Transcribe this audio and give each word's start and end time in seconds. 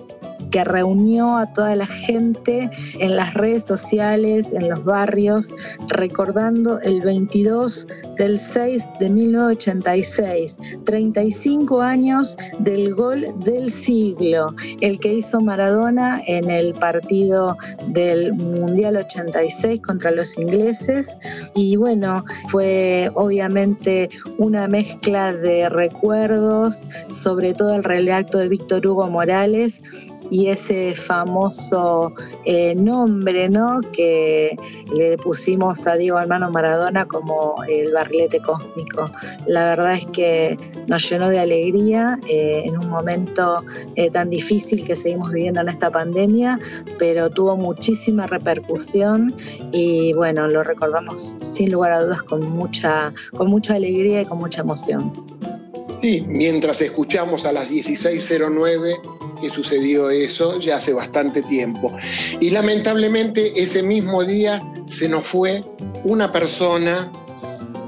que 0.52 0.64
reunió 0.64 1.38
a 1.38 1.52
toda 1.52 1.76
la 1.76 1.86
gente 1.86 2.70
en 3.00 3.16
las 3.16 3.34
redes 3.34 3.66
sociales, 3.66 4.54
en 4.54 4.70
los 4.70 4.84
barrios, 4.84 5.54
recordando 5.90 6.80
el 6.80 7.02
22 7.02 7.88
del 8.18 8.40
6 8.40 8.88
de 9.00 9.10
1986, 9.10 10.58
35 10.86 11.82
años 11.82 12.38
del 12.60 12.94
gol 12.94 13.28
del 13.40 13.72
siglo, 13.72 14.56
el 14.82 15.00
que 15.00 15.14
hizo 15.14 15.42
Maradona 15.42 16.22
en 16.28 16.50
el 16.50 16.74
partido 16.74 17.58
del 17.88 18.34
Mundial 18.34 18.98
86 18.98 19.82
contra 19.82 20.12
los 20.12 20.38
ingleses. 20.38 21.18
Y 21.56 21.76
bueno, 21.76 22.26
fue 22.50 23.12
obviamente 23.16 24.10
una 24.38 24.68
mezcla 24.68 25.34
de 25.34 25.70
recuerdos, 25.70 26.88
sobre 27.10 27.54
todo 27.54 27.76
el 27.76 27.84
relato 27.84 28.38
de 28.38 28.50
Víctor 28.50 28.86
Hugo 28.86 29.08
Morales 29.10 29.82
y 30.30 30.48
ese 30.48 30.96
famoso 30.96 32.14
eh, 32.46 32.76
nombre 32.76 33.50
¿no? 33.50 33.82
que 33.94 34.58
le 34.94 35.18
pusimos 35.18 35.88
a 35.88 35.98
Diego 35.98 36.20
Hermano 36.20 36.50
Maradona 36.52 37.06
como 37.06 37.64
el 37.68 37.92
barrilete 37.94 38.40
cósmico. 38.40 39.10
La 39.48 39.66
verdad 39.66 39.94
es 39.94 40.06
que 40.08 40.58
nos 40.88 41.10
llenó 41.10 41.30
de 41.30 41.40
alegría 41.40 42.20
eh, 42.30 42.64
en 42.66 42.78
un 42.78 42.90
momento 42.90 43.64
eh, 43.96 44.10
tan 44.10 44.30
difícil 44.30 44.86
que 44.86 44.96
seguimos 44.96 45.32
viviendo 45.32 45.62
en 45.62 45.70
esta 45.70 45.92
pandemia, 45.92 46.60
pero 46.98 47.30
tuvo 47.30 47.58
muchísima 47.58 48.28
repercusión 48.28 49.36
y 49.72 50.14
bueno, 50.14 50.48
lo 50.48 50.64
recordamos 50.64 51.38
sin 51.42 51.72
lugar 51.72 51.92
a 51.94 52.02
dudas 52.02 52.24
con 52.24 52.50
mucha, 52.50 53.14
con 53.36 53.50
mucha 53.50 53.76
alegría 53.76 54.22
y 54.22 54.26
con 54.26 54.38
mucha 54.38 54.62
emoción. 54.62 55.12
Sí, 56.02 56.24
mientras 56.28 56.82
escuchamos 56.82 57.46
a 57.46 57.52
las 57.52 57.72
16.09 57.72 59.15
sucedió 59.50 60.10
eso 60.10 60.60
ya 60.60 60.78
hace 60.78 60.94
bastante 60.94 61.42
tiempo. 61.42 61.96
Y 62.40 62.52
lamentablemente 62.52 63.54
ese 63.62 63.84
mismo 63.84 64.24
día 64.24 64.62
se 64.88 65.10
nos 65.10 65.24
fue 65.24 65.64
una 66.04 66.32
persona, 66.32 67.12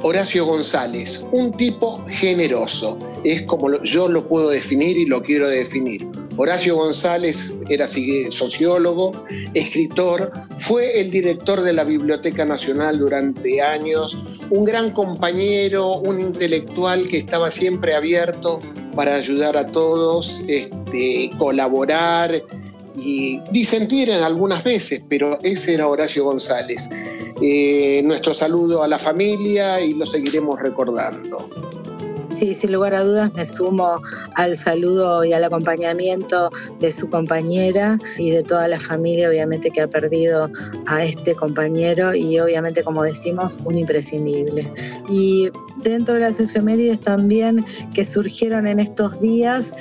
Horacio 0.02 0.46
González, 0.46 1.26
un 1.32 1.52
tipo 1.52 2.06
generoso. 2.08 2.98
Es 3.24 3.44
como 3.44 3.82
yo 3.84 4.08
lo 4.08 4.28
puedo 4.28 4.50
definir 4.50 4.98
y 4.98 5.06
lo 5.06 5.22
quiero 5.22 5.48
definir. 5.48 6.08
Horacio 6.38 6.76
González 6.76 7.56
era 7.68 7.88
sociólogo, 7.88 9.26
escritor, 9.56 10.32
fue 10.60 11.02
el 11.02 11.10
director 11.10 11.62
de 11.62 11.74
la 11.74 11.84
Biblioteca 11.84 12.46
Nacional 12.46 13.00
durante 13.00 13.60
años, 13.62 14.20
un 14.50 14.66
gran 14.66 14.92
compañero, 14.92 15.98
un 15.98 16.22
intelectual 16.22 17.08
que 17.08 17.18
estaba 17.18 17.52
siempre 17.52 17.96
abierto 17.96 18.60
para 18.96 19.16
ayudar 19.16 19.58
a 19.58 19.68
todos, 19.68 20.42
este, 20.48 21.32
colaborar 21.38 22.44
y 22.96 23.40
disentir 23.52 24.10
en 24.10 24.22
algunas 24.22 24.64
veces, 24.64 25.04
pero 25.08 25.38
ese 25.44 25.76
era 25.76 25.88
Horacio 25.88 26.24
González. 26.24 26.90
Eh, 27.42 28.02
nuestro 28.04 28.34
saludo 28.34 28.82
a 28.82 28.88
la 28.88 28.98
familia 28.98 29.80
y 29.82 29.94
lo 29.94 30.06
seguiremos 30.06 30.60
recordando. 30.60 31.50
Sí, 32.30 32.54
sin 32.54 32.74
lugar 32.74 32.94
a 32.94 33.04
dudas 33.04 33.34
me 33.34 33.46
sumo 33.46 34.02
al 34.36 34.58
saludo 34.58 35.24
y 35.24 35.32
al 35.32 35.46
acompañamiento 35.46 36.50
de 36.80 36.92
su 36.92 37.10
compañera 37.10 37.98
y 38.18 38.32
de 38.32 38.44
toda 38.44 38.68
la 38.68 38.80
familia, 38.80 39.30
obviamente, 39.30 39.72
que 39.72 39.82
ha 39.82 39.88
perdido 39.88 40.52
a 40.88 41.04
este 41.04 41.36
compañero 41.36 42.14
y 42.14 42.38
obviamente, 42.40 42.84
como 42.84 43.04
decimos, 43.04 43.60
un 43.64 43.78
imprescindible. 43.78 44.72
Y 45.10 45.50
dentro 45.78 46.16
de 46.16 46.22
las 46.22 46.40
efemérides 46.42 47.00
también 47.00 47.66
que 47.94 48.04
surgieron 48.04 48.68
en 48.68 48.80
estos 48.80 49.20
días, 49.22 49.74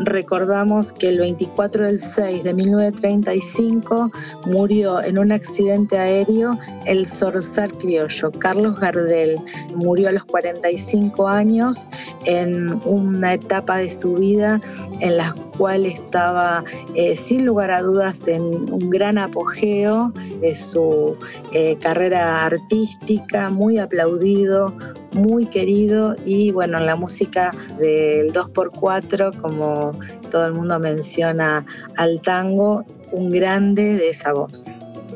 recordamos 0.00 0.92
que 0.92 1.08
el 1.08 1.18
24 1.18 1.86
del 1.86 2.00
6 2.00 2.44
de 2.44 2.54
1935 2.54 4.10
murió 4.46 5.02
en 5.02 5.18
un 5.18 5.32
accidente 5.32 5.98
aéreo 5.98 6.58
el 6.86 7.06
zorzal 7.06 7.72
criollo 7.78 8.30
Carlos 8.32 8.78
Gardel. 8.80 9.40
Murió 9.74 10.08
a 10.08 10.12
los 10.12 10.24
45 10.24 11.28
años 11.28 11.88
en 12.26 12.80
una 12.84 13.34
etapa 13.34 13.78
de 13.78 13.90
su 13.90 14.14
vida 14.14 14.60
en 15.00 15.16
la 15.16 15.34
cual 15.56 15.86
estaba 15.86 16.64
eh, 16.94 17.14
sin 17.14 17.44
lugar 17.44 17.70
a 17.70 17.82
dudas 17.82 18.26
en 18.28 18.42
un 18.42 18.90
gran 18.90 19.18
apogeo 19.18 20.12
de 20.40 20.54
su 20.54 21.16
eh, 21.52 21.76
carrera 21.80 22.46
artística, 22.46 23.50
muy 23.50 23.78
aplaudido, 23.78 24.74
muy 25.12 25.46
querido 25.46 26.14
y 26.24 26.50
bueno, 26.50 26.78
en 26.78 26.86
la 26.86 26.96
música 26.96 27.54
del 27.78 28.32
2x4, 28.32 29.40
como 29.40 29.92
todo 30.30 30.46
el 30.46 30.54
mundo 30.54 30.78
menciona 30.78 31.64
al 31.96 32.20
tango, 32.20 32.84
un 33.12 33.30
grande 33.30 33.94
de 33.94 34.08
esa 34.08 34.32
voz. 34.32 34.66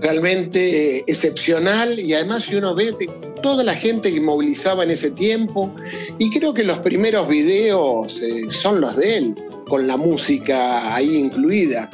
realmente 0.01 0.99
eh, 0.99 1.05
excepcional 1.06 1.99
y 1.99 2.12
además 2.12 2.44
si 2.44 2.56
uno 2.56 2.75
ve 2.75 2.94
toda 3.43 3.65
la 3.65 3.75
gente 3.75 4.12
que 4.12 4.20
movilizaba 4.20 4.85
en 4.85 4.91
ese 4.91 5.11
tiempo 5.11 5.75
y 6.19 6.31
creo 6.31 6.53
que 6.53 6.65
los 6.65 6.81
primeros 6.81 7.26
videos 7.29 8.23
eh, 8.23 8.50
son 8.50 8.81
los 8.81 8.97
de 8.97 9.19
él, 9.19 9.35
con 9.69 9.87
la 9.87 9.97
música 9.97 10.95
ahí 10.95 11.17
incluida. 11.17 11.91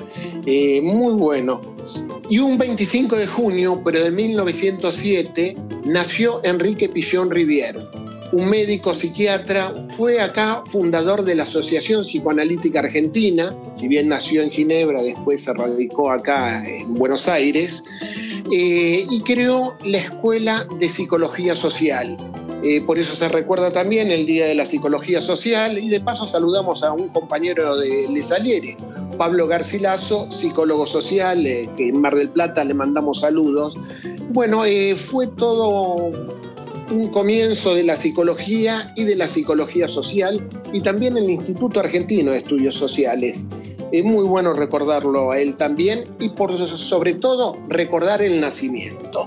Eh, 0.47 0.81
muy 0.83 1.15
bueno. 1.15 1.61
Y 2.29 2.39
un 2.39 2.57
25 2.57 3.17
de 3.17 3.27
junio, 3.27 3.83
pero 3.85 4.03
de 4.03 4.11
1907, 4.11 5.57
nació 5.85 6.43
Enrique 6.45 6.89
Pillón 6.89 7.31
Rivière, 7.31 7.79
un 8.33 8.49
médico 8.49 8.95
psiquiatra, 8.95 9.75
fue 9.97 10.21
acá 10.21 10.63
fundador 10.67 11.25
de 11.25 11.35
la 11.35 11.43
Asociación 11.45 12.03
Psicoanalítica 12.03 12.81
Argentina, 12.81 13.55
si 13.75 13.89
bien 13.89 14.09
nació 14.09 14.43
en 14.43 14.51
Ginebra, 14.51 15.03
después 15.03 15.45
se 15.45 15.53
radicó 15.53 16.11
acá 16.11 16.65
en 16.65 16.95
Buenos 16.95 17.29
Aires, 17.29 17.85
eh, 18.51 19.07
y 19.09 19.21
creó 19.21 19.77
la 19.85 19.99
Escuela 19.99 20.67
de 20.79 20.89
Psicología 20.89 21.55
Social. 21.55 22.17
Eh, 22.65 22.81
por 22.81 22.99
eso 22.99 23.15
se 23.15 23.29
recuerda 23.29 23.73
también 23.73 24.11
el 24.11 24.25
Día 24.25 24.47
de 24.47 24.55
la 24.55 24.65
Psicología 24.65 25.21
Social 25.21 25.79
y 25.79 25.89
de 25.89 26.01
paso 26.01 26.27
saludamos 26.27 26.85
a 26.85 26.93
un 26.93 27.09
compañero 27.09 27.77
de 27.77 28.07
Les 28.09 28.29
Salieri, 28.29 28.77
Pablo 29.19 29.47
Garcilaso, 29.47 30.31
psicólogo 30.31 30.87
social, 30.87 31.45
eh, 31.47 31.69
que 31.77 31.89
en 31.89 32.01
Mar 32.01 32.15
del 32.15 32.31
Plata 32.31 32.65
le 32.65 32.75
mandamos 32.75 33.21
saludos. 33.21 33.75
Bueno, 34.31 34.65
eh, 34.65 34.97
fue 34.97 35.27
todo 35.27 36.13
un 36.93 37.09
comienzo 37.09 37.75
de 37.75 37.83
la 37.83 37.97
psicología 37.97 38.93
y 38.97 39.05
de 39.05 39.17
la 39.17 39.27
psicología 39.27 39.89
social 39.89 40.47
y 40.73 40.83
también 40.83 41.17
el 41.17 41.31
Instituto 41.31 41.81
Argentino 41.81 42.33
de 42.33 42.39
Estudios 42.39 42.75
Sociales. 42.75 43.47
Es 43.93 44.05
muy 44.05 44.25
bueno 44.25 44.53
recordarlo 44.53 45.33
a 45.33 45.39
él 45.39 45.57
también 45.57 46.05
y 46.21 46.31
por 46.31 46.57
sobre 46.69 47.15
todo 47.15 47.57
recordar 47.69 48.21
el 48.21 48.41
nacimiento. 48.41 49.25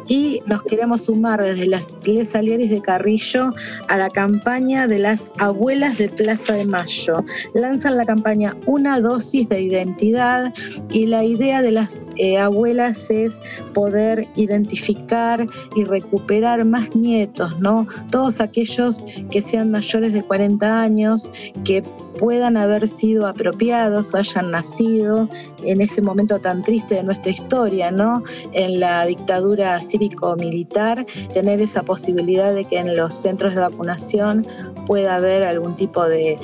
Y 0.08 0.40
nos 0.46 0.62
queremos 0.62 1.02
sumar 1.02 1.42
desde 1.42 1.66
las 1.66 1.94
Les 2.06 2.34
Alieris 2.34 2.70
de 2.70 2.80
Carrillo 2.80 3.52
a 3.88 3.96
la 3.96 4.08
campaña 4.08 4.86
de 4.86 4.98
las 4.98 5.30
abuelas 5.38 5.98
de 5.98 6.08
Plaza 6.08 6.54
de 6.54 6.66
Mayo. 6.66 7.24
Lanzan 7.54 7.96
la 7.96 8.04
campaña 8.04 8.56
Una 8.66 9.00
dosis 9.00 9.48
de 9.48 9.60
identidad 9.62 10.52
y 10.90 11.06
la 11.06 11.24
idea 11.24 11.62
de 11.62 11.72
las 11.72 12.10
eh, 12.16 12.38
abuelas 12.38 13.10
es 13.10 13.40
poder 13.74 14.28
identificar 14.36 15.46
y 15.76 15.84
recuperar 15.84 16.64
más 16.64 16.94
nietos, 16.94 17.58
¿no? 17.60 17.86
Todos 18.10 18.40
aquellos 18.40 19.04
que 19.30 19.42
sean 19.42 19.70
mayores 19.70 20.12
de 20.12 20.22
40 20.22 20.82
años, 20.82 21.30
que 21.64 21.82
puedan 22.18 22.56
haber 22.56 22.88
sido 22.88 23.26
apropiados 23.26 24.12
o 24.12 24.18
hayan 24.18 24.50
nacido 24.50 25.28
en 25.64 25.80
ese 25.80 26.02
momento 26.02 26.38
tan 26.40 26.62
triste 26.62 26.96
de 26.96 27.02
nuestra 27.02 27.32
historia, 27.32 27.90
¿no? 27.90 28.22
En 28.52 28.80
la 28.80 29.06
dictadura 29.06 29.80
cívico-militar, 29.80 31.06
tener 31.32 31.60
esa 31.62 31.82
posibilidad 31.82 32.52
de 32.52 32.64
que 32.64 32.78
en 32.78 32.96
los 32.96 33.14
centros 33.14 33.54
de 33.54 33.60
vacunación 33.60 34.46
pueda 34.86 35.16
haber 35.16 35.44
algún 35.44 35.76
tipo 35.76 36.08
de, 36.08 36.38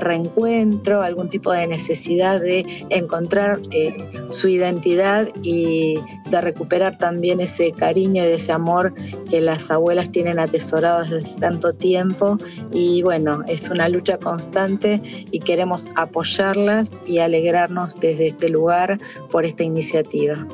reencuentro, 0.00 1.02
algún 1.02 1.28
tipo 1.28 1.52
de 1.52 1.66
necesidad 1.66 2.40
de 2.40 2.66
encontrar 2.90 3.60
eh, 3.70 3.96
su 4.30 4.48
identidad 4.48 5.28
y 5.42 5.98
de 6.30 6.40
recuperar 6.40 6.98
también 6.98 7.40
ese 7.40 7.72
cariño 7.72 8.24
y 8.24 8.26
ese 8.26 8.52
amor 8.52 8.92
que 9.30 9.40
las 9.40 9.70
abuelas 9.70 10.10
tienen 10.10 10.38
atesorado 10.38 11.04
desde 11.04 11.40
tanto 11.40 11.72
tiempo. 11.72 12.38
Y 12.72 13.02
bueno, 13.02 13.42
es 13.46 13.70
una 13.70 13.88
lucha 13.88 14.18
constante 14.18 14.89
y 15.30 15.38
queremos 15.40 15.90
apoyarlas 15.96 17.02
y 17.06 17.18
alegrarnos 17.18 18.00
desde 18.00 18.28
este 18.28 18.48
lugar 18.48 18.98
por 19.30 19.44
esta 19.44 19.62
iniciativa. 19.62 20.46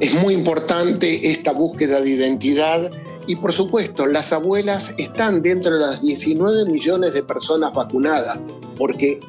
Es 0.00 0.14
muy 0.14 0.34
importante 0.34 1.30
esta 1.30 1.52
búsqueda 1.52 2.00
de 2.00 2.10
identidad 2.10 2.90
y 3.26 3.36
por 3.36 3.52
supuesto 3.52 4.06
las 4.06 4.32
abuelas 4.32 4.94
están 4.98 5.42
dentro 5.42 5.74
de 5.74 5.80
las 5.80 6.02
19 6.02 6.70
millones 6.70 7.14
de 7.14 7.22
personas 7.22 7.72
vacunadas 7.74 8.38
porque 8.76 9.20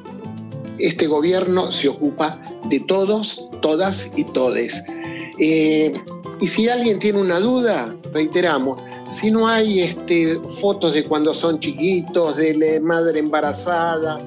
este 0.80 1.08
gobierno 1.08 1.72
se 1.72 1.90
ocupa 1.90 2.40
de 2.66 2.80
todos, 2.80 3.50
todas 3.62 4.12
y 4.16 4.24
todes. 4.24 4.84
Eh, 5.40 5.94
y 6.40 6.48
si 6.48 6.70
alguien 6.70 7.00
tiene 7.00 7.20
una 7.20 7.40
duda, 7.40 7.96
reiteramos, 8.14 8.80
si 9.12 9.32
no 9.32 9.48
hay 9.48 9.82
este, 9.82 10.40
fotos 10.60 10.94
de 10.94 11.06
cuando 11.06 11.34
son 11.34 11.60
chiquitos, 11.60 12.36
de 12.38 12.54
la 12.56 12.80
madre 12.82 13.20
embarazada, 13.20 14.18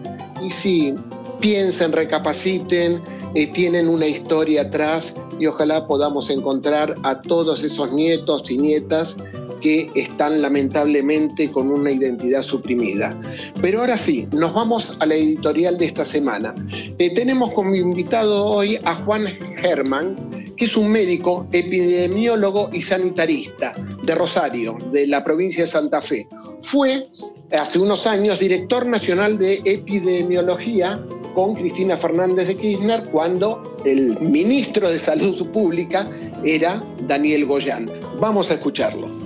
y 0.42 0.50
si 0.50 0.94
piensen, 1.40 1.92
recapaciten, 1.92 3.00
eh, 3.34 3.46
tienen 3.46 3.88
una 3.88 4.06
historia 4.06 4.62
atrás 4.62 5.16
y 5.38 5.46
ojalá 5.46 5.86
podamos 5.86 6.30
encontrar 6.30 6.94
a 7.02 7.20
todos 7.20 7.64
esos 7.64 7.92
nietos 7.92 8.50
y 8.50 8.58
nietas 8.58 9.16
que 9.60 9.90
están 9.94 10.42
lamentablemente 10.42 11.50
con 11.50 11.70
una 11.70 11.90
identidad 11.92 12.42
suprimida. 12.42 13.18
Pero 13.60 13.80
ahora 13.80 13.96
sí, 13.96 14.26
nos 14.32 14.54
vamos 14.54 14.96
a 15.00 15.06
la 15.06 15.14
editorial 15.14 15.78
de 15.78 15.86
esta 15.86 16.04
semana. 16.04 16.54
Eh, 16.98 17.10
tenemos 17.14 17.52
como 17.52 17.74
invitado 17.74 18.46
hoy 18.46 18.78
a 18.84 18.94
Juan 18.94 19.26
Germán, 19.58 20.16
que 20.56 20.64
es 20.64 20.76
un 20.76 20.90
médico, 20.90 21.46
epidemiólogo 21.52 22.70
y 22.72 22.82
sanitarista 22.82 23.74
de 24.02 24.14
Rosario, 24.14 24.76
de 24.90 25.06
la 25.06 25.22
provincia 25.22 25.64
de 25.64 25.70
Santa 25.70 26.00
Fe. 26.00 26.26
Fue 26.62 27.06
hace 27.52 27.78
unos 27.78 28.06
años 28.06 28.38
director 28.38 28.86
nacional 28.86 29.38
de 29.38 29.60
epidemiología 29.64 31.02
con 31.34 31.54
Cristina 31.54 31.96
Fernández 31.96 32.48
de 32.48 32.56
Kirchner 32.56 33.04
cuando 33.04 33.78
el 33.84 34.20
ministro 34.20 34.90
de 34.90 34.98
Salud 34.98 35.50
Pública 35.50 36.08
era 36.44 36.82
Daniel 37.06 37.46
Goyán. 37.46 37.90
Vamos 38.20 38.50
a 38.50 38.54
escucharlo. 38.54 39.20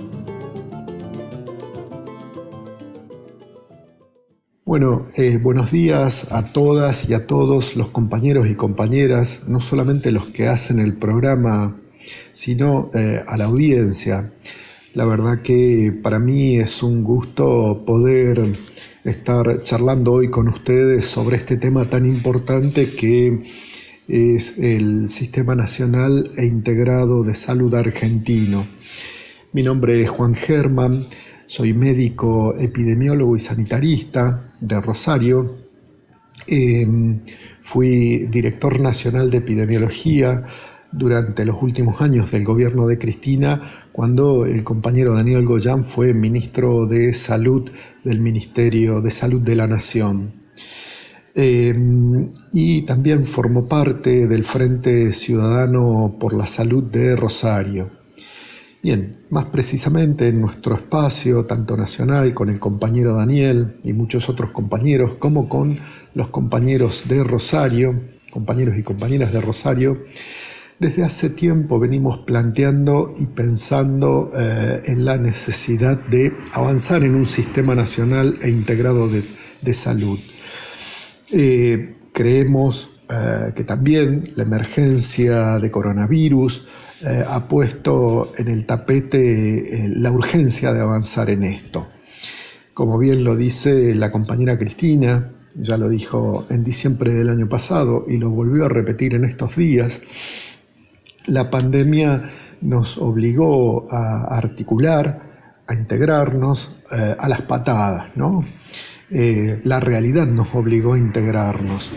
Bueno, 4.63 5.05
eh, 5.15 5.37
buenos 5.37 5.71
días 5.71 6.31
a 6.31 6.51
todas 6.51 7.07
y 7.09 7.13
a 7.13 7.27
todos 7.27 7.75
los 7.75 7.91
compañeros 7.91 8.47
y 8.49 8.55
compañeras, 8.55 9.43
no 9.47 9.59
solamente 9.59 10.11
los 10.11 10.25
que 10.27 10.47
hacen 10.47 10.79
el 10.79 10.95
programa, 10.95 11.77
sino 12.31 12.89
eh, 12.93 13.21
a 13.27 13.37
la 13.37 13.45
audiencia. 13.45 14.31
La 14.95 15.03
verdad 15.03 15.41
que 15.41 15.93
para 16.01 16.19
mí 16.19 16.55
es 16.55 16.81
un 16.81 17.03
gusto 17.03 17.83
poder 17.85 18.57
estar 19.03 19.61
charlando 19.61 20.13
hoy 20.13 20.29
con 20.29 20.47
ustedes 20.47 21.03
sobre 21.03 21.35
este 21.35 21.57
tema 21.57 21.89
tan 21.89 22.05
importante 22.05 22.95
que 22.95 23.43
es 24.07 24.57
el 24.57 25.09
Sistema 25.09 25.53
Nacional 25.53 26.29
e 26.37 26.45
Integrado 26.45 27.25
de 27.25 27.35
Salud 27.35 27.75
Argentino. 27.75 28.65
Mi 29.51 29.63
nombre 29.63 30.01
es 30.01 30.09
Juan 30.09 30.33
Germán, 30.33 31.05
soy 31.45 31.73
médico 31.73 32.55
epidemiólogo 32.57 33.35
y 33.35 33.41
sanitarista 33.41 34.55
de 34.61 34.79
Rosario. 34.79 35.57
Em, 36.47 37.19
fui 37.61 38.27
director 38.27 38.79
nacional 38.79 39.29
de 39.29 39.39
epidemiología 39.39 40.41
durante 40.97 41.45
los 41.45 41.61
últimos 41.61 42.01
años 42.01 42.31
del 42.31 42.43
gobierno 42.43 42.87
de 42.87 42.97
Cristina, 42.97 43.61
cuando 43.91 44.45
el 44.45 44.63
compañero 44.63 45.13
Daniel 45.13 45.45
Goyán 45.45 45.83
fue 45.83 46.13
ministro 46.13 46.85
de 46.85 47.13
Salud 47.13 47.69
del 48.03 48.19
Ministerio 48.19 49.01
de 49.01 49.11
Salud 49.11 49.41
de 49.41 49.55
la 49.55 49.67
Nación. 49.67 50.45
Em, 51.37 52.31
y 52.53 52.83
también 52.83 53.25
formó 53.25 53.67
parte 53.67 54.25
del 54.25 54.45
Frente 54.45 55.11
Ciudadano 55.11 56.15
por 56.17 56.33
la 56.33 56.47
Salud 56.47 56.83
de 56.83 57.15
Rosario. 57.17 57.91
Bien, 58.81 59.25
más 59.31 59.45
precisamente 59.45 60.29
en 60.29 60.39
nuestro 60.39 60.75
espacio, 60.75 61.45
tanto 61.45 61.75
nacional 61.75 62.33
con 62.33 62.49
el 62.49 62.59
compañero 62.59 63.15
Daniel 63.15 63.75
y 63.83 63.91
muchos 63.93 64.29
otros 64.29 64.51
compañeros, 64.51 65.15
como 65.15 65.49
con 65.49 65.77
los 66.13 66.29
compañeros 66.29 67.03
de 67.09 67.23
Rosario, 67.23 67.99
compañeros 68.31 68.77
y 68.77 68.83
compañeras 68.83 69.33
de 69.33 69.41
Rosario, 69.41 70.03
desde 70.79 71.03
hace 71.03 71.29
tiempo 71.29 71.79
venimos 71.79 72.17
planteando 72.19 73.13
y 73.17 73.27
pensando 73.27 74.29
eh, 74.37 74.81
en 74.85 75.05
la 75.05 75.17
necesidad 75.17 75.97
de 76.09 76.33
avanzar 76.53 77.03
en 77.03 77.15
un 77.15 77.25
sistema 77.25 77.75
nacional 77.75 78.37
e 78.41 78.49
integrado 78.49 79.07
de, 79.07 79.73
salud. 79.73 80.19
Eh, 81.31 81.95
creemos 82.11 82.89
eh, 83.09 83.53
que 83.55 83.63
también 83.63 84.31
la 84.35 84.43
emergencia 84.43 85.59
de 85.59 85.71
coronavirus, 85.71 86.65
ha 87.27 87.47
puesto 87.47 88.31
en 88.37 88.47
el 88.47 88.65
tapete 88.65 89.91
la 89.93 90.11
urgencia 90.11 90.73
de 90.73 90.81
avanzar 90.81 91.29
en 91.29 91.43
esto. 91.43 91.87
Como 92.73 92.97
bien 92.97 93.23
lo 93.23 93.35
dice 93.35 93.93
la 93.93 94.11
compañera 94.11 94.57
Cristina, 94.57 95.31
ya 95.55 95.77
lo 95.77 95.87
dijo 95.87 96.47
en 96.49 96.63
diciembre 96.63 97.13
del 97.13 97.29
año 97.29 97.47
pasado 97.47 98.05
y 98.07 98.17
lo 98.17 98.31
volvió 98.31 98.65
a 98.65 98.69
repetir 98.69 99.13
en 99.13 99.23
estos 99.23 99.55
días, 99.55 100.01
la 101.27 101.49
pandemia 101.49 102.21
nos 102.61 102.97
obligó 102.97 103.85
a 103.91 104.37
articular, 104.37 105.21
a 105.67 105.73
integrarnos 105.73 106.81
eh, 106.91 107.15
a 107.17 107.27
las 107.27 107.41
patadas, 107.43 108.15
¿no? 108.15 108.45
Eh, 109.09 109.61
la 109.63 109.79
realidad 109.79 110.27
nos 110.27 110.53
obligó 110.55 110.93
a 110.93 110.97
integrarnos. 110.97 111.93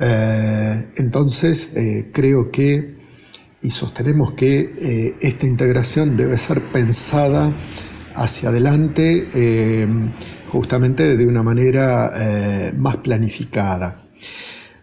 Eh, 0.00 0.88
entonces, 0.96 1.70
creo 2.12 2.50
que, 2.50 2.96
y 3.60 3.70
sostenemos 3.70 4.32
que 4.32 5.16
esta 5.20 5.46
integración 5.46 6.16
debe 6.16 6.36
ser 6.36 6.62
pensada 6.72 7.52
hacia 8.14 8.48
adelante 8.48 9.86
justamente 10.50 11.16
de 11.16 11.26
una 11.26 11.42
manera 11.42 12.10
más 12.76 12.96
planificada. 12.98 14.02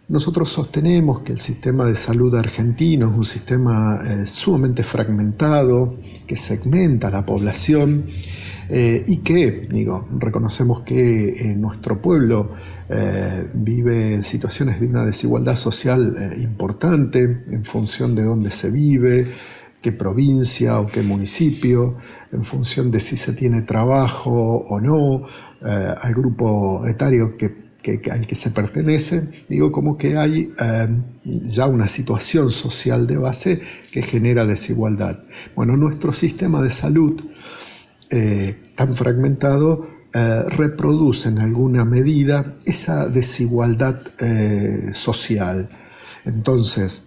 Nosotros 0.09 0.49
sostenemos 0.49 1.19
que 1.19 1.33
el 1.33 1.37
sistema 1.37 1.85
de 1.85 1.95
salud 1.95 2.33
argentino 2.33 3.11
es 3.11 3.15
un 3.15 3.23
sistema 3.23 3.99
eh, 4.03 4.25
sumamente 4.25 4.81
fragmentado, 4.81 5.99
que 6.25 6.35
segmenta 6.35 7.11
la 7.11 7.27
población 7.27 8.07
eh, 8.69 9.03
y 9.05 9.17
que, 9.17 9.67
digo, 9.69 10.07
reconocemos 10.17 10.81
que 10.81 11.29
eh, 11.29 11.55
nuestro 11.55 12.01
pueblo 12.01 12.51
vive 13.53 14.15
en 14.15 14.23
situaciones 14.23 14.79
de 14.79 14.87
una 14.87 15.05
desigualdad 15.05 15.55
social 15.55 16.15
importante 16.41 17.43
en 17.47 17.63
función 17.63 18.15
de 18.15 18.23
dónde 18.23 18.49
se 18.49 18.71
vive, 18.71 19.27
qué 19.79 19.91
provincia 19.91 20.79
o 20.79 20.87
qué 20.87 21.03
municipio, 21.03 21.97
en 22.31 22.43
función 22.43 22.89
de 22.89 22.99
si 22.99 23.15
se 23.15 23.33
tiene 23.33 23.61
trabajo 23.61 24.31
o 24.31 24.81
no, 24.81 25.21
al 25.61 26.13
grupo 26.15 26.83
etario 26.87 27.37
que 27.37 27.68
que, 27.81 28.01
al 28.11 28.27
que 28.27 28.35
se 28.35 28.51
pertenece, 28.51 29.27
digo 29.47 29.71
como 29.71 29.97
que 29.97 30.17
hay 30.17 30.51
em, 30.59 31.03
ya 31.23 31.67
una 31.67 31.87
situación 31.87 32.51
social 32.51 33.07
de 33.07 33.17
base 33.17 33.61
que 33.91 34.01
genera 34.01 34.45
desigualdad. 34.45 35.19
Bueno, 35.55 35.77
nuestro 35.77 36.13
sistema 36.13 36.61
de 36.61 36.71
salud 36.71 37.21
eh, 38.09 38.61
tan 38.75 38.95
fragmentado 38.95 39.87
eh, 40.13 40.43
reproduce 40.57 41.29
en 41.29 41.39
alguna 41.39 41.85
medida 41.85 42.57
esa 42.65 43.07
desigualdad 43.07 44.01
eh, 44.19 44.89
social. 44.91 45.69
Entonces, 46.25 47.03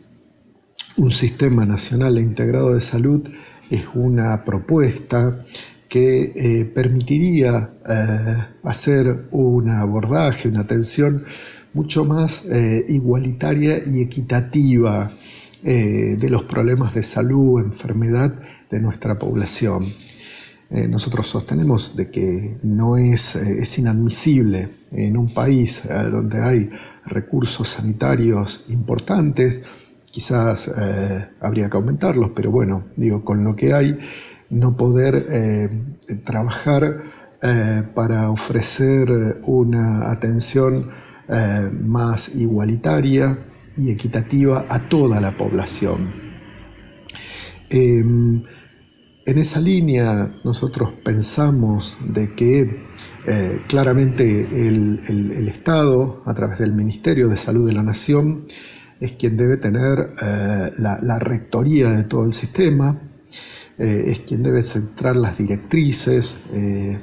un 0.96 1.10
sistema 1.10 1.66
nacional 1.66 2.18
e 2.18 2.20
integrado 2.20 2.74
de 2.74 2.80
salud 2.80 3.28
es 3.70 3.84
una 3.94 4.44
propuesta 4.44 5.44
que 5.92 6.32
eh, 6.34 6.64
permitiría 6.64 7.74
eh, 7.86 8.36
hacer 8.62 9.26
un 9.30 9.68
abordaje, 9.68 10.48
una 10.48 10.60
atención 10.60 11.22
mucho 11.74 12.06
más 12.06 12.46
eh, 12.46 12.82
igualitaria 12.88 13.78
y 13.86 14.00
equitativa 14.00 15.12
de 15.62 16.28
los 16.28 16.42
problemas 16.42 16.92
de 16.92 17.04
salud, 17.04 17.62
enfermedad 17.62 18.34
de 18.68 18.80
nuestra 18.80 19.16
población. 19.16 19.86
nosotros 20.88 21.28
sostenemos 21.28 21.94
de 21.94 22.10
que 22.10 22.58
no 22.64 22.96
es, 22.96 23.36
es 23.36 23.78
inadmisible 23.78 24.70
en 24.90 25.16
un 25.16 25.32
país 25.32 25.82
donde 26.10 26.42
hay 26.42 26.68
recursos 27.04 27.68
sanitarios 27.68 28.64
importantes, 28.70 29.60
quizás 30.10 30.68
habría 31.40 31.70
que 31.70 31.76
aumentarlos, 31.76 32.32
pero 32.34 32.50
bueno, 32.50 32.86
digo, 32.96 33.24
con 33.24 33.44
lo 33.44 33.54
que 33.54 33.72
hay, 33.72 33.96
no 34.52 34.76
poder 34.76 35.26
eh, 35.30 35.68
trabajar 36.24 37.02
eh, 37.42 37.82
para 37.94 38.30
ofrecer 38.30 39.10
una 39.46 40.10
atención 40.12 40.90
eh, 41.28 41.70
más 41.72 42.34
igualitaria 42.36 43.38
y 43.76 43.90
equitativa 43.90 44.66
a 44.68 44.88
toda 44.88 45.20
la 45.20 45.36
población. 45.36 46.12
Em, 47.70 48.42
en 49.24 49.38
esa 49.38 49.60
línea 49.60 50.34
nosotros 50.44 50.90
pensamos 51.04 51.96
de 52.08 52.34
que 52.34 52.92
claramente 53.68 54.48
el, 54.50 55.46
Estado, 55.48 56.22
a 56.26 56.34
través 56.34 56.58
del 56.58 56.72
Ministerio 56.74 57.28
de 57.28 57.36
Salud 57.36 57.66
de 57.66 57.72
la 57.72 57.84
Nación, 57.84 58.44
es 59.00 59.12
quien 59.12 59.36
debe 59.36 59.56
tener 59.58 60.10
la 60.76 61.18
rectoría 61.20 61.90
de 61.90 62.02
todo 62.02 62.24
el 62.26 62.32
sistema, 62.32 63.00
eh, 63.78 64.04
es 64.06 64.20
quien 64.20 64.42
debe 64.42 64.62
centrar 64.62 65.16
las 65.16 65.38
directrices, 65.38 66.36
eh, 66.52 66.98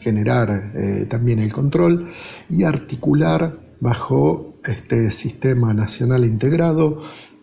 generar 0.00 0.72
eh, 0.74 1.06
también 1.08 1.38
el 1.38 1.52
control 1.52 2.06
y 2.50 2.64
articular 2.64 3.58
bajo 3.80 4.54
este 4.64 5.10
sistema 5.10 5.72
nacional 5.72 6.24
integrado 6.24 6.98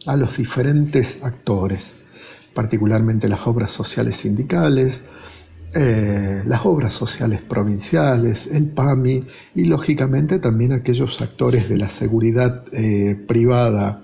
a 0.05 0.17
los 0.17 0.37
diferentes 0.37 1.23
actores, 1.23 1.93
particularmente 2.53 3.29
las 3.29 3.47
obras 3.47 3.71
sociales 3.71 4.15
sindicales, 4.15 5.01
las 5.73 6.65
obras 6.65 6.93
sociales 6.93 7.41
provinciales, 7.41 8.47
el 8.47 8.67
PAMI 8.69 9.25
y 9.55 9.65
lógicamente 9.65 10.39
también 10.39 10.71
aquellos 10.71 11.21
actores 11.21 11.67
de 11.67 11.77
la 11.77 11.89
seguridad 11.89 12.63
privada 13.27 14.01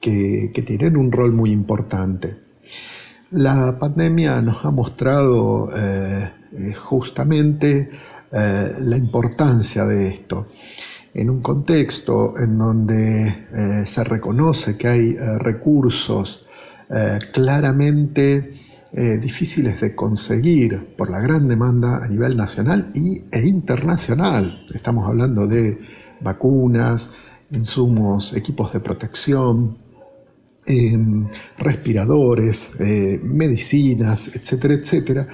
que 0.00 0.64
tienen 0.66 0.96
un 0.96 1.12
rol 1.12 1.32
muy 1.32 1.52
importante. 1.52 2.46
La 3.32 3.76
pandemia 3.76 4.40
nos 4.40 4.64
ha 4.64 4.70
mostrado 4.70 5.68
eh, 5.76 6.30
eh, 6.52 6.74
justamente 6.74 7.90
eh, 8.30 8.72
la 8.78 8.96
importancia 8.96 9.84
de 9.84 10.06
esto. 10.06 10.46
En 11.12 11.30
un 11.30 11.40
contexto 11.40 12.38
en 12.38 12.56
donde 12.56 13.86
se 13.86 14.04
reconoce 14.04 14.76
que 14.76 14.86
hay 14.86 15.16
recursos 15.38 16.44
claramente 17.32 18.52
difíciles 18.92 19.80
de 19.80 19.94
conseguir 19.94 20.94
por 20.94 21.08
la 21.10 21.20
gran 21.20 21.48
demanda 21.48 22.04
a 22.04 22.06
nivel 22.06 22.36
nacional 22.36 22.90
y, 22.94 23.24
e 23.32 23.48
internacional. 23.48 24.66
Estamos 24.74 25.08
hablando 25.08 25.46
de 25.46 25.80
vacunas, 26.20 27.12
insumos, 27.50 28.34
equipos 28.34 28.74
de 28.74 28.80
protección, 28.80 29.78
Em, 30.68 31.28
respiradores, 31.58 32.72
eh, 32.80 33.20
medicinas, 33.22 34.34
etcétera, 34.34 34.74
etcétera, 34.74 35.28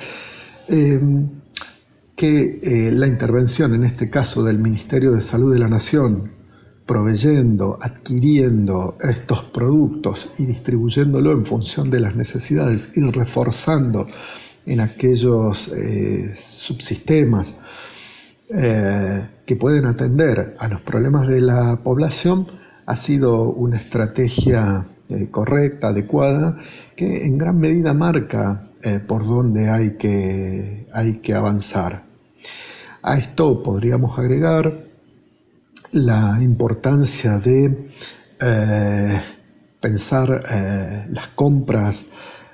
em, 0.68 1.26
que 2.14 2.60
eh, 2.62 2.90
la 2.92 3.06
intervención, 3.06 3.72
en 3.74 3.82
este 3.84 4.10
caso 4.10 4.44
del 4.44 4.58
Ministerio 4.58 5.12
de 5.12 5.22
Salud 5.22 5.50
de 5.50 5.58
la 5.58 5.68
Nación, 5.68 6.32
proveyendo, 6.84 7.78
adquiriendo 7.80 8.98
estos 9.00 9.44
productos 9.44 10.28
y 10.38 10.44
distribuyéndolo 10.44 11.32
en 11.32 11.46
función 11.46 11.88
de 11.88 12.00
las 12.00 12.14
necesidades 12.14 12.90
y 12.96 13.00
reforzando 13.10 14.06
en 14.66 14.80
aquellos 14.80 15.68
eh, 15.68 16.30
subsistemas 16.34 17.54
que 19.46 19.56
pueden 19.56 19.86
atender 19.86 20.56
a 20.58 20.68
los 20.68 20.82
problemas 20.82 21.26
de 21.26 21.40
la 21.40 21.80
población, 21.82 22.46
ha 22.84 22.96
sido 22.96 23.50
una 23.50 23.78
estrategia 23.78 24.86
eh, 25.12 25.28
correcta, 25.30 25.88
adecuada, 25.88 26.56
que 26.96 27.26
en 27.26 27.36
gran 27.36 27.58
medida 27.58 27.92
marca 27.92 28.70
eh, 28.82 28.98
por 29.00 29.26
dónde 29.26 29.68
hay 29.68 29.96
que, 29.96 30.86
hay 30.92 31.18
que 31.18 31.34
avanzar. 31.34 32.04
A 33.02 33.18
esto 33.18 33.62
podríamos 33.62 34.18
agregar 34.18 34.84
la 35.92 36.38
importancia 36.40 37.38
de 37.38 37.90
eh, 38.40 39.20
pensar 39.80 40.42
las 41.10 41.28
compras 41.34 42.04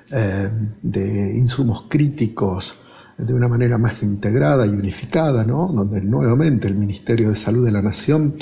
de 0.09 1.37
insumos 1.37 1.85
críticos 1.87 2.77
de 3.15 3.33
una 3.33 3.47
manera 3.47 3.77
más 3.77 4.01
integrada 4.01 4.65
y 4.65 4.69
unificada, 4.69 5.43
donde 5.43 6.01
nuevamente 6.01 6.67
el 6.67 6.75
Ministerio 6.75 7.29
de 7.29 7.35
Salud 7.35 7.63
de 7.63 7.71
la 7.71 7.83
Nación 7.83 8.35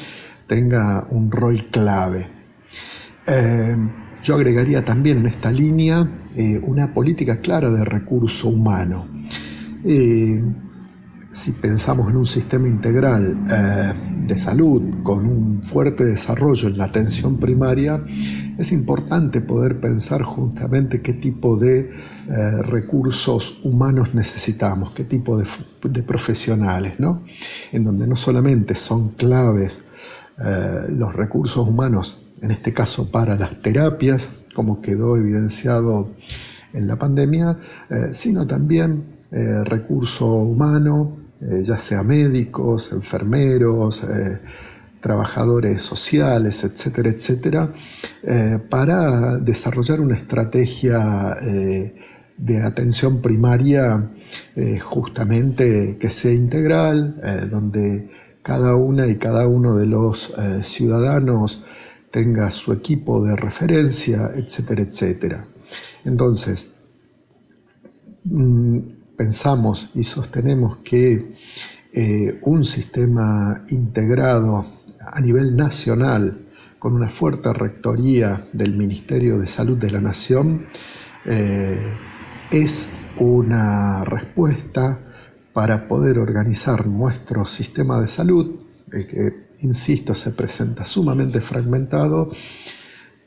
tenga 0.48 1.06
un 1.10 1.30
rol 1.30 1.68
clave. 1.70 2.30
Yo 4.28 4.36
agregaría 4.36 4.84
también 4.84 5.20
en 5.20 5.28
esta 5.28 5.50
línea 5.50 6.06
eh, 6.36 6.60
una 6.64 6.94
política 6.94 7.40
clara 7.40 7.70
de 7.70 7.86
recurso 7.86 8.50
humano. 8.50 9.08
Eh, 9.86 10.44
si 11.32 11.54
pensamos 11.54 12.10
en 12.10 12.18
un 12.18 12.26
sistema 12.26 12.68
integral 12.68 13.42
eh, 13.50 13.94
de 14.26 14.38
salud 14.38 15.02
con 15.02 15.26
un 15.26 15.64
fuerte 15.64 16.04
desarrollo 16.04 16.68
en 16.68 16.78
la 16.78 16.84
atención 16.84 17.38
primaria, 17.38 18.04
es 18.58 18.74
importante 18.74 19.40
poder 19.40 19.80
pensar 19.80 20.24
justamente 20.24 21.02
qué 21.02 21.14
tipo 21.14 21.58
de 21.58 21.90
recursos 22.64 23.62
humanos 23.64 24.14
necesitamos, 24.14 24.92
qué 24.92 25.06
tipo 25.06 25.38
de, 25.38 26.04
profesionales, 26.04 27.00
¿no? 27.00 27.24
en 27.72 27.86
donde 27.86 28.06
no 28.08 28.18
solamente 28.18 28.76
son 28.76 29.10
claves 29.10 29.84
los 30.90 31.14
recursos 31.14 31.66
humanos 31.66 32.27
en 32.42 32.52
este 32.52 32.74
caso 32.74 33.10
para 33.10 33.36
las 33.36 33.62
terapias, 33.62 34.30
como 34.54 34.82
quedó 34.82 35.18
evidenciado 35.18 36.12
en 36.74 36.88
la 36.88 36.98
pandemia, 36.98 37.58
eh, 37.90 38.10
sino 38.12 38.46
también 38.46 39.18
eh, 39.32 39.64
recurso 39.66 40.26
humano 40.26 41.18
eh, 41.40 41.64
ya 41.64 41.78
sea 41.78 42.02
médicos, 42.04 42.92
enfermeros, 42.92 44.04
trabajadores 45.00 45.84
sociales, 45.84 46.64
etcétera, 46.64 47.10
etcétera, 47.10 47.74
para 48.72 49.38
desarrollar 49.38 50.02
una 50.02 50.18
estrategia 50.18 51.36
de 52.38 52.64
atención 52.64 53.22
primaria 53.22 54.10
justamente 54.82 55.98
que 56.00 56.10
sea 56.10 56.34
integral, 56.34 57.22
donde 57.52 58.10
cada 58.42 58.76
una 58.76 59.06
y 59.06 59.18
cada 59.18 59.48
uno 59.48 59.76
de 59.76 59.86
los 59.86 60.34
ciudadanos 60.64 61.64
tenga 62.18 62.50
su 62.50 62.74
equipo 62.74 63.24
de 63.24 63.36
referencia, 63.36 64.32
etcétera, 64.36 64.82
etcétera. 64.82 65.48
Entonces, 66.04 66.72
mm, 68.24 68.80
pensamos 69.16 69.92
y 69.94 70.02
sostenemos 70.02 70.78
que 70.78 71.36
eh, 71.94 72.40
un 72.42 72.64
sistema 72.64 73.64
integrado 73.70 74.66
a 75.00 75.22
nivel 75.22 75.56
nacional 75.56 76.48
con 76.80 76.94
una 76.94 77.08
fuerte 77.08 77.54
rectoría 77.54 78.44
del 78.52 78.76
Ministerio 78.76 79.38
de 79.38 79.46
Salud 79.46 79.78
de 79.78 79.92
la 79.92 80.02
Nación 80.02 80.66
eh, 81.24 81.94
es 82.50 82.90
una 83.20 84.04
respuesta 84.06 85.00
para 85.54 85.88
poder 85.88 86.18
organizar 86.18 86.88
nuestro 86.88 87.46
sistema 87.46 88.02
de 88.02 88.08
salud, 88.08 88.56
que, 88.90 89.47
insisto, 89.62 90.16
se 90.16 90.32
presenta 90.32 90.86
sumamente 90.86 91.42
fragmentado, 91.42 92.30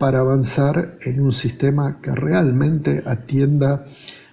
para 0.01 0.21
avanzar 0.21 0.97
en 1.03 1.21
un 1.21 1.31
sistema 1.31 2.01
que 2.01 2.13
realmente 2.13 3.03
atienda 3.05 3.85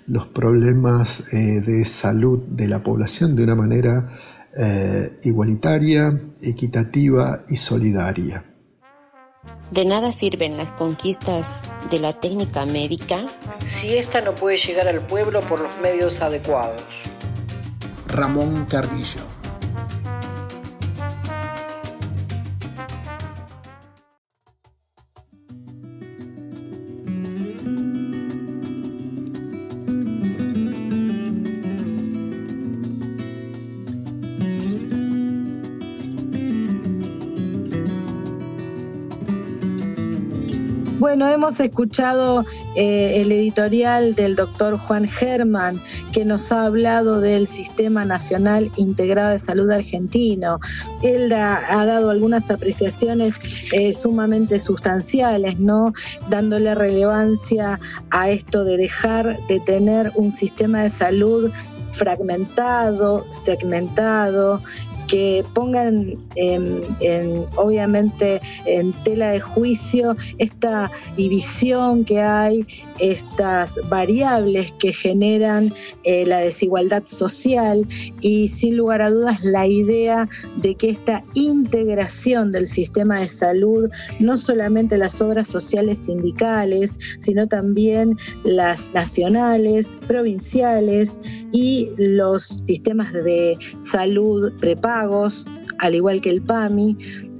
los 0.06 0.26
problemas 0.28 1.34
eh, 1.34 1.60
de 1.60 1.84
salud 1.84 2.40
de 2.48 2.70
la 2.70 2.82
población 2.82 3.36
de 3.36 3.44
una 3.44 3.56
manera 3.56 4.10
eh, 4.58 5.20
igualitaria, 5.24 6.18
equitativa 6.42 7.44
y 7.50 7.58
solidaria. 7.58 8.46
De 9.72 9.84
nada 9.84 10.14
sirven 10.14 10.56
las 10.56 10.72
conquistas 10.72 11.46
de 11.92 12.00
la 12.00 12.14
técnica 12.14 12.66
médica 12.66 13.26
si 13.66 13.98
ésta 13.98 14.22
no 14.22 14.36
puede 14.36 14.56
llegar 14.56 14.88
al 14.88 15.06
pueblo 15.06 15.42
por 15.42 15.60
los 15.60 15.78
medios 15.82 16.22
adecuados. 16.22 17.04
Ramón 18.08 18.66
Carrillo 18.68 19.37
Bueno, 41.18 41.34
hemos 41.34 41.60
escuchado 41.60 42.46
eh, 42.76 43.22
el 43.22 43.32
editorial 43.32 44.14
del 44.14 44.36
doctor 44.36 44.78
Juan 44.78 45.08
Germán, 45.08 45.82
que 46.12 46.26
nos 46.26 46.52
ha 46.52 46.66
hablado 46.66 47.22
del 47.22 47.48
Sistema 47.48 48.06
Nacional 48.06 48.70
Integrado 48.76 49.32
de 49.32 49.40
Salud 49.40 49.72
Argentino. 49.72 50.60
Él 51.02 51.34
ha, 51.34 51.86
dado 51.88 52.12
algunas 52.12 52.52
apreciaciones 52.52 53.40
eh, 53.74 53.96
sumamente 53.96 54.60
sustanciales, 54.60 55.58
¿no? 55.60 55.92
Dándole 56.30 56.76
relevancia 56.76 57.80
a 58.12 58.30
esto 58.30 58.64
de 58.64 58.78
dejar 58.78 59.40
de 59.48 59.60
tener 59.60 60.12
un 60.14 60.30
sistema 60.30 60.84
de 60.84 60.92
salud 60.92 61.52
fragmentado, 61.94 63.26
segmentado, 63.32 64.62
que 65.08 65.44
pongan 65.54 66.18
en, 66.36 67.46
obviamente 67.56 68.42
en 68.66 68.94
tela 69.04 69.30
de 69.30 69.40
juicio 69.40 70.16
esta 70.38 70.92
división 71.16 72.04
que 72.06 72.22
hay, 72.22 72.66
estas 73.00 73.80
variables 73.90 74.74
que 74.80 74.92
generan 74.92 75.74
eh, 76.04 76.26
la 76.26 76.40
desigualdad 76.40 77.04
social 77.06 77.88
y 78.22 78.48
sin 78.50 78.78
lugar 78.78 79.02
a 79.02 79.10
dudas 79.10 79.44
la 79.44 79.66
idea 79.66 80.30
de 80.58 80.76
que 80.76 80.90
esta 80.90 81.24
integración 81.34 82.52
del 82.52 82.68
sistema 82.68 83.20
de 83.20 83.30
salud, 83.30 83.90
no 84.20 84.38
solamente 84.38 84.98
las 84.98 85.22
obras 85.22 85.48
sociales 85.48 86.00
sindicales, 86.00 86.94
sino 87.20 87.48
también 87.48 88.18
las 88.44 88.94
nacionales, 88.94 89.98
provinciales 90.08 91.20
y 91.52 91.90
los 91.98 92.62
sistemas 92.68 93.14
de 93.14 93.58
salud 93.80 94.52
preparados, 94.60 94.97
al 95.04 95.96
igual 95.96 96.22
que 96.22 96.30
el 96.30 96.42
PAMI, 96.42 96.98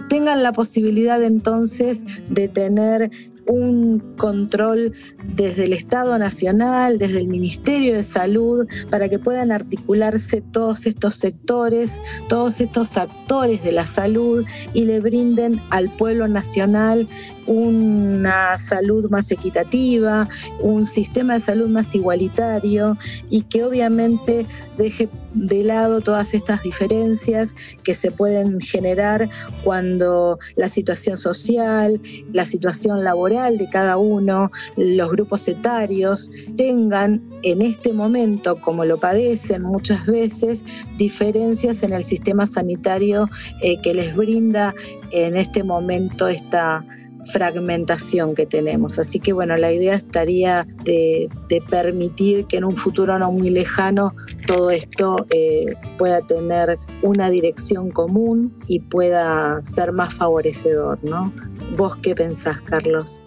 tengan 0.10 0.44
la 0.44 0.52
posibilidad 0.52 1.22
entonces 1.24 2.06
de 2.30 2.48
tener 2.48 3.12
un 3.48 4.00
control 4.18 4.94
desde 5.36 5.66
el 5.66 5.74
Estado 5.74 6.18
Nacional, 6.18 6.98
desde 6.98 7.20
el 7.20 7.28
Ministerio 7.28 7.96
de 7.96 8.04
Salud, 8.04 8.68
para 8.90 9.10
que 9.10 9.20
puedan 9.20 9.52
articularse 9.52 10.42
todos 10.42 10.86
estos 10.86 11.16
sectores, 11.16 12.02
todos 12.28 12.60
estos 12.60 12.98
actores 12.98 13.64
de 13.64 13.72
la 13.72 13.88
salud 13.88 14.46
y 14.74 14.86
le 14.86 15.00
brinden 15.00 15.62
al 15.70 15.90
pueblo 15.90 16.28
nacional 16.28 17.08
una 17.46 18.58
salud 18.58 19.10
más 19.10 19.32
equitativa, 19.32 20.28
un 20.60 20.86
sistema 20.86 21.36
de 21.36 21.40
salud 21.40 21.70
más 21.70 21.96
igualitario 21.96 22.98
y 23.30 23.44
que 23.44 23.64
obviamente 23.64 24.46
deje 24.78 25.10
de 25.38 25.64
lado 25.64 26.02
todas 26.02 26.34
estas 26.34 26.64
diferencias 26.64 27.56
que 27.84 27.94
se 27.94 28.12
pueden 28.12 28.60
generar 28.60 29.30
cuando 29.64 30.40
la 30.56 30.70
situación 30.70 31.18
social, 31.18 32.02
la 32.34 32.46
situación 32.46 33.04
laboral 33.04 33.58
de 33.58 33.70
cada 33.70 33.98
uno, 33.98 34.52
los 34.76 35.12
grupos 35.12 35.48
etarios 35.48 36.30
tengan 36.56 37.24
en 37.44 37.62
este 37.62 37.94
momento, 37.94 38.60
como 38.62 38.86
lo 38.86 39.00
padecen 39.00 39.64
muchas 39.64 40.06
veces, 40.06 40.64
diferencias 40.98 41.84
en 41.84 41.94
el 41.94 42.04
sistema 42.04 42.48
sanitario 42.48 43.30
eh, 43.62 43.80
que 43.82 43.94
les 43.94 44.16
brinda 44.16 44.74
en 45.12 45.36
este 45.36 45.64
momento 45.64 46.28
esta 46.28 46.86
fragmentación 47.28 48.36
que 48.36 48.46
tenemos. 48.46 49.00
Así 49.00 49.20
que 49.20 49.34
bueno, 49.34 49.58
la 49.58 49.72
idea 49.72 49.94
estaría 49.94 50.68
de, 50.84 51.30
permitir 51.70 52.46
que 52.46 52.58
en 52.58 52.64
un 52.64 52.76
futuro 52.76 53.18
no 53.20 53.32
muy 53.32 53.50
lejano 53.50 54.16
todo 54.46 54.72
esto 54.72 55.16
eh, 55.32 55.74
pueda 55.98 56.22
tener 56.22 56.78
una 57.02 57.30
dirección 57.30 57.92
común 57.92 58.58
y 58.68 58.80
pueda 58.80 59.64
ser 59.64 59.92
más 59.92 60.14
favorecedor, 60.14 61.00
¿no? 61.04 61.34
¿Vos 61.76 61.96
qué 61.98 62.16
pensás, 62.16 62.62
Carlos? 62.62 63.22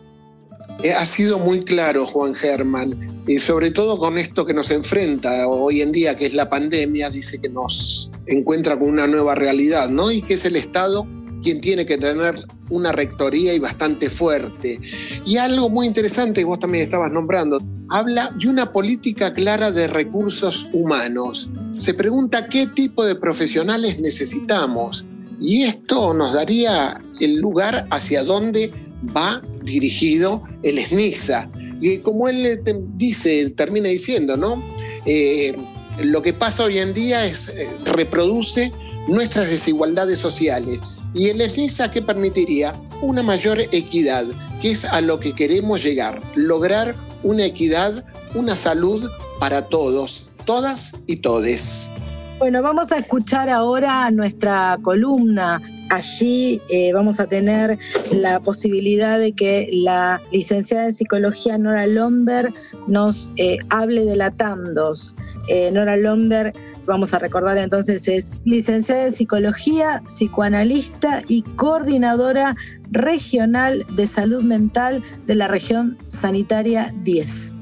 Eh, 0.83 0.93
ha 0.93 1.05
sido 1.05 1.39
muy 1.39 1.65
claro, 1.65 2.07
Juan 2.07 2.35
Germán, 2.35 3.23
y 3.27 3.39
sobre 3.39 3.71
todo 3.71 3.99
con 3.99 4.17
esto 4.17 4.47
que 4.47 4.55
nos 4.55 4.71
enfrenta 4.71 5.47
hoy 5.47 5.83
en 5.83 5.93
día, 5.93 6.17
que 6.17 6.25
es 6.25 6.35
la 6.35 6.49
pandemia, 6.49 7.11
dice 7.11 7.39
que 7.39 7.51
nos 7.51 8.11
encuentra 8.27 8.79
con 8.79 8.89
una 8.89 9.07
nueva 9.07 9.35
realidad, 9.35 9.91
¿no? 9.91 10.11
Y 10.11 10.23
que 10.23 10.35
es 10.35 10.45
el 10.47 10.57
Estado 10.57 11.07
quien 11.43 11.61
tiene 11.61 11.87
que 11.87 11.99
tener 11.99 12.35
una 12.71 12.93
rectoría 12.93 13.55
y 13.55 13.59
bastante 13.59 14.11
fuerte. 14.11 14.81
Y 15.27 15.37
algo 15.37 15.69
muy 15.69 15.87
interesante 15.87 16.41
que 16.41 16.45
vos 16.45 16.59
también 16.59 16.85
estabas 16.85 17.13
nombrando, 17.13 17.59
habla 17.89 18.31
de 18.39 18.49
una 18.49 18.73
política 18.73 19.33
clara 19.35 19.71
de 19.71 19.89
recursos 19.89 20.69
humanos. 20.73 21.51
Se 21.77 21.95
pregunta 21.95 22.47
qué 22.47 22.67
tipo 22.67 23.05
de 23.05 23.17
profesionales 23.17 24.01
necesitamos. 24.01 25.05
Y 25.41 25.63
esto 25.63 26.13
nos 26.13 26.35
daría 26.35 27.01
el 27.19 27.39
lugar 27.39 27.87
hacia 27.91 28.23
dónde 28.25 28.71
va 29.17 29.41
dirigido 29.63 30.43
el 30.63 30.79
SNISA. 30.85 31.51
Y 31.81 31.99
como 31.99 32.29
él 32.29 32.61
dice, 32.97 33.49
termina 33.51 33.89
diciendo, 33.89 34.37
¿no? 34.37 34.63
Eh, 35.07 35.57
lo 36.05 36.21
que 36.21 36.35
pasa 36.35 36.65
hoy 36.65 36.79
en 36.79 36.93
día 36.93 37.25
es 37.25 37.49
eh, 37.49 37.69
reproduce 37.87 38.71
nuestras 39.09 39.51
desigualdades 39.51 40.19
sociales 40.19 40.79
y 41.15 41.29
el 41.29 41.41
EFISA 41.41 41.91
que 41.91 42.03
permitiría 42.03 42.73
una 43.03 43.23
mayor 43.23 43.61
equidad, 43.61 44.25
que 44.61 44.71
es 44.71 44.85
a 44.85 45.01
lo 45.01 45.21
que 45.21 45.35
queremos 45.35 45.83
llegar, 45.83 46.21
lograr 46.35 46.95
una 47.23 47.45
equidad, 47.45 48.05
una 48.35 48.57
salud 48.57 49.11
para 49.39 49.69
todos, 49.69 50.29
todas 50.45 50.93
y 51.07 51.17
todes. 51.17 51.91
Bueno, 52.41 52.63
vamos 52.63 52.91
a 52.91 52.97
escuchar 52.97 53.51
ahora 53.51 54.11
nuestra 54.11 54.79
columna. 54.81 55.61
Allí 55.91 56.63
eh, 56.71 56.91
vamos 56.95 57.21
a 57.21 57.27
tener 57.27 57.79
la 58.13 58.41
posibilidad 58.41 59.19
de 59.19 59.33
que 59.33 59.69
la 59.71 60.23
licenciada 60.33 60.87
en 60.87 60.95
psicología 60.95 61.59
Nora 61.59 61.87
Lomber 61.87 62.51
nos 62.87 63.31
eh, 63.37 63.59
hable 63.69 64.07
de 64.07 64.17
la 64.17 64.31
TAMDOS. 64.31 65.17
Eh, 65.49 65.71
Nora 65.71 65.99
Lomber 65.99 66.55
vamos 66.91 67.15
a 67.15 67.19
recordar 67.19 67.57
entonces, 67.57 68.07
es 68.09 68.33
licenciada 68.45 69.07
en 69.07 69.13
psicología, 69.13 70.03
psicoanalista 70.07 71.23
y 71.29 71.43
coordinadora 71.43 72.57
regional 72.91 73.87
de 73.95 74.07
salud 74.07 74.43
mental 74.43 75.03
de 75.27 75.35
la 75.37 75.49
región 75.49 75.97
sanitaria 76.09 76.93
10. 77.05 77.55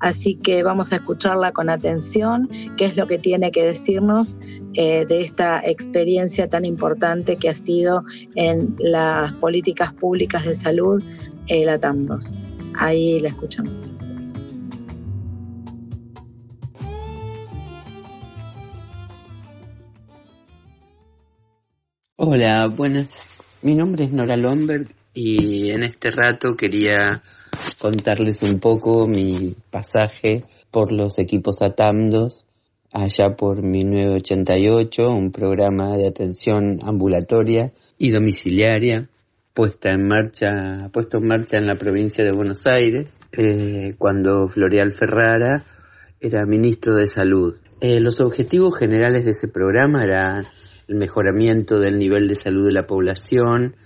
Así 0.00 0.34
que 0.34 0.62
vamos 0.62 0.92
a 0.92 0.96
escucharla 0.96 1.52
con 1.52 1.70
atención, 1.70 2.50
qué 2.76 2.84
es 2.84 2.96
lo 2.96 3.06
que 3.06 3.16
tiene 3.16 3.50
que 3.50 3.64
decirnos 3.64 4.38
eh, 4.74 5.06
de 5.06 5.22
esta 5.22 5.62
experiencia 5.64 6.46
tan 6.46 6.66
importante 6.66 7.36
que 7.36 7.48
ha 7.48 7.54
sido 7.54 8.04
en 8.34 8.76
las 8.78 9.32
políticas 9.32 9.94
públicas 9.94 10.44
de 10.44 10.52
salud, 10.52 11.02
el 11.48 11.70
ATAMBOS. 11.70 12.36
Ahí 12.74 13.18
la 13.20 13.30
escuchamos. 13.30 13.92
Hola, 22.26 22.68
buenas. 22.68 23.42
Mi 23.60 23.74
nombre 23.74 24.04
es 24.04 24.10
Nora 24.10 24.38
Lomberg 24.38 24.88
y 25.12 25.68
en 25.72 25.82
este 25.82 26.10
rato 26.10 26.54
quería 26.56 27.20
contarles 27.78 28.42
un 28.42 28.60
poco 28.60 29.06
mi 29.06 29.54
pasaje 29.70 30.44
por 30.70 30.90
los 30.90 31.18
equipos 31.18 31.60
ATAMDOS 31.60 32.46
allá 32.92 33.36
por 33.36 33.62
1988, 33.62 35.06
un 35.06 35.32
programa 35.32 35.98
de 35.98 36.08
atención 36.08 36.80
ambulatoria 36.82 37.74
y 37.98 38.08
domiciliaria 38.08 39.10
puesta 39.52 39.92
en 39.92 40.08
marcha, 40.08 40.88
puesto 40.94 41.18
en 41.18 41.26
marcha 41.26 41.58
en 41.58 41.66
la 41.66 41.76
provincia 41.76 42.24
de 42.24 42.32
Buenos 42.32 42.66
Aires, 42.66 43.18
eh, 43.32 43.96
cuando 43.98 44.48
Floreal 44.48 44.92
Ferrara 44.92 45.66
era 46.18 46.46
ministro 46.46 46.94
de 46.94 47.06
Salud. 47.06 47.56
Eh, 47.82 48.00
los 48.00 48.22
objetivos 48.22 48.78
generales 48.78 49.26
de 49.26 49.32
ese 49.32 49.48
programa 49.48 50.02
eran 50.04 50.46
el 50.88 50.96
mejoramiento 50.96 51.78
del 51.78 51.98
nivel 51.98 52.28
de 52.28 52.34
salud 52.34 52.66
de 52.66 52.72
la 52.72 52.86
población 52.86 53.76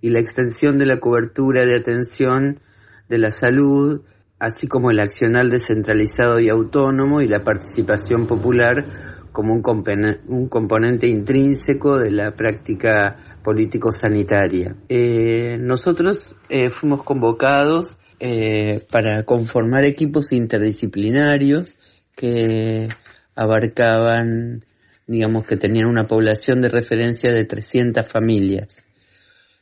y 0.00 0.10
la 0.10 0.20
extensión 0.20 0.78
de 0.78 0.86
la 0.86 0.98
cobertura 0.98 1.64
de 1.64 1.76
atención 1.76 2.60
de 3.08 3.18
la 3.18 3.30
salud, 3.30 4.02
así 4.38 4.66
como 4.66 4.90
el 4.90 5.00
accional 5.00 5.50
descentralizado 5.50 6.40
y 6.40 6.48
autónomo 6.48 7.20
y 7.20 7.28
la 7.28 7.44
participación 7.44 8.26
popular 8.26 8.84
como 9.32 9.54
un, 9.54 10.48
componente 10.48 11.08
intrínseco 11.08 11.98
de 11.98 12.10
la 12.10 12.32
práctica 12.32 13.16
político-sanitaria. 13.42 14.76
Eh, 14.88 15.56
nosotros 15.58 16.36
eh, 16.50 16.70
fuimos 16.70 17.02
convocados 17.02 17.96
eh, 18.20 18.86
para 18.90 19.24
conformar 19.24 19.84
equipos 19.84 20.32
interdisciplinarios 20.32 21.78
que 22.14 22.88
abarcaban, 23.34 24.64
digamos 25.06 25.44
que 25.44 25.56
tenían 25.56 25.88
una 25.88 26.06
población 26.06 26.60
de 26.60 26.68
referencia 26.68 27.32
de 27.32 27.44
300 27.44 28.06
familias. 28.06 28.84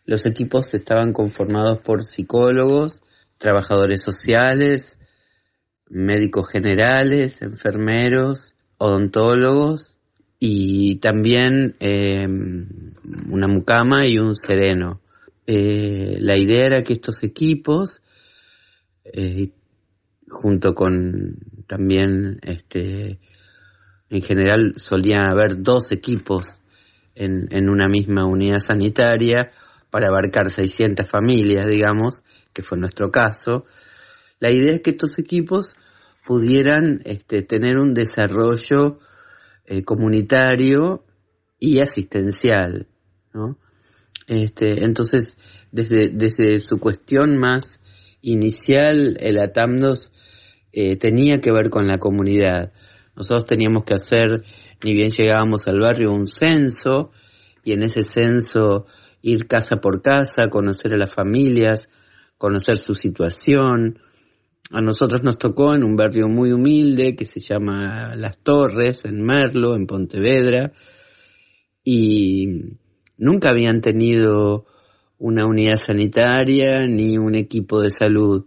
Los 0.05 0.27
equipos 0.27 0.75
estaban 0.75 1.13
conformados 1.13 1.81
por 1.81 2.03
psicólogos, 2.03 3.03
trabajadores 3.39 4.03
sociales, 4.03 4.99
médicos 5.89 6.49
generales, 6.49 7.43
enfermeros, 7.43 8.55
odontólogos 8.79 9.99
y 10.39 10.97
también 10.97 11.77
em, 11.81 12.95
una 13.31 13.47
mucama 13.47 14.07
y 14.07 14.19
un 14.19 14.35
sereno. 14.35 15.01
Eh, 15.47 16.17
la 16.21 16.37
idea 16.37 16.67
era 16.67 16.83
que 16.83 16.95
estos 16.95 17.23
equipos, 17.23 18.03
eh, 19.05 19.51
junto 20.29 20.75
con 20.75 21.37
también, 21.67 22.41
este, 22.43 23.19
en 24.11 24.23
general 24.23 24.75
solía 24.77 25.23
haber 25.31 25.63
dos 25.63 25.93
equipos 25.93 26.61
en, 27.15 27.49
en 27.51 27.69
una 27.69 27.89
misma 27.89 28.27
unidad 28.27 28.61
sanitaria 28.61 29.51
para 29.91 30.09
abarcar 30.09 30.51
600 30.51 31.09
familias, 31.09 31.67
digamos, 31.67 32.23
que 32.53 32.63
fue 32.63 32.79
nuestro 32.79 33.11
caso. 33.11 33.65
La 34.39 34.51
idea 34.51 34.75
es 34.75 34.81
que 34.81 34.91
estos 34.91 35.19
equipos 35.19 35.77
pudieran 36.27 37.03
este, 37.05 37.43
tener 37.43 37.79
un 37.79 37.95
desarrollo 37.95 38.99
eh, 39.67 39.83
comunitario 39.83 41.05
y 41.59 41.81
asistencial, 41.81 42.87
¿no? 43.33 43.59
Este, 44.27 44.85
entonces, 44.85 45.37
desde, 45.73 46.09
desde 46.09 46.61
su 46.61 46.79
cuestión 46.79 47.37
más 47.37 47.81
inicial, 48.23 49.17
el 49.19 49.39
ATAMDOS 49.39 50.13
eh, 50.73 50.97
tenía 50.97 51.41
que 51.41 51.51
ver 51.51 51.69
con 51.69 51.89
la 51.89 51.99
comunidad. 51.99 52.73
Nosotros 53.17 53.47
teníamos 53.47 53.85
que 53.85 53.95
hacer, 53.95 54.45
ni 54.83 54.95
bien 54.95 55.11
llegábamos 55.11 55.67
al 55.69 55.81
barrio, 55.81 56.13
un 56.13 56.27
censo, 56.27 57.11
y 57.65 57.73
en 57.73 57.83
ese 57.83 58.05
censo 58.05 58.87
ir 59.23 59.47
casa 59.47 59.77
por 59.77 60.01
casa, 60.03 60.49
conocer 60.49 60.95
a 60.95 60.99
las 60.99 61.13
familias, 61.13 61.89
conocer 62.39 62.79
su 62.79 62.95
situación, 62.95 63.99
a 64.73 64.81
nosotros 64.81 65.25
nos 65.25 65.37
tocó 65.37 65.75
en 65.75 65.83
un 65.83 65.97
barrio 65.97 66.29
muy 66.29 66.53
humilde 66.53 67.17
que 67.17 67.25
se 67.25 67.41
llama 67.41 68.15
Las 68.15 68.39
Torres, 68.39 69.05
en 69.05 69.21
Merlo, 69.21 69.75
en 69.75 69.87
Pontevedra, 69.87 70.71
y 71.83 72.47
nunca 73.19 73.51
habían 73.51 73.81
tenido 73.81 74.67
una 75.19 75.45
unidad 75.45 75.75
sanitaria 75.75 76.87
ni 76.87 77.19
un 77.19 77.35
equipo 77.35 77.81
de 77.81 77.91
salud. 77.91 78.47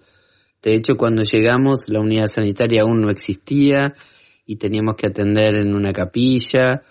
De 0.61 0.75
hecho, 0.75 0.95
cuando 0.95 1.23
llegamos, 1.23 1.89
la 1.89 1.99
unidad 1.99 2.27
sanitaria 2.27 2.83
aún 2.83 3.01
no 3.01 3.09
existía 3.09 3.93
y 4.45 4.57
teníamos 4.57 4.95
que 4.95 5.07
atender 5.07 5.55
en 5.55 5.73
una 5.73 5.93
capilla 5.93 6.83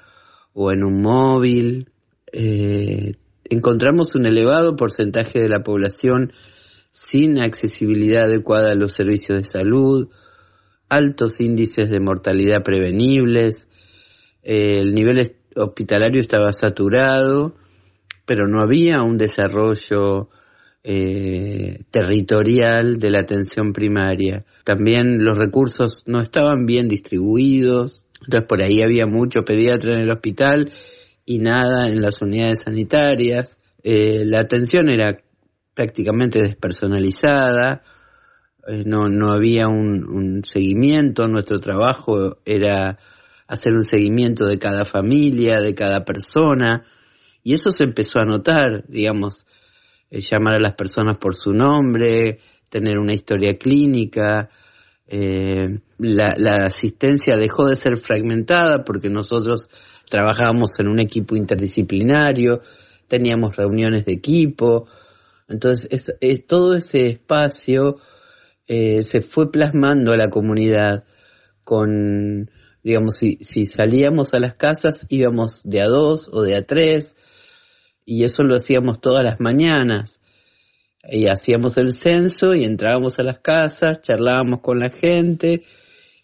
o 0.53 0.73
en 0.73 0.85
un 0.85 1.03
móvil. 1.03 1.91
Eh, 2.33 3.15
encontramos 3.45 4.15
un 4.15 4.27
elevado 4.27 4.77
porcentaje 4.77 5.41
de 5.41 5.49
la 5.49 5.62
población 5.62 6.33
sin 6.93 7.41
accesibilidad 7.41 8.25
adecuada 8.25 8.73
a 8.73 8.77
los 8.77 8.93
servicios 8.93 9.38
de 9.38 9.45
salud, 9.45 10.09
altos 10.88 11.41
índices 11.41 11.91
de 11.91 12.01
mortalidad 12.01 12.62
prevenibles, 12.62 13.69
el 14.43 14.93
nivel 14.93 15.37
hospitalario 15.57 16.21
estaba 16.21 16.53
saturado, 16.53 17.55
pero 18.27 18.47
no 18.47 18.61
había 18.61 19.03
un 19.03 19.17
desarrollo 19.17 20.29
eh, 20.85 21.85
territorial 21.90 22.99
de 22.99 23.11
la 23.11 23.21
atención 23.21 23.73
primaria. 23.73 24.45
También 24.64 25.25
los 25.25 25.38
recursos 25.38 26.03
no 26.07 26.21
estaban 26.21 26.66
bien 26.66 26.88
distribuidos, 26.88 28.05
entonces 28.25 28.49
por 28.49 28.62
ahí 28.62 28.83
había 28.83 29.07
mucho 29.07 29.45
pediatra 29.45 29.95
en 29.95 30.01
el 30.01 30.11
hospital 30.11 30.73
y 31.25 31.38
nada 31.38 31.88
en 31.88 32.03
las 32.03 32.21
unidades 32.21 32.62
sanitarias. 32.62 33.59
Eh, 33.83 34.25
la 34.25 34.40
atención 34.40 34.90
era 34.90 35.18
prácticamente 35.75 36.42
despersonalizada, 36.42 37.83
eh, 38.66 38.85
no, 38.87 39.09
no 39.09 39.33
había 39.33 39.68
un, 39.68 40.42
seguimiento, 40.45 41.27
nuestro 41.27 41.59
trabajo 41.59 42.38
era 42.45 42.99
hacer 43.49 43.73
un 43.73 43.85
seguimiento 43.85 44.47
de 44.47 44.59
cada 44.59 44.85
familia, 44.85 45.61
de 45.61 45.75
cada 45.75 46.05
persona, 46.05 46.83
y 47.42 47.55
eso 47.55 47.71
se 47.71 47.85
empezó 47.85 48.21
a 48.21 48.25
notar, 48.25 48.85
digamos, 48.87 49.47
eh, 50.12 50.20
llamar 50.20 50.57
a 50.57 50.61
las 50.61 50.75
personas 50.75 51.16
por 51.16 51.35
su 51.35 51.53
nombre, 51.53 52.38
tener 52.68 52.98
una 52.98 53.14
historia 53.14 53.57
clínica, 53.57 54.51
eh, 55.07 55.81
la, 55.96 56.57
asistencia 56.66 57.37
dejó 57.38 57.66
de 57.66 57.77
ser 57.77 57.96
fragmentada 57.96 58.85
porque 58.85 59.09
nosotros 59.09 59.68
trabajábamos 60.11 60.79
en 60.81 60.88
un 60.88 61.01
equipo 61.01 61.35
interdisciplinario, 61.35 62.61
teníamos 63.09 63.57
reuniones 63.57 64.05
de 64.05 64.12
equipo, 64.12 64.87
entonces, 65.48 66.14
es, 66.20 66.46
todo 66.46 66.75
ese 66.75 67.07
espacio 67.07 67.96
eh, 68.66 69.03
se 69.03 69.22
fue 69.22 69.51
plasmando 69.51 70.12
a 70.12 70.18
la 70.18 70.29
comunidad 70.29 71.05
con, 71.64 72.51
digamos, 72.83 73.16
si, 73.16 73.38
si 73.40 73.64
salíamos 73.64 74.35
a 74.35 74.40
las 74.40 74.57
casas 74.57 75.07
íbamos 75.09 75.62
de 75.64 75.81
a 75.81 75.87
dos 75.87 76.29
o 76.31 76.42
de 76.42 76.57
a 76.57 76.66
tres 76.66 77.16
y 78.05 78.25
eso 78.25 78.43
lo 78.43 78.55
hacíamos 78.55 79.01
todas 79.01 79.25
las 79.25 79.41
mañanas. 79.41 80.21
Y 81.05 81.27
hacíamos 81.27 81.77
el 81.79 81.93
censo 81.93 82.55
y 82.55 82.65
entrábamos 82.65 83.19
a 83.19 83.25
las 83.25 83.41
casas, 83.41 84.03
charlábamos 84.03 84.61
con 84.61 84.79
la 84.79 84.91
gente. 84.91 85.62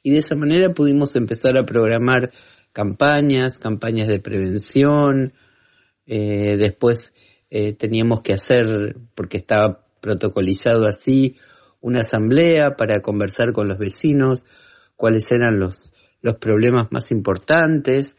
Y 0.02 0.10
de 0.12 0.18
esa 0.18 0.36
manera 0.36 0.72
pudimos 0.72 1.16
empezar 1.16 1.56
a 1.56 1.64
programar 1.64 2.30
campañas, 2.72 3.58
campañas 3.58 4.06
de 4.06 4.20
prevención, 4.20 5.32
eh, 6.06 6.56
después 6.56 7.12
eh, 7.50 7.72
teníamos 7.72 8.20
que 8.22 8.34
hacer, 8.34 8.96
porque 9.14 9.38
estaba 9.38 9.84
protocolizado 10.00 10.86
así, 10.86 11.36
una 11.80 12.00
asamblea 12.00 12.76
para 12.76 13.00
conversar 13.00 13.52
con 13.52 13.68
los 13.68 13.78
vecinos 13.78 14.44
cuáles 14.96 15.30
eran 15.32 15.58
los, 15.58 15.92
los 16.22 16.36
problemas 16.36 16.88
más 16.90 17.10
importantes, 17.10 18.16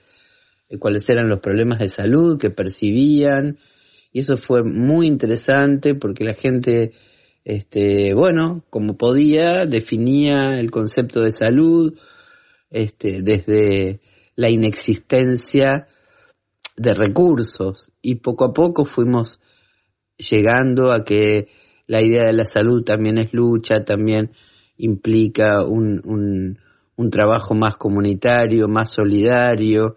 cuáles 0.77 1.09
eran 1.09 1.29
los 1.29 1.39
problemas 1.39 1.79
de 1.79 1.89
salud 1.89 2.37
que 2.37 2.51
percibían. 2.51 3.57
Y 4.11 4.19
eso 4.19 4.37
fue 4.37 4.61
muy 4.63 5.07
interesante 5.07 5.95
porque 5.95 6.23
la 6.23 6.33
gente, 6.33 6.91
este, 7.43 8.13
bueno, 8.13 8.63
como 8.69 8.97
podía, 8.97 9.65
definía 9.65 10.59
el 10.59 10.69
concepto 10.69 11.21
de 11.21 11.31
salud 11.31 11.97
este, 12.69 13.21
desde 13.21 14.01
la 14.35 14.49
inexistencia 14.49 15.87
de 16.77 16.93
recursos 16.93 17.91
y 18.01 18.15
poco 18.15 18.45
a 18.45 18.53
poco 18.53 18.85
fuimos 18.85 19.41
llegando 20.17 20.91
a 20.91 21.03
que 21.03 21.47
la 21.87 22.01
idea 22.01 22.25
de 22.25 22.33
la 22.33 22.45
salud 22.45 22.83
también 22.83 23.17
es 23.17 23.33
lucha, 23.33 23.83
también 23.83 24.31
implica 24.77 25.63
un, 25.65 26.57
un 26.99 27.09
trabajo 27.09 27.55
más 27.55 27.77
comunitario, 27.77 28.67
más 28.67 28.91
solidario. 28.91 29.95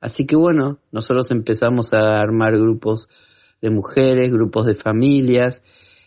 Así 0.00 0.26
que 0.26 0.36
bueno, 0.36 0.78
nosotros 0.92 1.30
empezamos 1.30 1.92
a 1.92 2.18
armar 2.18 2.56
grupos 2.56 3.08
de 3.60 3.70
mujeres, 3.70 4.32
grupos 4.32 4.66
de 4.66 4.74
familias 4.74 5.62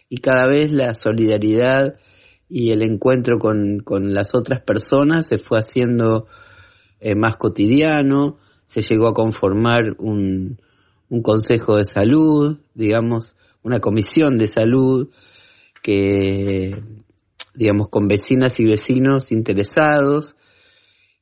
y 0.08 0.17
cada 0.17 0.47
vez 0.47 0.71
la 0.71 0.93
solidaridad 0.93 1.95
y 2.47 2.71
el 2.71 2.82
encuentro 2.82 3.39
con, 3.39 3.80
con 3.84 4.13
las 4.13 4.36
otras 4.36 4.62
personas 4.62 5.27
se 5.27 5.38
fue 5.38 5.60
haciendo 5.60 6.27
eh, 6.99 7.15
más 7.15 7.38
cotidiano, 7.38 8.38
se 8.65 8.82
llegó 8.82 9.08
a 9.08 9.13
conformar 9.13 9.95
un, 9.97 10.60
un 11.10 11.21
consejo 11.21 11.77
de 11.77 11.86
salud, 11.86 12.60
digamos, 12.73 13.36
una 13.63 13.80
comisión 13.80 14.38
de 14.38 14.47
salud 14.47 15.10
que, 15.84 16.82
digamos, 17.54 17.89
con 17.89 18.08
vecinas 18.08 18.60
y 18.60 18.65
vecinos 18.65 19.32
interesados, 19.32 20.36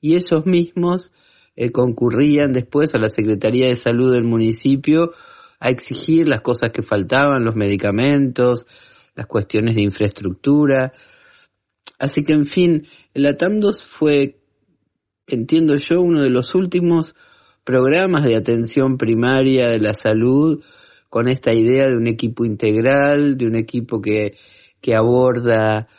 y 0.01 0.15
ellos 0.15 0.45
mismos 0.45 1.12
eh, 1.60 1.74
concurrían 1.74 2.54
después 2.54 2.95
a 2.95 3.00
la 3.00 3.10
Secretaría 3.10 3.67
de 3.67 3.76
Salud 3.76 4.13
del 4.13 4.24
municipio 4.24 5.12
a 5.60 5.69
exigir 5.69 6.26
las 6.26 6.39
cosas 6.39 6.69
que 6.69 6.82
faltaban, 6.82 7.43
los 7.43 7.58
medicamentos, 7.58 8.65
las 9.13 9.28
cuestiones 9.28 9.76
de 9.76 9.82
infraestructura. 9.82 10.93
Así 12.00 12.24
que, 12.24 12.32
en 12.32 12.45
fin, 12.45 12.88
el 13.13 13.26
ATAMDOS 13.26 13.84
fue, 13.84 14.39
entiendo 15.28 15.76
yo, 15.76 16.00
uno 16.00 16.22
de 16.22 16.30
los 16.30 16.56
últimos 16.56 17.13
programas 17.65 18.24
de 18.24 18.38
atención 18.38 18.98
primaria 18.98 19.67
de 19.67 19.82
la 19.82 19.93
salud 19.93 20.63
con 21.10 21.28
esta 21.28 21.54
idea 21.54 21.89
de 21.89 21.98
un 21.98 22.08
equipo 22.08 22.45
integral, 22.45 23.38
de 23.38 23.45
un 23.45 23.58
equipo 23.58 24.00
que, 24.00 24.34
que 24.80 24.95
aborda 24.95 25.89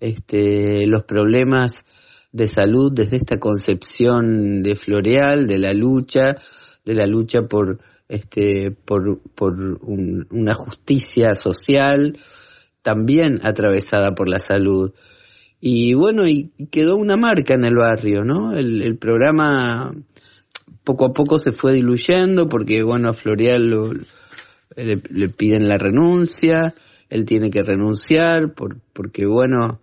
este, 0.00 0.86
los 0.86 1.04
problemas 1.04 1.84
de 2.32 2.46
salud 2.46 2.92
desde 2.92 3.16
esta 3.16 3.38
concepción 3.38 4.62
de 4.62 4.76
Floreal, 4.76 5.46
de 5.46 5.58
la 5.58 5.72
lucha, 5.72 6.36
de 6.84 6.94
la 6.94 7.06
lucha 7.06 7.42
por 7.42 7.80
este, 8.10 8.72
por, 8.72 9.20
por 9.34 9.54
una 9.82 10.54
justicia 10.54 11.36
social 11.36 12.16
también 12.82 13.38
atravesada 13.42 14.14
por 14.14 14.28
la 14.28 14.40
salud. 14.40 14.92
Y 15.60 15.94
bueno, 15.94 16.26
y 16.26 16.50
quedó 16.70 16.96
una 16.96 17.16
marca 17.16 17.54
en 17.54 17.64
el 17.64 17.76
barrio, 17.76 18.24
¿no? 18.24 18.56
El, 18.56 18.96
programa 18.98 19.94
poco 20.84 21.06
a 21.06 21.12
poco 21.12 21.38
se 21.38 21.52
fue 21.52 21.74
diluyendo 21.74 22.48
porque, 22.48 22.82
bueno, 22.82 23.10
a 23.10 23.12
Floreal 23.12 24.00
le, 24.76 25.28
piden 25.28 25.68
la 25.68 25.78
renuncia, 25.78 26.74
él 27.10 27.26
tiene 27.26 27.50
que 27.50 27.62
renunciar 27.62 28.54
por, 28.54 28.78
porque, 28.92 29.26
bueno, 29.26 29.80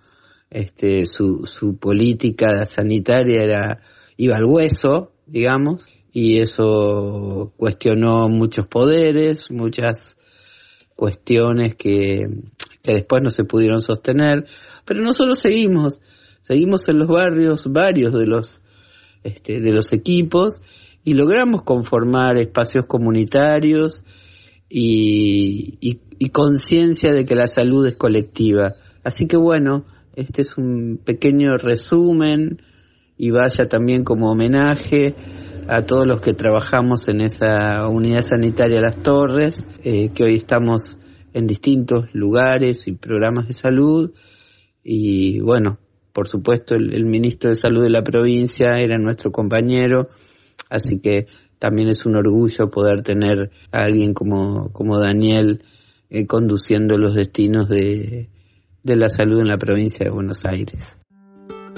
este, 0.49 1.05
su, 1.05 1.77
política 1.79 2.65
sanitaria 2.65 3.43
era, 3.43 3.81
iba 4.15 4.37
al 4.37 4.45
hueso, 4.45 5.11
digamos, 5.25 5.87
y 6.13 6.39
eso 6.39 7.53
cuestionó 7.57 8.29
muchos 8.29 8.67
poderes, 8.67 9.51
muchas 9.51 10.17
cuestiones 10.95 11.75
que, 11.75 12.27
después 12.83 13.21
no 13.21 13.31
se 13.31 13.43
pudieron 13.43 13.81
sostener, 13.81 14.45
pero 14.85 15.01
nosotros 15.01 15.39
seguimos, 15.39 15.99
seguimos 16.41 16.87
en 16.87 16.99
los 16.99 17.07
barrios 17.07 17.67
varios 17.71 18.13
de 18.13 18.25
los, 18.25 18.61
este, 19.23 19.59
de 19.59 19.71
los 19.71 19.91
equipos 19.91 20.61
y 21.03 21.13
logramos 21.13 21.63
conformar 21.63 22.37
espacios 22.37 22.85
comunitarios 22.85 24.03
y, 24.69 25.77
y 26.19 26.29
conciencia 26.29 27.11
de 27.13 27.25
que 27.25 27.35
la 27.35 27.47
salud 27.47 27.85
es 27.87 27.95
colectiva. 27.95 28.75
Así 29.03 29.27
que 29.27 29.37
bueno, 29.37 29.85
este 30.17 30.41
es 30.41 30.57
un 30.57 30.99
pequeño 31.05 31.57
resumen 31.57 32.59
y 33.17 33.29
vaya 33.29 33.67
también 33.67 34.03
como 34.03 34.31
homenaje 34.31 35.15
a 35.67 35.85
todos 35.85 36.07
los 36.07 36.21
que 36.21 36.33
trabajamos 36.33 37.07
en 37.07 37.21
esa 37.21 37.87
unidad 37.87 38.23
sanitaria 38.23 38.81
Las 38.81 39.03
Torres, 39.03 39.63
eh, 39.83 40.09
que 40.09 40.23
hoy 40.23 40.37
estamos 40.37 40.97
en 41.33 41.45
distintos 41.45 42.05
lugares 42.13 42.87
y 42.87 42.93
programas 42.93 43.47
de 43.47 43.53
salud. 43.53 44.11
Y 44.83 45.39
bueno, 45.41 45.77
por 46.13 46.27
supuesto, 46.27 46.73
el, 46.73 47.05
ministro 47.05 47.51
de 47.51 47.55
Salud 47.55 47.83
de 47.83 47.91
la 47.91 48.01
provincia 48.01 48.79
era 48.79 48.97
nuestro 48.97 49.31
compañero, 49.31 50.09
así 50.67 50.99
que 50.99 51.27
también 51.59 51.89
es 51.89 52.07
un 52.07 52.17
orgullo 52.17 52.71
poder 52.71 53.03
tener 53.03 53.51
a 53.71 53.83
alguien 53.83 54.15
como, 54.15 54.71
como 54.71 54.97
Daniel 54.97 55.61
eh, 56.09 56.25
conduciendo 56.25 56.97
los 56.97 57.13
destinos 57.13 57.69
de, 57.69 58.29
de 58.83 58.95
la 58.95 59.09
salud 59.09 59.39
en 59.39 59.47
la 59.47 59.57
provincia 59.57 60.05
de 60.05 60.11
Buenos 60.11 60.45
Aires. 60.45 60.97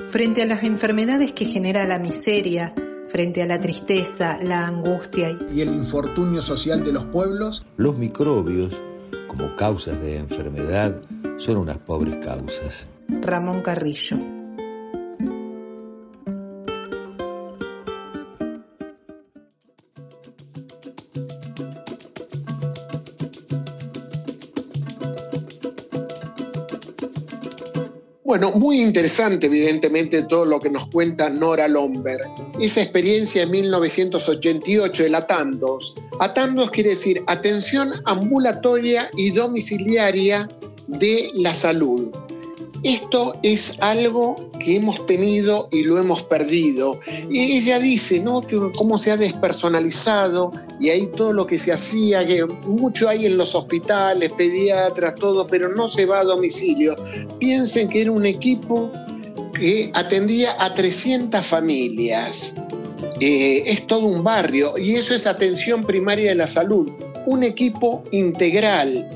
Frente 0.08 0.42
a 0.42 0.48
las 0.48 0.64
enfermedades 0.64 1.34
que 1.34 1.46
genera 1.46 1.86
la 1.86 2.00
miseria, 2.00 2.74
frente 3.08 3.42
a 3.42 3.46
la 3.46 3.60
tristeza, 3.60 4.40
la 4.44 4.68
angustia 4.68 5.38
y 5.54 5.62
el 5.62 5.70
infortunio 5.70 6.42
social 6.42 6.84
de 6.84 6.94
los 6.94 7.06
pueblos, 7.06 7.66
los 7.78 7.98
microbios, 7.98 8.82
como 9.28 9.56
causas 9.56 10.02
de 10.02 10.18
enfermedad, 10.18 11.02
son 11.38 11.58
unas 11.58 11.78
pobres 11.78 12.18
causas. 12.18 12.88
Ramón 13.08 13.62
Carrillo. 13.62 14.39
Bueno, 28.30 28.52
muy 28.52 28.80
interesante 28.80 29.48
evidentemente 29.48 30.22
todo 30.22 30.46
lo 30.46 30.60
que 30.60 30.70
nos 30.70 30.88
cuenta 30.90 31.32
Nora 31.32 31.68
Lomberg. 31.68 32.30
Esa 32.62 32.80
experiencia 32.80 33.42
en 33.42 33.50
1988 33.50 35.02
de 35.02 35.10
la 35.10 35.18
Atandos. 35.18 35.96
Atandos 36.20 36.70
quiere 36.70 36.92
decir 36.92 37.24
atención 37.26 37.92
ambulatoria 38.06 39.10
y 39.18 39.32
domiciliaria 39.32 40.48
de 40.86 41.32
la 41.34 41.56
salud. 41.56 42.12
Esto 42.84 43.34
es 43.44 43.76
algo 43.82 44.52
que 44.60 44.78
hemos 44.78 45.06
tenido 45.06 45.68
y 45.72 45.84
lo 45.84 45.98
hemos 45.98 46.24
perdido. 46.24 47.00
Y 47.30 47.58
ella 47.58 47.80
dice, 47.80 48.22
¿no? 48.22 48.42
Que 48.42 48.58
cómo 48.78 48.98
se 48.98 49.12
ha 49.12 49.18
despersonalizado 49.18 50.54
y 50.80 50.90
ahí 50.90 51.08
todo 51.08 51.34
lo 51.34 51.46
que 51.46 51.60
se 51.60 51.74
hacía, 51.74 52.26
que 52.26 52.46
mucho 52.46 53.10
hay 53.10 53.26
en 53.26 53.38
los 53.38 53.54
hospitales, 53.56 54.32
pediatras, 54.32 55.16
todo, 55.16 55.46
pero 55.48 55.76
no 55.76 55.88
se 55.88 56.06
va 56.06 56.20
a 56.20 56.24
domicilio. 56.24 56.96
Piensen 57.38 57.90
que 57.90 58.02
era 58.02 58.12
un 58.12 58.26
equipo 58.26 58.92
que 59.54 59.92
atendía 59.94 60.56
a 60.60 60.74
300 60.74 61.46
familias. 61.46 62.56
Eh, 63.20 63.64
es 63.66 63.86
todo 63.86 64.06
un 64.06 64.24
barrio 64.24 64.78
y 64.78 64.96
eso 64.96 65.14
es 65.14 65.28
atención 65.28 65.84
primaria 65.84 66.30
de 66.30 66.36
la 66.36 66.48
salud, 66.48 66.90
un 67.26 67.44
equipo 67.44 68.04
integral. 68.12 69.10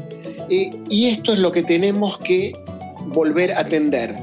Eh, 0.49 0.71
y 0.89 1.05
esto 1.05 1.31
es 1.31 1.39
lo 1.39 1.53
que 1.53 1.63
tenemos 1.63 2.17
que 2.17 2.53
volver 3.07 3.53
a 3.53 3.59
atender, 3.61 4.15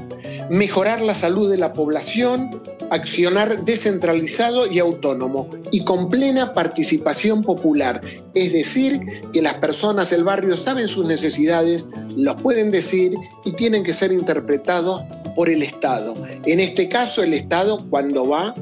mejorar 0.49 1.01
la 1.01 1.15
salud 1.15 1.49
de 1.49 1.57
la 1.57 1.73
población, 1.73 2.61
accionar 2.89 3.63
descentralizado 3.63 4.69
y 4.69 4.79
autónomo 4.79 5.49
y 5.71 5.85
con 5.85 6.09
plena 6.09 6.53
participación 6.53 7.41
popular. 7.41 8.01
Es 8.33 8.51
decir, 8.51 8.99
que 9.31 9.41
las 9.41 9.55
personas 9.55 10.09
del 10.09 10.25
barrio 10.25 10.57
saben 10.57 10.89
sus 10.89 11.05
necesidades, 11.05 11.85
los 12.17 12.41
pueden 12.41 12.69
decir 12.69 13.13
y 13.45 13.53
tienen 13.53 13.83
que 13.83 13.93
ser 13.93 14.11
interpretados 14.11 15.03
por 15.35 15.49
el 15.49 15.63
Estado. 15.63 16.15
En 16.45 16.59
este 16.59 16.89
caso, 16.89 17.23
el 17.23 17.33
Estado 17.33 17.85
cuando 17.89 18.27
va 18.27 18.53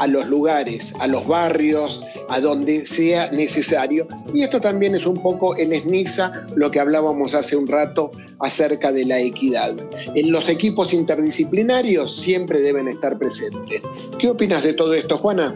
a 0.00 0.06
los 0.06 0.26
lugares, 0.26 0.94
a 0.98 1.06
los 1.06 1.26
barrios, 1.26 2.02
a 2.28 2.40
donde 2.40 2.80
sea 2.80 3.30
necesario. 3.30 4.08
Y 4.34 4.42
esto 4.42 4.60
también 4.60 4.94
es 4.94 5.06
un 5.06 5.22
poco 5.22 5.54
el 5.56 5.72
esniza, 5.72 6.46
lo 6.56 6.70
que 6.70 6.80
hablábamos 6.80 7.34
hace 7.34 7.54
un 7.54 7.66
rato 7.66 8.10
acerca 8.38 8.92
de 8.92 9.04
la 9.04 9.20
equidad. 9.20 9.76
En 10.14 10.32
los 10.32 10.48
equipos 10.48 10.94
interdisciplinarios 10.94 12.16
siempre 12.16 12.62
deben 12.62 12.88
estar 12.88 13.18
presentes. 13.18 13.82
¿Qué 14.18 14.28
opinas 14.28 14.64
de 14.64 14.72
todo 14.72 14.94
esto, 14.94 15.18
Juana? 15.18 15.54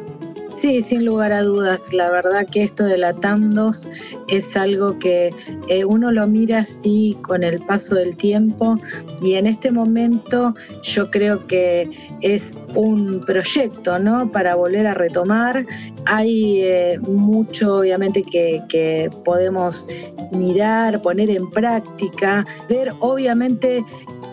Sí, 0.54 0.82
sin 0.82 1.04
lugar 1.04 1.32
a 1.32 1.42
dudas. 1.42 1.92
La 1.92 2.10
verdad 2.10 2.46
que 2.46 2.62
esto 2.62 2.84
de 2.84 2.96
la 2.96 3.12
TAM2 3.12 3.90
es 4.28 4.56
algo 4.56 5.00
que 5.00 5.34
eh, 5.68 5.84
uno 5.84 6.12
lo 6.12 6.28
mira 6.28 6.60
así 6.60 7.16
con 7.22 7.42
el 7.42 7.58
paso 7.64 7.96
del 7.96 8.16
tiempo 8.16 8.78
y 9.20 9.34
en 9.34 9.48
este 9.48 9.72
momento 9.72 10.54
yo 10.82 11.10
creo 11.10 11.44
que 11.48 11.90
es 12.22 12.56
un 12.76 13.20
proyecto, 13.26 13.98
¿no? 13.98 14.30
Para 14.30 14.54
volver 14.54 14.86
a 14.86 14.94
retomar. 14.94 15.66
Hay 16.06 16.62
eh, 16.62 17.00
mucho, 17.00 17.78
obviamente, 17.78 18.22
que, 18.22 18.62
que 18.68 19.10
podemos 19.24 19.88
mirar, 20.30 21.02
poner 21.02 21.30
en 21.30 21.50
práctica, 21.50 22.46
ver, 22.68 22.92
obviamente, 23.00 23.84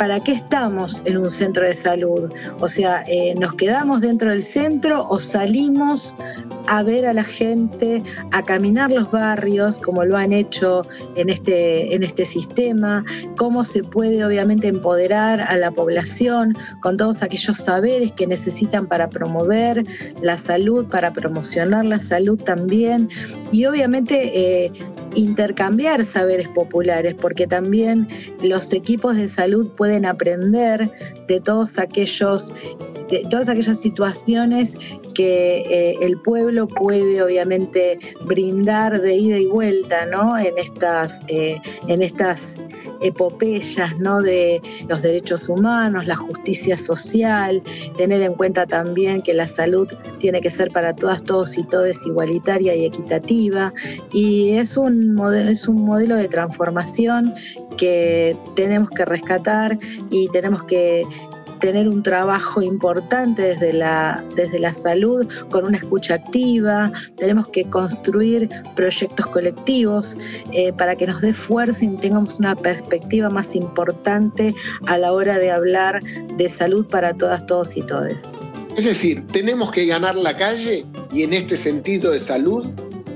¿para 0.01 0.19
qué 0.19 0.31
estamos 0.31 1.03
en 1.05 1.19
un 1.19 1.29
centro 1.29 1.63
de 1.63 1.75
salud? 1.75 2.33
O 2.59 2.67
sea, 2.67 3.03
eh, 3.07 3.35
¿nos 3.35 3.53
quedamos 3.53 4.01
dentro 4.01 4.31
del 4.31 4.41
centro 4.41 5.05
o 5.07 5.19
salimos 5.19 6.15
a 6.67 6.81
ver 6.81 7.05
a 7.05 7.13
la 7.13 7.23
gente, 7.23 8.01
a 8.31 8.41
caminar 8.41 8.89
los 8.89 9.11
barrios, 9.11 9.77
como 9.77 10.03
lo 10.03 10.17
han 10.17 10.33
hecho 10.33 10.81
en 11.15 11.29
este, 11.29 11.93
en 11.93 12.01
este 12.01 12.25
sistema? 12.25 13.05
¿Cómo 13.37 13.63
se 13.63 13.83
puede 13.83 14.25
obviamente 14.25 14.69
empoderar 14.69 15.39
a 15.39 15.55
la 15.55 15.69
población 15.69 16.57
con 16.79 16.97
todos 16.97 17.21
aquellos 17.21 17.57
saberes 17.57 18.11
que 18.11 18.25
necesitan 18.25 18.87
para 18.87 19.07
promover 19.07 19.83
la 20.23 20.39
salud, 20.39 20.87
para 20.87 21.13
promocionar 21.13 21.85
la 21.85 21.99
salud 21.99 22.41
también? 22.41 23.07
Y 23.51 23.67
obviamente 23.67 24.31
eh, 24.65 24.71
intercambiar 25.15 26.05
saberes 26.05 26.47
populares, 26.49 27.15
porque 27.15 27.47
también 27.47 28.07
los 28.41 28.73
equipos 28.73 29.15
de 29.15 29.27
salud 29.27 29.69
pueden 29.71 30.05
aprender 30.05 30.91
de 31.27 31.39
todos 31.39 31.79
aquellos 31.79 32.53
de 33.11 33.27
todas 33.29 33.49
aquellas 33.49 33.79
situaciones 33.79 34.77
que 35.13 35.57
eh, 35.69 35.97
el 36.01 36.17
pueblo 36.21 36.67
puede 36.67 37.21
obviamente 37.21 37.99
brindar 38.25 39.01
de 39.01 39.15
ida 39.15 39.37
y 39.37 39.45
vuelta 39.45 40.05
¿no? 40.05 40.37
en, 40.39 40.57
estas, 40.57 41.21
eh, 41.27 41.59
en 41.87 42.01
estas 42.01 42.63
epopeyas 43.01 43.99
¿no? 43.99 44.21
de 44.21 44.61
los 44.87 45.01
derechos 45.01 45.49
humanos, 45.49 46.05
la 46.05 46.15
justicia 46.15 46.77
social, 46.77 47.61
tener 47.97 48.21
en 48.21 48.33
cuenta 48.33 48.65
también 48.65 49.21
que 49.21 49.33
la 49.33 49.47
salud 49.47 49.87
tiene 50.19 50.39
que 50.39 50.49
ser 50.49 50.71
para 50.71 50.95
todas, 50.95 51.23
todos 51.23 51.57
y 51.57 51.63
todes 51.63 52.05
igualitaria 52.05 52.75
y 52.75 52.85
equitativa. 52.85 53.73
Y 54.13 54.51
es 54.51 54.77
un 54.77 55.00
modelo, 55.09 55.49
es 55.49 55.67
un 55.67 55.83
modelo 55.83 56.15
de 56.15 56.27
transformación 56.27 57.33
que 57.77 58.37
tenemos 58.55 58.89
que 58.89 59.05
rescatar 59.05 59.77
y 60.09 60.27
tenemos 60.29 60.63
que 60.63 61.05
tener 61.61 61.87
un 61.87 62.03
trabajo 62.03 62.61
importante 62.61 63.43
desde 63.43 63.71
la, 63.71 64.25
desde 64.35 64.59
la 64.59 64.73
salud 64.73 65.25
con 65.49 65.65
una 65.65 65.77
escucha 65.77 66.15
activa, 66.15 66.91
tenemos 67.17 67.47
que 67.47 67.63
construir 67.63 68.49
proyectos 68.75 69.27
colectivos 69.27 70.17
eh, 70.51 70.73
para 70.73 70.95
que 70.97 71.07
nos 71.07 71.21
dé 71.21 71.33
fuerza 71.33 71.85
y 71.85 71.95
tengamos 71.95 72.39
una 72.39 72.55
perspectiva 72.55 73.29
más 73.29 73.55
importante 73.55 74.53
a 74.87 74.97
la 74.97 75.13
hora 75.13 75.37
de 75.37 75.51
hablar 75.51 76.03
de 76.03 76.49
salud 76.49 76.85
para 76.87 77.13
todas, 77.13 77.45
todos 77.45 77.77
y 77.77 77.83
todes. 77.83 78.27
Es 78.75 78.85
decir, 78.85 79.25
tenemos 79.27 79.71
que 79.71 79.85
ganar 79.85 80.15
la 80.15 80.35
calle 80.35 80.85
y 81.13 81.23
en 81.23 81.33
este 81.33 81.55
sentido 81.57 82.11
de 82.11 82.19
salud, 82.19 82.65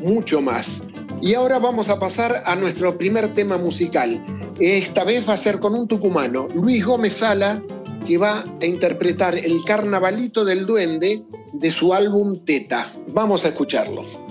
mucho 0.04 0.41
más. 0.41 0.84
Y 1.25 1.33
ahora 1.33 1.57
vamos 1.57 1.89
a 1.89 1.99
pasar 1.99 2.43
a 2.45 2.55
nuestro 2.55 2.99
primer 2.99 3.33
tema 3.33 3.57
musical. 3.57 4.23
Esta 4.59 5.03
vez 5.03 5.27
va 5.27 5.33
a 5.33 5.38
ser 5.38 5.59
con 5.59 5.73
un 5.73 5.88
tucumano, 5.88 6.47
Luis 6.53 6.85
Gómez 6.85 7.13
Sala, 7.13 7.63
que 8.05 8.19
va 8.19 8.45
a 8.61 8.65
interpretar 8.67 9.35
el 9.35 9.63
carnavalito 9.65 10.45
del 10.45 10.67
duende 10.67 11.25
de 11.51 11.71
su 11.71 11.95
álbum 11.95 12.45
Teta. 12.45 12.93
Vamos 13.07 13.43
a 13.43 13.47
escucharlo. 13.47 14.24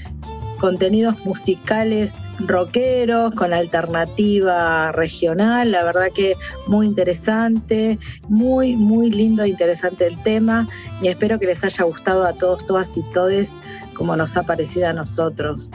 contenidos 0.62 1.26
musicales 1.26 2.22
rockeros, 2.40 3.36
con 3.36 3.52
alternativa 3.52 4.94
regional, 4.94 5.74
la 5.74 5.84
verdad 5.84 6.08
que 6.16 6.38
muy 6.68 6.88
interesante, 6.88 8.00
muy, 8.30 8.78
muy 8.78 9.12
lindo 9.12 9.44
e 9.44 9.50
interesante 9.50 10.08
el 10.08 10.18
tema 10.24 10.70
y 11.02 11.10
espero 11.10 11.38
que 11.38 11.48
les 11.48 11.66
haya 11.66 11.84
gustado 11.84 12.24
a 12.24 12.32
todos, 12.32 12.66
todas 12.66 12.96
y 12.96 13.04
todes 13.12 13.60
como 13.94 14.16
nos 14.16 14.38
ha 14.38 14.44
parecido 14.44 14.88
a 14.88 14.94
nosotros. 14.94 15.70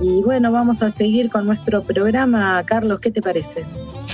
Y 0.00 0.22
bueno, 0.22 0.52
vamos 0.52 0.82
a 0.82 0.88
seguir 0.88 1.28
con 1.28 1.44
nuestro 1.44 1.82
programa. 1.82 2.62
Carlos, 2.64 3.00
¿qué 3.00 3.10
te 3.10 3.20
parece? 3.20 3.66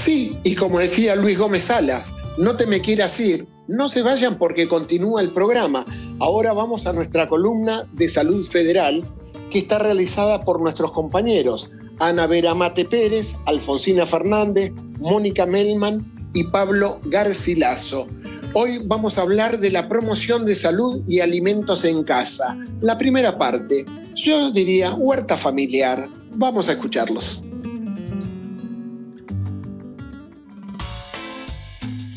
Sí, 0.05 0.37
y 0.45 0.55
como 0.55 0.81
decía 0.81 1.17
Luis 1.17 1.39
Gómez 1.39 1.63
Salas, 1.63 2.13
no 2.37 2.59
te 2.59 2.67
me 2.67 2.83
quieras 2.83 3.19
ir, 3.21 3.49
no 3.69 3.89
se 3.89 4.03
vayan 4.03 4.37
porque 4.37 4.69
continúa 4.69 5.23
el 5.23 5.31
programa. 5.31 5.87
Ahora 6.21 6.53
vamos 6.53 6.87
a 6.87 6.93
nuestra 6.93 7.27
columna 7.27 7.87
de 7.91 8.07
salud 8.09 8.45
federal 8.47 9.03
que 9.51 9.61
está 9.61 9.79
realizada 9.79 10.43
por 10.43 10.61
nuestros 10.61 10.93
compañeros 10.93 11.71
Ana 12.01 12.27
Vera 12.27 12.55
Mate 12.55 12.85
Pérez, 12.85 13.37
Alfonsina 13.47 14.05
Fernández, 14.05 14.75
Mónica 15.01 15.47
Melman 15.47 16.31
y 16.35 16.45
Pablo 16.49 17.01
Garcilaso. 17.07 18.07
Hoy 18.53 18.83
vamos 18.85 19.17
a 19.17 19.23
hablar 19.23 19.57
de 19.57 19.71
la 19.71 19.89
promoción 19.89 20.45
de 20.45 20.55
salud 20.55 21.01
y 21.09 21.21
alimentos 21.21 21.83
en 21.87 22.05
casa. 22.05 22.59
La 22.83 22.99
primera 22.99 23.39
parte, 23.39 23.87
yo 24.15 24.51
diría 24.51 24.93
huerta 24.93 25.39
familiar. 25.39 26.07
Vamos 26.37 26.69
a 26.69 26.73
escucharlos. 26.73 27.44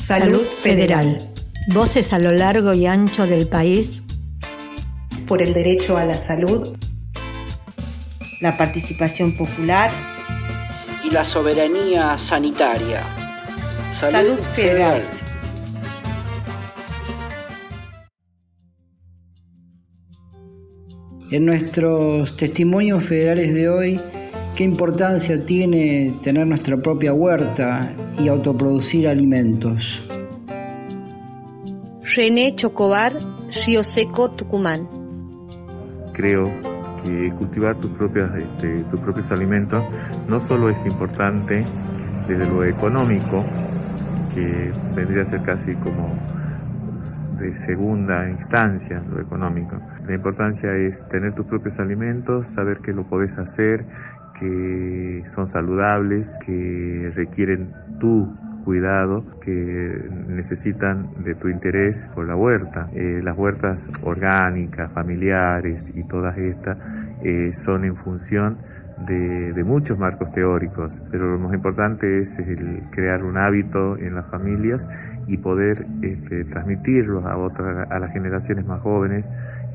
Salud 0.08 0.46
Federal. 0.46 1.18
Voces 1.74 2.14
a 2.14 2.18
lo 2.18 2.32
largo 2.32 2.72
y 2.72 2.86
ancho 2.86 3.26
del 3.26 3.46
país 3.46 4.02
por 5.26 5.42
el 5.42 5.52
derecho 5.52 5.98
a 5.98 6.04
la 6.06 6.16
salud, 6.16 6.74
la 8.40 8.56
participación 8.56 9.36
popular 9.36 9.90
y 11.04 11.10
la 11.10 11.24
soberanía 11.24 12.16
sanitaria. 12.16 13.02
Salud, 13.92 14.30
Salud 14.30 14.38
Federal. 14.54 15.02
Federal. 15.02 15.18
En 21.32 21.44
nuestros 21.44 22.34
testimonios 22.34 23.04
federales 23.04 23.52
de 23.52 23.68
hoy, 23.68 24.00
¿qué 24.58 24.64
importancia 24.64 25.46
tiene 25.46 26.18
tener 26.20 26.44
nuestra 26.44 26.76
propia 26.76 27.12
huerta 27.12 27.92
y 28.18 28.26
autoproducir 28.26 29.06
alimentos? 29.06 30.04
René 32.02 32.56
Chocobar, 32.56 33.12
Río 33.64 33.84
Seco, 33.84 34.32
Tucumán. 34.32 34.88
Creo 36.12 36.42
que 37.04 37.28
cultivar 37.38 37.78
tus, 37.78 37.92
propias, 37.92 38.32
este, 38.34 38.82
tus 38.90 38.98
propios 38.98 39.30
alimentos 39.30 39.80
no 40.26 40.40
solo 40.40 40.70
es 40.70 40.84
importante 40.84 41.64
desde 42.26 42.48
lo 42.48 42.64
económico, 42.64 43.44
que 44.34 44.72
vendría 44.96 45.22
a 45.22 45.26
ser 45.26 45.42
casi 45.42 45.72
como 45.74 46.18
de 47.38 47.54
segunda 47.54 48.28
instancia, 48.28 49.02
lo 49.08 49.20
económico. 49.20 49.80
La 50.06 50.14
importancia 50.14 50.70
es 50.74 51.06
tener 51.08 51.34
tus 51.34 51.46
propios 51.46 51.78
alimentos, 51.78 52.48
saber 52.48 52.78
que 52.78 52.92
lo 52.92 53.04
podés 53.04 53.38
hacer, 53.38 53.84
que 54.38 55.22
son 55.26 55.48
saludables, 55.48 56.36
que 56.44 57.10
requieren 57.14 57.72
tu 57.98 58.34
cuidado 58.68 59.24
que 59.40 60.10
necesitan 60.28 61.24
de 61.24 61.34
tu 61.36 61.48
interés 61.48 62.10
por 62.14 62.28
la 62.28 62.36
huerta. 62.36 62.90
Eh, 62.92 63.20
las 63.22 63.34
huertas 63.34 63.90
orgánicas, 64.02 64.92
familiares 64.92 65.90
y 65.94 66.04
todas 66.04 66.36
estas 66.36 66.76
eh, 67.24 67.50
son 67.54 67.86
en 67.86 67.96
función 67.96 68.58
de, 69.06 69.64
muchos 69.64 69.98
marcos 69.98 70.30
teóricos, 70.32 71.02
pero 71.10 71.32
lo 71.32 71.38
más 71.38 71.54
importante 71.54 72.20
es 72.20 72.38
el 72.38 72.82
crear 72.90 73.22
un 73.22 73.36
hábito 73.36 73.98
en 73.98 74.14
las 74.14 74.30
familias 74.30 74.88
y 75.26 75.36
poder 75.36 75.86
este, 76.02 76.44
transmitirlos 76.44 77.24
a, 77.24 77.36
otras, 77.36 77.86
a 77.90 77.98
las 77.98 78.12
generaciones 78.12 78.66
más 78.66 78.80
jóvenes 78.80 79.26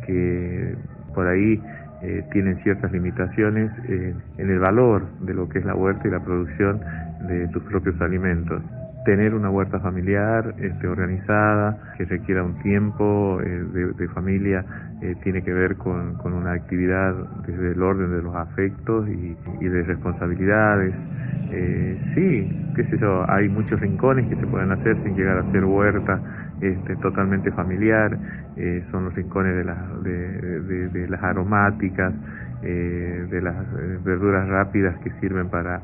que 0.06 0.76
por 1.14 1.28
ahí 1.28 1.62
eh, 2.02 2.24
tienen 2.32 2.56
ciertas 2.56 2.92
limitaciones 2.92 3.80
en 3.88 4.50
el 4.50 4.60
valor 4.60 5.08
de 5.20 5.34
lo 5.34 5.48
que 5.48 5.60
es 5.60 5.66
la 5.66 5.76
huerta 5.76 6.08
y 6.08 6.12
la 6.12 6.20
producción 6.20 6.82
de 7.28 7.48
tus 7.50 7.64
propios 7.64 8.02
alimentos 8.02 8.72
tener 9.04 9.34
una 9.34 9.50
huerta 9.50 9.80
familiar 9.80 10.56
este, 10.58 10.88
organizada, 10.88 11.94
que 11.98 12.06
requiera 12.06 12.44
un 12.44 12.58
tiempo 12.58 13.40
eh, 13.42 13.94
de, 13.96 14.08
familia, 14.08 14.64
eh, 15.02 15.16
tiene 15.22 15.42
que 15.42 15.54
ver 15.54 15.76
con, 15.76 16.18
una 16.24 16.54
actividad 16.54 17.14
desde 17.46 17.72
el 17.72 17.82
orden 17.82 18.12
de 18.12 18.22
los 18.22 18.36
afectos 18.36 19.08
y, 19.10 19.36
de 19.68 19.84
responsabilidades. 19.84 21.08
Eh, 21.52 21.96
sí, 21.98 22.72
qué 22.76 22.84
sé 22.84 22.96
yo, 23.00 23.24
hay 23.30 23.50
muchos 23.50 23.80
rincones 23.82 24.28
que 24.30 24.36
se 24.36 24.48
pueden 24.48 24.72
hacer 24.72 24.96
sin 24.96 25.14
llegar 25.14 25.38
a 25.38 25.44
ser 25.44 25.64
huerta 25.64 26.22
este, 26.62 26.96
totalmente 26.96 27.52
familiar, 27.52 28.18
son 28.82 29.06
los 29.06 29.16
rincones 29.16 29.58
de, 29.58 29.64
las 29.64 30.04
de 30.04 31.08
las 31.10 31.24
aromáticas, 31.24 32.20
de 32.62 33.42
las 33.42 33.72
verduras 34.04 34.48
rápidas 34.48 35.00
que 35.00 35.10
sirven 35.10 35.50
para 35.50 35.82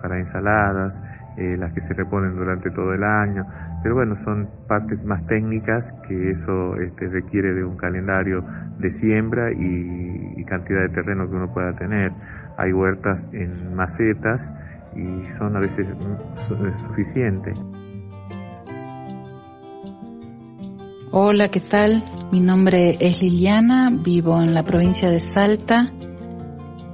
para 0.00 0.18
ensaladas, 0.18 1.02
eh, 1.40 1.56
las 1.56 1.72
que 1.72 1.80
se 1.80 1.94
reponen 1.94 2.36
durante 2.36 2.70
todo 2.70 2.92
el 2.92 3.02
año, 3.02 3.46
pero 3.82 3.94
bueno, 3.94 4.14
son 4.14 4.46
partes 4.68 5.02
más 5.06 5.24
técnicas 5.26 5.90
que 6.06 6.32
eso 6.32 6.76
este, 6.76 7.08
requiere 7.08 7.54
de 7.54 7.64
un 7.64 7.78
calendario 7.78 8.44
de 8.78 8.90
siembra 8.90 9.50
y, 9.50 10.44
cantidad 10.44 10.82
de 10.82 10.88
terreno 10.88 11.30
que 11.30 11.36
uno 11.36 11.50
pueda 11.50 11.72
tener. 11.72 12.12
Hay 12.58 12.72
huertas 12.72 13.30
en 13.32 13.72
macetas 13.74 14.52
y 14.94 15.24
son 15.26 15.56
a 15.56 15.60
veces 15.60 15.86
suficientes. 16.74 17.58
Hola, 21.12 21.48
¿qué 21.48 21.60
tal? 21.60 22.02
Mi 22.32 22.40
nombre 22.40 22.96
es 23.00 23.22
Liliana, 23.22 23.90
vivo 23.90 24.42
en 24.42 24.52
la 24.52 24.62
provincia 24.62 25.08
de 25.08 25.20
Salta 25.20 25.86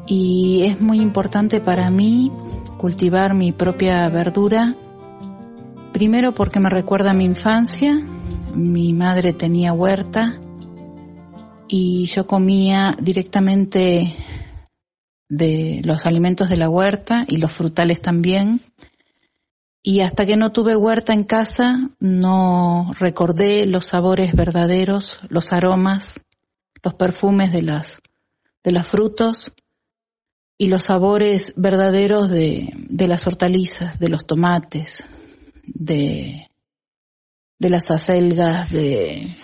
y 0.06 0.62
es 0.64 0.80
muy 0.80 1.00
importante 1.00 1.60
para 1.60 1.90
mí 1.90 2.30
cultivar 2.78 3.34
mi 3.34 3.52
propia 3.52 4.08
verdura, 4.08 4.74
primero 5.92 6.34
porque 6.34 6.60
me 6.60 6.68
recuerda 6.68 7.10
a 7.10 7.14
mi 7.14 7.24
infancia, 7.24 7.94
mi 8.54 8.92
madre 8.92 9.32
tenía 9.32 9.72
huerta 9.72 10.40
y 11.68 12.06
yo 12.06 12.26
comía 12.26 12.96
directamente 13.00 14.14
de 15.28 15.80
los 15.84 16.06
alimentos 16.06 16.48
de 16.48 16.56
la 16.56 16.68
huerta 16.68 17.24
y 17.28 17.38
los 17.38 17.52
frutales 17.52 18.00
también. 18.00 18.60
Y 19.82 20.00
hasta 20.00 20.26
que 20.26 20.36
no 20.36 20.52
tuve 20.52 20.76
huerta 20.76 21.12
en 21.12 21.24
casa, 21.24 21.90
no 22.00 22.90
recordé 22.98 23.66
los 23.66 23.86
sabores 23.86 24.34
verdaderos, 24.34 25.20
los 25.28 25.52
aromas, 25.52 26.20
los 26.82 26.94
perfumes 26.94 27.52
de 27.52 27.62
las 27.62 28.00
de 28.64 28.72
los 28.72 28.86
frutos 28.86 29.52
y 30.58 30.68
los 30.68 30.84
sabores 30.84 31.52
verdaderos 31.56 32.30
de, 32.30 32.72
de 32.88 33.08
las 33.08 33.26
hortalizas, 33.26 33.98
de 33.98 34.08
los 34.08 34.26
tomates, 34.26 35.04
de, 35.64 36.48
de 37.58 37.70
las 37.70 37.90
acelgas, 37.90 38.70
de, 38.70 39.36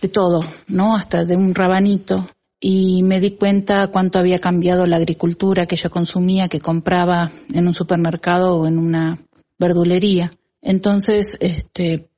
de 0.00 0.08
todo, 0.08 0.40
¿no? 0.66 0.96
Hasta 0.96 1.24
de 1.24 1.36
un 1.36 1.54
rabanito 1.54 2.26
y 2.60 3.02
me 3.02 3.20
di 3.20 3.32
cuenta 3.32 3.86
cuánto 3.88 4.18
había 4.18 4.40
cambiado 4.40 4.84
la 4.84 4.96
agricultura 4.96 5.66
que 5.66 5.76
yo 5.76 5.90
consumía, 5.90 6.48
que 6.48 6.60
compraba 6.60 7.30
en 7.52 7.66
un 7.66 7.74
supermercado 7.74 8.56
o 8.56 8.66
en 8.66 8.78
una 8.78 9.24
verdulería. 9.58 10.32
Entonces, 10.60 11.36
este, 11.40 12.08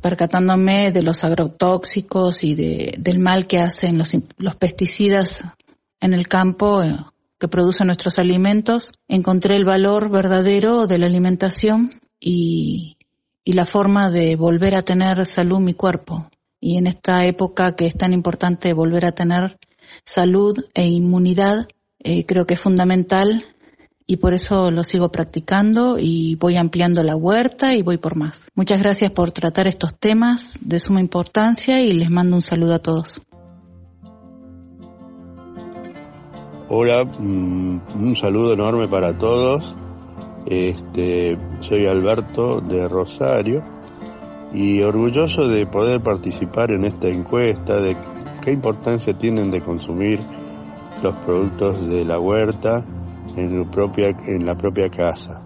percatándome 0.00 0.90
de 0.90 1.02
los 1.02 1.22
agrotóxicos 1.22 2.44
y 2.44 2.54
de, 2.54 2.94
del 2.98 3.18
mal 3.18 3.46
que 3.46 3.58
hacen 3.58 3.98
los, 3.98 4.12
los 4.38 4.56
pesticidas 4.56 5.44
en 6.00 6.14
el 6.14 6.26
campo 6.26 6.82
eh, 6.82 6.96
que 7.40 7.48
producen 7.48 7.86
nuestros 7.86 8.18
alimentos, 8.18 8.92
encontré 9.08 9.56
el 9.56 9.64
valor 9.64 10.10
verdadero 10.10 10.86
de 10.86 10.98
la 10.98 11.06
alimentación 11.06 11.90
y, 12.20 12.98
y 13.44 13.52
la 13.54 13.64
forma 13.64 14.10
de 14.10 14.36
volver 14.36 14.74
a 14.74 14.82
tener 14.82 15.24
salud 15.24 15.58
mi 15.58 15.74
cuerpo. 15.74 16.28
Y 16.60 16.76
en 16.76 16.86
esta 16.86 17.24
época 17.24 17.74
que 17.74 17.86
es 17.86 17.94
tan 17.94 18.12
importante 18.12 18.74
volver 18.74 19.06
a 19.06 19.12
tener 19.12 19.58
salud 20.04 20.56
e 20.74 20.86
inmunidad, 20.86 21.66
eh, 21.98 22.26
creo 22.26 22.44
que 22.44 22.54
es 22.54 22.60
fundamental 22.60 23.44
y 24.06 24.16
por 24.16 24.34
eso 24.34 24.70
lo 24.70 24.82
sigo 24.82 25.10
practicando 25.10 25.96
y 25.98 26.34
voy 26.34 26.56
ampliando 26.56 27.02
la 27.02 27.16
huerta 27.16 27.74
y 27.74 27.82
voy 27.82 27.96
por 27.96 28.16
más. 28.16 28.48
Muchas 28.54 28.82
gracias 28.82 29.12
por 29.12 29.30
tratar 29.30 29.66
estos 29.66 29.98
temas 29.98 30.58
de 30.60 30.78
suma 30.78 31.00
importancia 31.00 31.80
y 31.80 31.92
les 31.92 32.10
mando 32.10 32.36
un 32.36 32.42
saludo 32.42 32.74
a 32.74 32.80
todos. 32.80 33.20
Hola, 36.72 37.02
mm, 37.02 37.80
un 38.00 38.14
saludo 38.14 38.52
enorme 38.52 38.86
para 38.86 39.18
todos. 39.18 39.74
Este, 40.46 41.36
soy 41.58 41.84
Alberto 41.88 42.60
de 42.60 42.86
Rosario 42.86 43.60
y 44.52 44.80
orgulloso 44.80 45.48
de 45.48 45.66
poder 45.66 46.00
participar 46.00 46.70
en 46.70 46.84
esta 46.84 47.08
encuesta 47.08 47.80
de 47.80 47.96
qué 48.44 48.52
importancia 48.52 49.12
tienen 49.18 49.50
de 49.50 49.60
consumir 49.62 50.20
los 51.02 51.16
productos 51.16 51.84
de 51.88 52.04
la 52.04 52.20
huerta 52.20 52.84
en, 53.36 53.68
propia, 53.68 54.10
en 54.28 54.46
la 54.46 54.54
propia 54.54 54.88
casa. 54.90 55.42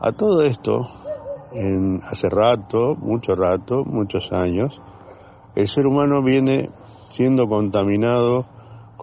A 0.00 0.12
todo 0.12 0.42
esto, 0.42 0.88
en, 1.52 2.00
hace 2.04 2.28
rato, 2.28 2.94
mucho 2.94 3.34
rato, 3.34 3.82
muchos 3.84 4.30
años, 4.30 4.80
el 5.56 5.66
ser 5.66 5.84
humano 5.88 6.22
viene 6.22 6.70
siendo 7.10 7.48
contaminado 7.48 8.53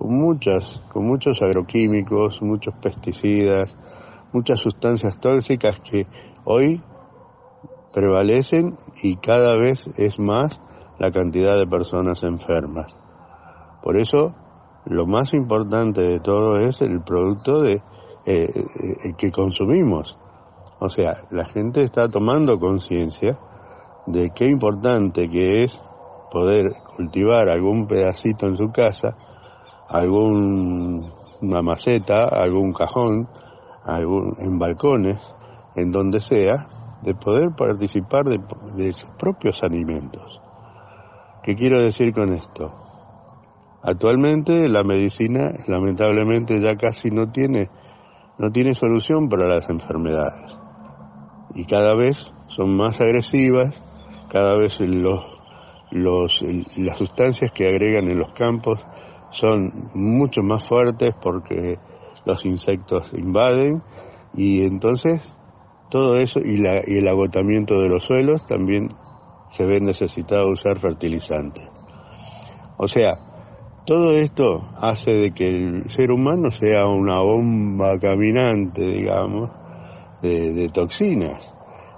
con 0.02 0.18
muchas, 0.18 0.82
con 0.92 1.06
muchos 1.06 1.44
agroquímicos, 1.44 2.42
muchos 2.42 2.74
pesticidas, 2.82 3.78
muchas 4.34 4.60
sustancias 4.60 5.20
tóxicas 5.20 5.80
que 5.80 6.08
hoy 6.44 6.82
prevalecen 7.94 8.80
y 9.04 9.18
cada 9.18 9.56
vez 9.58 9.88
es 9.98 10.18
más 10.18 10.60
la 10.98 11.12
cantidad 11.12 11.56
de 11.56 11.68
personas 11.68 12.24
enfermas. 12.24 12.92
Por 13.84 13.96
eso, 13.96 14.34
lo 14.86 15.06
más 15.06 15.36
importante 15.36 16.02
de 16.02 16.20
todo 16.20 16.56
es 16.58 16.82
el 16.82 17.04
producto 17.04 17.62
de, 17.62 17.84
eh, 18.26 18.50
eh, 18.50 19.14
que 19.16 19.32
consumimos. 19.32 20.18
O 20.80 20.90
sea, 20.90 21.26
la 21.30 21.46
gente 21.46 21.84
está 21.84 22.08
tomando 22.08 22.60
conciencia 22.60 23.38
de 24.08 24.32
qué 24.34 24.48
importante 24.48 25.30
que 25.30 25.66
es 25.66 25.80
poder 26.32 26.72
cultivar 26.96 27.50
algún 27.50 27.86
pedacito 27.86 28.48
en 28.48 28.58
su 28.58 28.72
casa, 28.72 29.16
alguna 29.92 31.62
maceta, 31.62 32.26
algún 32.26 32.72
cajón, 32.72 33.28
algún, 33.84 34.36
en 34.40 34.58
balcones, 34.58 35.20
en 35.76 35.92
donde 35.92 36.20
sea, 36.20 36.68
de 37.02 37.14
poder 37.14 37.50
participar 37.58 38.24
de, 38.26 38.94
sus 38.94 39.10
propios 39.12 39.64
alimentos. 39.64 40.40
¿Qué 41.44 41.56
quiero 41.56 41.84
decir 41.84 42.14
con 42.14 42.34
esto? 42.34 42.74
Actualmente 43.84 44.70
la 44.70 44.84
medicina 44.84 45.52
lamentablemente 45.68 46.60
ya 46.64 46.76
casi 46.76 47.10
no 47.10 47.32
tiene, 47.32 47.70
no 48.38 48.52
tiene 48.52 48.76
solución 48.76 49.28
para 49.28 49.48
las 49.48 49.68
enfermedades 49.70 50.56
y 51.56 51.66
cada 51.66 51.96
vez 51.96 52.32
son 52.48 52.78
más 52.78 53.02
agresivas, 53.02 53.82
cada 54.30 54.54
vez 54.56 54.80
los, 54.80 55.26
los, 55.90 56.44
las 56.78 56.98
sustancias 56.98 57.52
que 57.52 57.68
agregan 57.68 58.08
en 58.08 58.20
los 58.20 58.32
campos 58.34 58.86
son 59.32 59.90
mucho 59.96 60.42
más 60.44 60.68
fuertes 60.68 61.14
porque 61.22 61.80
los 62.26 62.46
insectos 62.46 63.12
invaden 63.14 63.82
y 64.34 64.64
entonces 64.64 65.36
todo 65.90 66.18
eso 66.18 66.40
y, 66.40 66.58
la, 66.58 66.82
y 66.86 66.98
el 66.98 67.08
agotamiento 67.08 67.82
de 67.82 67.90
los 67.90 68.04
suelos 68.04 68.46
también 68.46 68.90
se 69.52 69.66
ve 69.66 69.80
necesitado 69.82 70.50
usar 70.50 70.80
fertilizantes. 70.80 71.68
O 72.78 72.88
sea, 72.88 73.10
todo 73.86 74.12
esto 74.12 74.62
hace 74.78 75.12
de 75.12 75.34
que 75.34 75.48
el 75.48 75.90
ser 75.90 76.12
humano 76.12 76.52
sea 76.52 76.86
una 76.88 77.20
bomba 77.22 78.00
caminante, 78.00 78.82
digamos, 78.82 79.50
de, 80.22 80.54
de 80.54 80.70
toxinas. 80.70 81.54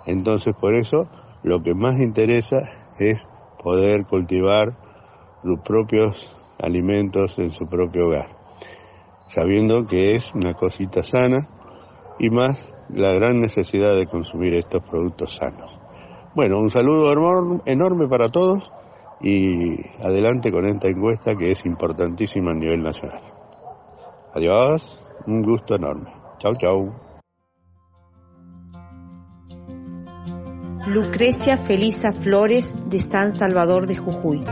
Entonces, 0.08 0.56
por 0.60 0.74
eso, 0.74 1.06
lo 1.44 1.62
que 1.62 1.76
más 1.76 2.00
interesa 2.00 2.58
es 3.00 3.28
poder 3.64 4.06
cultivar 4.08 4.76
los 5.44 5.60
propios 5.60 6.43
alimentos 6.64 7.38
en 7.40 7.52
su 7.52 7.68
propio 7.68 8.08
hogar, 8.08 8.30
sabiendo 9.28 9.86
que 9.86 10.16
es 10.16 10.34
una 10.34 10.54
cosita 10.54 11.04
sana 11.04 11.50
y 12.20 12.30
más 12.30 12.74
la 12.90 13.10
gran 13.14 13.42
necesidad 13.42 13.96
de 13.96 14.08
consumir 14.08 14.56
estos 14.56 14.82
productos 14.84 15.36
sanos. 15.36 15.78
Bueno, 16.36 16.58
un 16.60 16.70
saludo 16.70 17.12
enorme 17.66 18.08
para 18.08 18.30
todos 18.30 18.72
y 19.22 19.76
adelante 20.02 20.52
con 20.52 20.66
esta 20.66 20.88
encuesta 20.88 21.36
que 21.36 21.52
es 21.52 21.66
importantísima 21.66 22.52
a 22.52 22.56
nivel 22.56 22.82
nacional. 22.82 23.22
Adiós, 24.34 25.00
un 25.28 25.44
gusto 25.44 25.76
enorme. 25.76 26.12
Chau, 26.40 26.56
chau. 26.56 26.94
Lucrecia 30.88 31.58
Felisa 31.58 32.12
Flores 32.12 32.76
de 32.90 33.00
San 33.00 33.32
Salvador 33.32 33.88
de 33.88 33.96
Jujuy. 33.96 34.44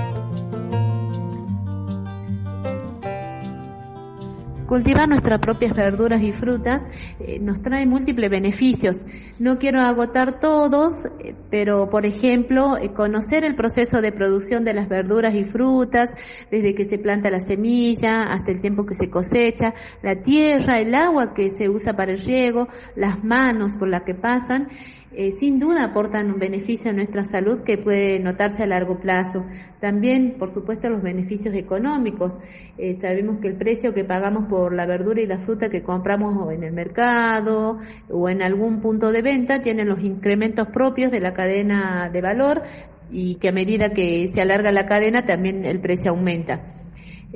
Cultivar 4.71 5.09
nuestras 5.09 5.41
propias 5.41 5.75
verduras 5.75 6.23
y 6.23 6.31
frutas 6.31 6.81
eh, 7.19 7.39
nos 7.41 7.61
trae 7.61 7.85
múltiples 7.85 8.31
beneficios. 8.31 8.99
No 9.39 9.57
quiero 9.57 9.81
agotar 9.81 10.39
todos, 10.39 11.05
eh, 11.19 11.35
pero 11.49 11.89
por 11.89 12.05
ejemplo, 12.05 12.77
eh, 12.77 12.93
conocer 12.93 13.43
el 13.43 13.55
proceso 13.55 14.01
de 14.01 14.11
producción 14.11 14.63
de 14.63 14.73
las 14.73 14.89
verduras 14.89 15.33
y 15.33 15.45
frutas, 15.45 16.11
desde 16.51 16.75
que 16.75 16.85
se 16.85 16.97
planta 16.97 17.29
la 17.29 17.39
semilla 17.39 18.23
hasta 18.23 18.51
el 18.51 18.61
tiempo 18.61 18.85
que 18.85 18.95
se 18.95 19.09
cosecha, 19.09 19.73
la 20.03 20.21
tierra, 20.21 20.79
el 20.79 20.93
agua 20.93 21.33
que 21.33 21.49
se 21.49 21.69
usa 21.69 21.93
para 21.93 22.11
el 22.11 22.19
riego, 22.19 22.67
las 22.95 23.23
manos 23.23 23.77
por 23.77 23.87
las 23.87 24.03
que 24.03 24.15
pasan, 24.15 24.67
eh, 25.13 25.31
sin 25.31 25.59
duda 25.59 25.83
aportan 25.83 26.31
un 26.31 26.39
beneficio 26.39 26.89
a 26.89 26.93
nuestra 26.93 27.23
salud 27.23 27.63
que 27.65 27.77
puede 27.77 28.19
notarse 28.19 28.63
a 28.63 28.67
largo 28.67 28.97
plazo. 28.99 29.43
También, 29.81 30.35
por 30.39 30.51
supuesto, 30.51 30.87
los 30.87 31.01
beneficios 31.01 31.53
económicos. 31.53 32.33
Sabemos 33.01 33.41
que 33.41 33.49
el 33.49 33.57
precio 33.57 33.93
que 33.93 34.05
pagamos 34.05 34.45
por 34.47 34.73
la 34.73 34.85
verdura 34.85 35.21
y 35.21 35.27
la 35.27 35.39
fruta 35.39 35.69
que 35.69 35.83
compramos 35.83 36.51
en 36.53 36.63
el 36.63 36.71
mercado 36.71 37.79
o 38.09 38.29
en 38.29 38.41
algún 38.41 38.79
punto 38.79 39.11
de 39.11 39.21
venta 39.31 39.61
tienen 39.61 39.87
los 39.87 40.01
incrementos 40.03 40.67
propios 40.73 41.09
de 41.09 41.21
la 41.21 41.33
cadena 41.33 42.09
de 42.11 42.21
valor 42.21 42.63
y 43.09 43.35
que 43.35 43.47
a 43.47 43.53
medida 43.53 43.93
que 43.93 44.27
se 44.27 44.41
alarga 44.41 44.71
la 44.73 44.85
cadena 44.85 45.23
también 45.23 45.63
el 45.63 45.79
precio 45.79 46.11
aumenta. 46.11 46.80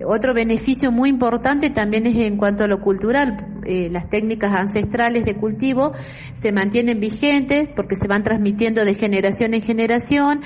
Otro 0.04 0.34
beneficio 0.34 0.91
muy 0.91 1.10
importante 1.10 1.70
también 1.70 2.06
es 2.06 2.18
en 2.18 2.36
cuanto 2.36 2.66
a 2.66 2.68
lo 2.68 2.82
cultural. 2.82 3.62
Eh, 3.66 3.89
las 3.89 4.10
técnicas 4.10 4.54
ancestrales 4.54 5.24
de 5.24 5.36
cultivo 5.38 5.93
se 6.34 6.52
mantienen 6.52 7.00
vigentes 7.00 7.70
porque 7.76 7.96
se 7.96 8.08
van 8.08 8.22
transmitiendo 8.22 8.84
de 8.84 8.93
generación 8.93 9.54
en 9.54 9.62
generación 9.62 10.41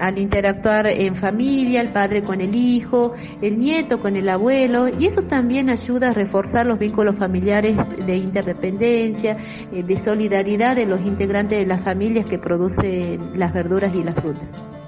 al 0.00 0.18
interactuar 0.18 0.86
en 0.86 1.14
familia, 1.14 1.80
el 1.82 1.92
padre 1.92 2.22
con 2.22 2.40
el 2.40 2.56
hijo, 2.56 3.14
el 3.42 3.58
nieto 3.58 3.98
con 3.98 4.16
el 4.16 4.28
abuelo 4.28 4.88
y 4.88 5.06
eso 5.06 5.22
también 5.22 5.68
ayuda 5.68 6.08
a 6.08 6.12
reforzar 6.12 6.64
los 6.64 6.78
vínculos 6.78 7.16
familiares 7.16 7.76
de 8.06 8.16
interdependencia, 8.16 9.36
eh, 9.72 9.82
de 9.82 9.96
solidaridad 9.96 10.76
de 10.76 10.86
los 10.86 11.00
integrantes 11.02 11.58
de 11.58 11.66
las 11.66 11.82
familias 11.82 12.30
que 12.30 12.38
producen 12.38 13.38
las 13.38 13.52
verduras 13.52 13.94
y 13.94 14.04
las 14.04 14.14
frutas. 14.14 14.79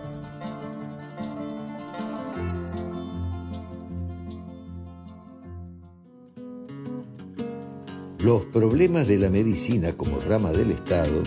Los 8.22 8.44
problemas 8.44 9.08
de 9.08 9.16
la 9.16 9.30
medicina 9.30 9.94
como 9.94 10.20
rama 10.20 10.52
del 10.52 10.70
Estado 10.70 11.24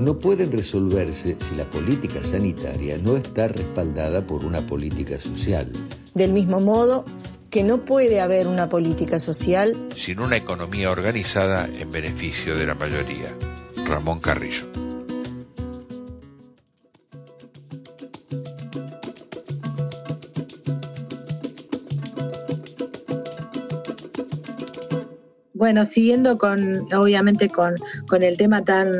no 0.00 0.18
pueden 0.18 0.50
resolverse 0.50 1.36
si 1.38 1.54
la 1.54 1.64
política 1.70 2.24
sanitaria 2.24 2.98
no 2.98 3.16
está 3.16 3.46
respaldada 3.46 4.26
por 4.26 4.44
una 4.44 4.66
política 4.66 5.20
social. 5.20 5.70
Del 6.14 6.32
mismo 6.32 6.58
modo 6.58 7.04
que 7.48 7.62
no 7.62 7.84
puede 7.84 8.20
haber 8.20 8.48
una 8.48 8.68
política 8.68 9.20
social 9.20 9.88
sin 9.94 10.18
una 10.18 10.36
economía 10.36 10.90
organizada 10.90 11.66
en 11.66 11.92
beneficio 11.92 12.56
de 12.56 12.66
la 12.66 12.74
mayoría. 12.74 13.32
Ramón 13.86 14.18
Carrillo. 14.18 14.81
Bueno, 25.62 25.84
siguiendo 25.84 26.38
con, 26.38 26.92
obviamente, 26.92 27.48
con, 27.48 27.76
con 28.08 28.24
el 28.24 28.36
tema 28.36 28.64
tan, 28.64 28.90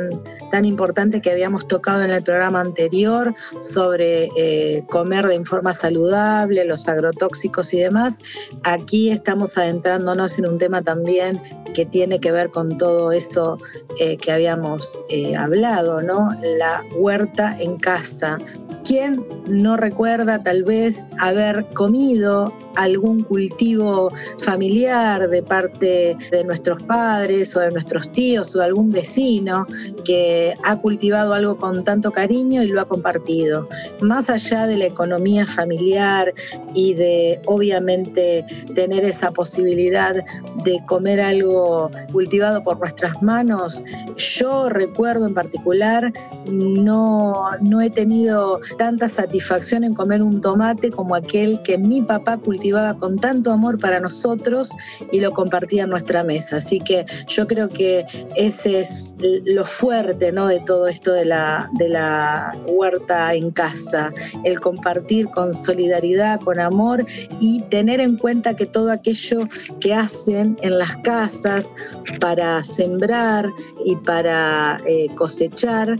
tan 0.49 0.63
importante 0.63 1.19
que 1.19 1.29
habíamos 1.29 1.67
tocado 1.67 2.03
en 2.03 2.09
el 2.09 2.23
programa 2.23 2.61
anterior 2.61 3.35
sobre 3.59 4.29
eh, 4.37 4.85
comer 4.87 5.27
de 5.27 5.43
forma 5.43 5.73
saludable, 5.73 6.63
los 6.63 6.87
agrotóxicos 6.87 7.73
y 7.73 7.79
demás, 7.79 8.21
aquí 8.63 9.11
estamos 9.11 9.57
adentrándonos 9.57 10.39
en 10.39 10.47
un 10.47 10.57
tema 10.57 10.81
también 10.81 11.37
que 11.73 11.85
tiene 11.85 12.19
que 12.21 12.31
ver 12.31 12.49
con 12.49 12.77
todo 12.77 13.11
eso 13.11 13.57
eh, 13.99 14.15
que 14.15 14.31
habíamos 14.31 14.97
eh, 15.09 15.35
hablado, 15.35 16.01
¿no? 16.01 16.31
La 16.59 16.79
huerta 16.95 17.57
en 17.59 17.77
casa, 17.77 18.37
¿Quién 18.85 19.25
no 19.47 19.77
recuerda 19.77 20.43
tal 20.43 20.63
vez 20.63 21.07
haber 21.19 21.65
comido 21.73 22.53
algún 22.75 23.23
cultivo 23.23 24.11
familiar 24.39 25.29
de 25.29 25.41
parte 25.43 26.17
de 26.31 26.43
nuestros 26.43 26.81
padres 26.83 27.55
o 27.55 27.59
de 27.59 27.71
nuestros 27.71 28.11
tíos 28.11 28.55
o 28.55 28.59
de 28.59 28.65
algún 28.65 28.91
vecino 28.91 29.67
que 30.03 30.53
ha 30.63 30.75
cultivado 30.77 31.33
algo 31.33 31.55
con 31.57 31.83
tanto 31.83 32.11
cariño 32.11 32.63
y 32.63 32.67
lo 32.67 32.81
ha 32.81 32.85
compartido? 32.85 33.69
Más 34.01 34.29
allá 34.29 34.67
de 34.67 34.77
la 34.77 34.85
economía 34.85 35.45
familiar 35.45 36.33
y 36.73 36.93
de 36.93 37.39
obviamente 37.45 38.45
tener 38.75 39.05
esa 39.05 39.31
posibilidad 39.31 40.15
de 40.65 40.83
comer 40.87 41.21
algo 41.21 41.89
cultivado 42.11 42.63
por 42.63 42.79
nuestras 42.79 43.21
manos, 43.21 43.83
yo 44.17 44.69
recuerdo 44.69 45.25
en 45.25 45.33
particular, 45.33 46.11
no, 46.47 47.43
no 47.61 47.81
he 47.81 47.89
tenido 47.89 48.59
tanta 48.77 49.09
satisfacción 49.09 49.83
en 49.83 49.93
comer 49.93 50.21
un 50.21 50.41
tomate 50.41 50.91
como 50.91 51.15
aquel 51.15 51.61
que 51.63 51.77
mi 51.77 52.01
papá 52.01 52.37
cultivaba 52.37 52.95
con 52.95 53.17
tanto 53.17 53.51
amor 53.51 53.79
para 53.79 53.99
nosotros 53.99 54.71
y 55.11 55.19
lo 55.19 55.31
compartía 55.31 55.83
en 55.83 55.89
nuestra 55.89 56.23
mesa. 56.23 56.57
Así 56.57 56.79
que 56.79 57.05
yo 57.27 57.47
creo 57.47 57.69
que 57.69 58.05
ese 58.35 58.79
es 58.79 59.15
lo 59.45 59.65
fuerte 59.65 60.31
¿no? 60.31 60.47
de 60.47 60.59
todo 60.59 60.87
esto 60.87 61.13
de 61.13 61.25
la, 61.25 61.69
de 61.73 61.89
la 61.89 62.55
huerta 62.67 63.33
en 63.33 63.51
casa, 63.51 64.13
el 64.43 64.59
compartir 64.59 65.29
con 65.29 65.53
solidaridad, 65.53 66.39
con 66.39 66.59
amor 66.59 67.05
y 67.39 67.61
tener 67.69 67.99
en 67.99 68.17
cuenta 68.17 68.55
que 68.55 68.65
todo 68.65 68.91
aquello 68.91 69.41
que 69.79 69.93
hacen 69.93 70.57
en 70.61 70.77
las 70.77 70.97
casas 70.97 71.73
para 72.19 72.63
sembrar 72.63 73.49
y 73.85 73.95
para 73.97 74.77
eh, 74.85 75.07
cosechar 75.15 75.95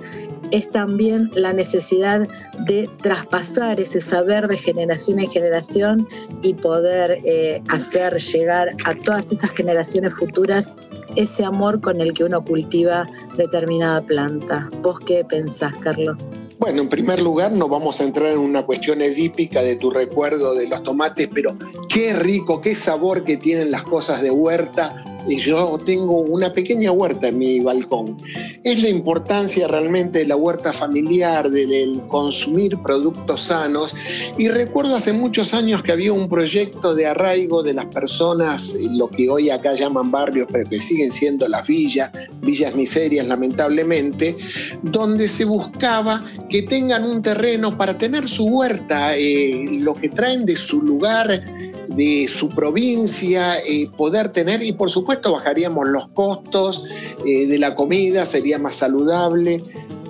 es 0.54 0.70
también 0.70 1.32
la 1.34 1.52
necesidad 1.52 2.28
de 2.68 2.88
traspasar 3.02 3.80
ese 3.80 4.00
saber 4.00 4.48
de 4.48 4.56
generación 4.56 5.18
en 5.18 5.28
generación 5.28 6.08
y 6.44 6.54
poder 6.54 7.20
eh, 7.26 7.64
hacer 7.70 8.18
llegar 8.18 8.70
a 8.86 8.94
todas 8.94 9.32
esas 9.32 9.50
generaciones 9.50 10.14
futuras 10.14 10.78
ese 11.16 11.44
amor 11.44 11.82
con 11.82 12.02
el 12.02 12.14
que 12.14 12.24
uno 12.24 12.46
cultiva 12.46 13.10
determinada 13.36 14.02
planta. 14.02 14.70
¿Vos 14.84 15.00
qué 15.00 15.26
pensás, 15.26 15.74
Carlos? 15.78 16.32
Bueno, 16.60 16.84
en 16.84 16.90
primer 16.90 17.20
lugar, 17.20 17.52
no 17.52 17.68
vamos 17.68 18.00
a 18.00 18.04
entrar 18.04 18.32
en 18.32 18.40
una 18.40 18.62
cuestión 18.62 19.02
edípica 19.02 19.64
de 19.64 19.76
tu 19.76 19.90
recuerdo 19.90 20.54
de 20.54 20.68
los 20.68 20.84
tomates, 20.84 21.30
pero 21.34 21.56
qué 21.90 22.14
rico, 22.14 22.62
qué 22.62 22.76
sabor 22.76 23.24
que 23.24 23.38
tienen 23.38 23.72
las 23.72 23.84
cosas 23.84 24.22
de 24.22 24.30
huerta 24.30 25.04
y 25.28 25.38
yo 25.38 25.80
tengo 25.86 26.20
una 26.22 26.52
pequeña 26.52 26.92
huerta 26.92 27.28
en 27.30 27.38
mi 27.38 27.60
balcón. 27.60 28.18
Es 28.64 28.82
la 28.82 28.90
importancia 28.90 29.68
realmente 29.68 30.20
de 30.20 30.28
la 30.28 30.36
huerta 30.36 30.74
familiar, 30.74 31.50
del 31.50 32.02
consumir 32.08 32.78
productos 32.80 33.42
sanos. 33.42 33.96
Y 34.38 34.50
recuerdo 34.50 34.96
hace 34.96 35.14
muchos 35.14 35.54
años 35.54 35.84
que 35.84 35.92
había 35.92 36.14
un 36.14 36.30
proyecto 36.30 36.96
de 36.96 37.08
arraigo 37.08 37.64
de 37.64 37.74
las 37.74 37.86
personas, 37.86 38.78
lo 38.92 39.10
que 39.10 39.30
hoy 39.30 39.50
acá 39.50 39.74
llaman 39.74 40.12
barrios, 40.12 40.48
pero 40.52 40.70
que 40.70 40.80
siguen 40.80 41.12
siendo 41.12 41.48
las 41.48 41.66
villas, 41.66 42.12
villas 42.42 42.76
miserias 42.76 43.28
lamentablemente, 43.28 44.36
donde 44.82 45.28
se 45.28 45.46
buscaba 45.46 46.26
que 46.50 46.64
tengan 46.64 47.04
un 47.06 47.22
terreno 47.22 47.78
para 47.78 47.98
tener 47.98 48.28
su 48.28 48.46
huerta, 48.46 49.16
eh, 49.16 49.66
lo 49.80 49.94
que 49.94 50.10
traen 50.10 50.46
de 50.46 50.56
su 50.56 50.82
lugar 50.82 51.73
de 51.96 52.28
su 52.28 52.50
provincia, 52.50 53.60
eh, 53.60 53.90
poder 53.96 54.30
tener, 54.30 54.64
y 54.64 54.72
por 54.74 54.90
supuesto 54.90 55.32
bajaríamos 55.32 55.88
los 55.88 56.08
costos 56.08 56.84
eh, 57.26 57.48
de 57.48 57.60
la 57.60 57.76
comida, 57.76 58.26
sería 58.26 58.58
más 58.60 58.76
saludable. 58.76 59.64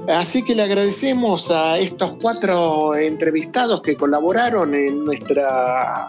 Así 0.08 0.44
que 0.44 0.54
le 0.54 0.64
agradecemos 0.64 1.50
a 1.50 1.78
estos 1.80 2.16
cuatro 2.22 2.96
entrevistados 2.96 3.82
que 3.82 3.96
colaboraron 3.96 4.76
en 4.76 5.06
nuestra 5.06 6.08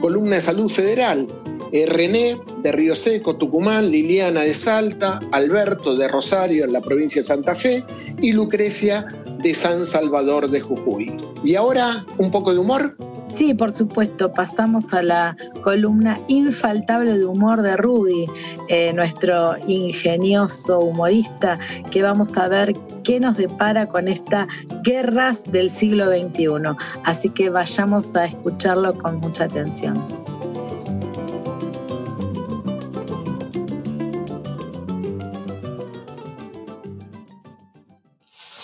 columna 0.00 0.36
de 0.36 0.42
salud 0.42 0.70
federal. 0.70 1.26
Eh, 1.72 1.86
René 1.86 2.36
de 2.58 2.70
Río 2.70 2.94
Seco, 2.94 3.36
Tucumán, 3.36 3.90
Liliana 3.90 4.42
de 4.42 4.54
Salta, 4.54 5.20
Alberto 5.32 5.96
de 5.96 6.06
Rosario 6.06 6.64
en 6.64 6.72
la 6.72 6.82
provincia 6.82 7.22
de 7.22 7.26
Santa 7.26 7.54
Fe 7.54 7.82
y 8.20 8.32
Lucrecia 8.32 9.21
de 9.42 9.54
San 9.54 9.84
Salvador 9.84 10.50
de 10.50 10.60
Jujuy. 10.60 11.16
Y 11.44 11.56
ahora 11.56 12.04
un 12.18 12.30
poco 12.30 12.52
de 12.52 12.58
humor 12.58 12.96
Sí, 13.24 13.54
por 13.54 13.72
supuesto, 13.72 14.34
pasamos 14.34 14.92
a 14.92 15.02
la 15.02 15.36
columna 15.62 16.20
infaltable 16.28 17.16
de 17.16 17.24
humor 17.24 17.62
de 17.62 17.76
Rudy, 17.76 18.26
eh, 18.68 18.92
nuestro 18.92 19.56
ingenioso 19.68 20.80
humorista, 20.80 21.58
que 21.90 22.02
vamos 22.02 22.36
a 22.36 22.48
ver 22.48 22.74
qué 23.04 23.20
nos 23.20 23.36
depara 23.36 23.86
con 23.86 24.08
estas 24.08 24.48
guerras 24.82 25.44
del 25.44 25.70
siglo 25.70 26.06
XXI. 26.06 26.76
Así 27.04 27.30
que 27.30 27.48
vayamos 27.48 28.14
a 28.16 28.24
escucharlo 28.24 28.98
con 28.98 29.18
mucha 29.20 29.44
atención. 29.44 30.04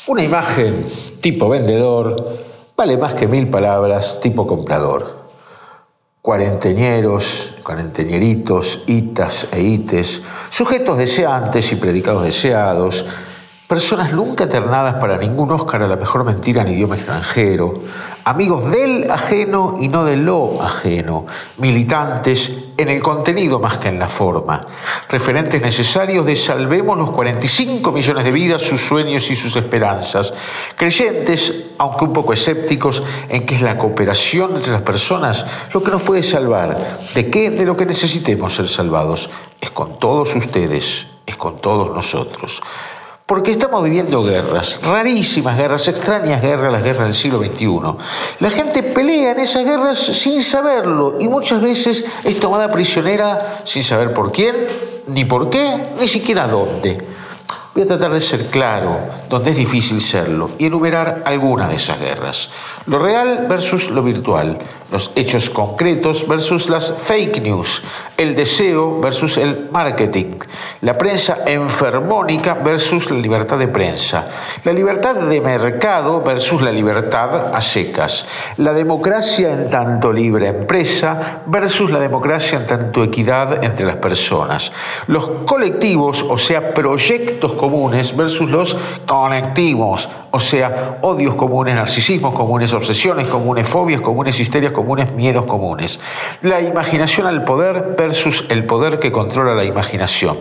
Una 0.08 0.22
imagen 0.22 0.86
tipo 1.20 1.50
vendedor 1.50 2.38
vale 2.74 2.96
más 2.96 3.12
que 3.12 3.28
mil 3.28 3.50
palabras 3.50 4.20
tipo 4.22 4.46
comprador. 4.46 5.28
Cuarenteñeros, 6.22 7.54
cuarenteñeritos, 7.62 8.80
itas 8.86 9.46
e 9.52 9.60
ites, 9.60 10.22
sujetos 10.48 10.96
deseantes 10.96 11.70
y 11.72 11.76
predicados 11.76 12.24
deseados, 12.24 13.04
personas 13.68 14.14
nunca 14.14 14.44
eternadas 14.44 14.94
para 14.94 15.18
ningún 15.18 15.52
Oscar 15.52 15.82
a 15.82 15.88
la 15.88 15.96
mejor 15.96 16.24
mentira 16.24 16.62
en 16.62 16.68
idioma 16.68 16.96
extranjero, 16.96 17.74
amigos 18.24 18.70
del 18.70 19.10
ajeno 19.10 19.76
y 19.78 19.88
no 19.88 20.06
de 20.06 20.16
lo 20.16 20.62
ajeno, 20.62 21.26
militantes 21.58 22.50
en 22.78 22.88
el 22.88 23.02
contenido 23.02 23.60
más 23.60 23.76
que 23.76 23.88
en 23.88 23.98
la 23.98 24.08
forma, 24.08 24.62
referentes 25.10 25.60
necesarios 25.60 26.24
de 26.24 26.34
salvemos 26.34 26.96
los 26.96 27.10
45 27.10 27.92
millones 27.92 28.24
de 28.24 28.32
vidas, 28.32 28.62
sus 28.62 28.80
sueños 28.80 29.30
y 29.30 29.36
sus 29.36 29.54
esperanzas, 29.54 30.32
creyentes, 30.74 31.52
aunque 31.76 32.06
un 32.06 32.14
poco 32.14 32.32
escépticos, 32.32 33.02
en 33.28 33.44
que 33.44 33.56
es 33.56 33.60
la 33.60 33.76
cooperación 33.76 34.56
entre 34.56 34.72
las 34.72 34.82
personas 34.82 35.44
lo 35.74 35.82
que 35.82 35.90
nos 35.90 36.02
puede 36.02 36.22
salvar. 36.22 37.00
¿De 37.14 37.28
qué? 37.28 37.50
De 37.50 37.66
lo 37.66 37.76
que 37.76 37.84
necesitemos 37.84 38.54
ser 38.54 38.66
salvados. 38.66 39.28
Es 39.60 39.72
con 39.72 39.98
todos 39.98 40.34
ustedes, 40.34 41.06
es 41.26 41.36
con 41.36 41.60
todos 41.60 41.94
nosotros. 41.94 42.62
Porque 43.28 43.50
estamos 43.50 43.84
viviendo 43.84 44.24
guerras, 44.24 44.80
rarísimas 44.82 45.58
guerras, 45.58 45.86
extrañas 45.86 46.40
guerras, 46.40 46.72
las 46.72 46.82
guerras 46.82 47.04
del 47.04 47.12
siglo 47.12 47.38
XXI. 47.40 47.68
La 48.40 48.48
gente 48.48 48.82
pelea 48.82 49.32
en 49.32 49.40
esas 49.40 49.66
guerras 49.66 49.98
sin 49.98 50.42
saberlo 50.42 51.18
y 51.20 51.28
muchas 51.28 51.60
veces 51.60 52.06
es 52.24 52.40
tomada 52.40 52.72
prisionera 52.72 53.58
sin 53.64 53.84
saber 53.84 54.14
por 54.14 54.32
quién, 54.32 54.54
ni 55.08 55.26
por 55.26 55.50
qué, 55.50 55.90
ni 56.00 56.08
siquiera 56.08 56.46
dónde. 56.46 57.06
Voy 57.74 57.82
a 57.82 57.86
tratar 57.86 58.14
de 58.14 58.20
ser 58.20 58.46
claro, 58.46 58.98
donde 59.28 59.50
es 59.50 59.58
difícil 59.58 60.00
serlo, 60.00 60.52
y 60.56 60.64
enumerar 60.64 61.22
algunas 61.26 61.68
de 61.68 61.76
esas 61.76 62.00
guerras. 62.00 62.48
Lo 62.86 62.98
real 62.98 63.44
versus 63.46 63.90
lo 63.90 64.02
virtual, 64.02 64.58
los 64.90 65.10
hechos 65.14 65.50
concretos 65.50 66.26
versus 66.26 66.70
las 66.70 66.92
fake 66.92 67.42
news, 67.42 67.82
el 68.16 68.34
deseo 68.34 69.00
versus 69.00 69.36
el 69.36 69.68
marketing, 69.70 70.38
la 70.80 70.96
prensa 70.96 71.38
enfermónica 71.46 72.54
versus 72.54 73.10
la 73.10 73.18
libertad 73.18 73.58
de 73.58 73.68
prensa, 73.68 74.28
la 74.64 74.72
libertad 74.72 75.14
de 75.16 75.40
mercado 75.40 76.22
versus 76.22 76.62
la 76.62 76.72
libertad 76.72 77.54
a 77.54 77.60
secas, 77.60 78.26
la 78.56 78.72
democracia 78.72 79.52
en 79.52 79.68
tanto 79.68 80.12
libre 80.12 80.48
empresa 80.48 81.42
versus 81.46 81.90
la 81.90 81.98
democracia 81.98 82.58
en 82.58 82.66
tanto 82.66 83.04
equidad 83.04 83.62
entre 83.62 83.84
las 83.86 83.96
personas, 83.96 84.72
los 85.06 85.28
colectivos, 85.44 86.24
o 86.26 86.38
sea, 86.38 86.72
proyectos 86.72 87.52
comunes 87.52 88.16
versus 88.16 88.48
los 88.50 88.76
conectivos, 89.06 90.08
o 90.30 90.40
sea, 90.40 90.98
odios 91.02 91.34
comunes, 91.34 91.74
narcisismos 91.74 92.34
comunes, 92.34 92.72
obsesiones 92.72 93.28
comunes, 93.28 93.66
fobias 93.68 94.00
comunes, 94.00 94.38
histerias 94.40 94.72
comunes, 94.78 95.12
miedos 95.12 95.44
comunes. 95.44 95.98
La 96.42 96.60
imaginación 96.60 97.26
al 97.26 97.42
poder 97.44 97.96
versus 97.98 98.44
el 98.48 98.64
poder 98.64 99.00
que 99.00 99.10
controla 99.10 99.54
la 99.54 99.64
imaginación. 99.64 100.38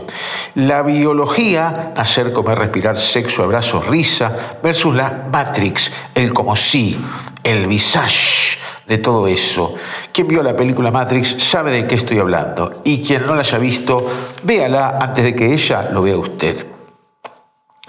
La 0.53 0.83
biología, 0.83 1.93
hacer, 1.95 2.33
comer, 2.33 2.59
respirar, 2.59 2.99
sexo, 2.99 3.41
abrazos, 3.43 3.88
risa, 3.88 4.59
versus 4.61 4.95
la 4.95 5.25
matrix, 5.31 5.91
el 6.13 6.33
como 6.33 6.55
sí, 6.55 7.03
el 7.43 7.65
visage 7.65 8.59
de 8.88 8.99
todo 8.99 9.27
eso. 9.27 9.73
Quien 10.11 10.27
vio 10.27 10.43
la 10.43 10.55
película 10.55 10.91
Matrix 10.91 11.35
sabe 11.39 11.71
de 11.71 11.88
qué 11.88 11.95
estoy 11.95 12.19
hablando. 12.19 12.81
Y 12.83 13.01
quien 13.01 13.25
no 13.25 13.33
la 13.33 13.41
haya 13.41 13.57
visto, 13.57 14.07
véala 14.43 14.99
antes 15.01 15.23
de 15.23 15.35
que 15.35 15.51
ella 15.51 15.89
lo 15.91 16.03
vea 16.03 16.15
usted. 16.15 16.76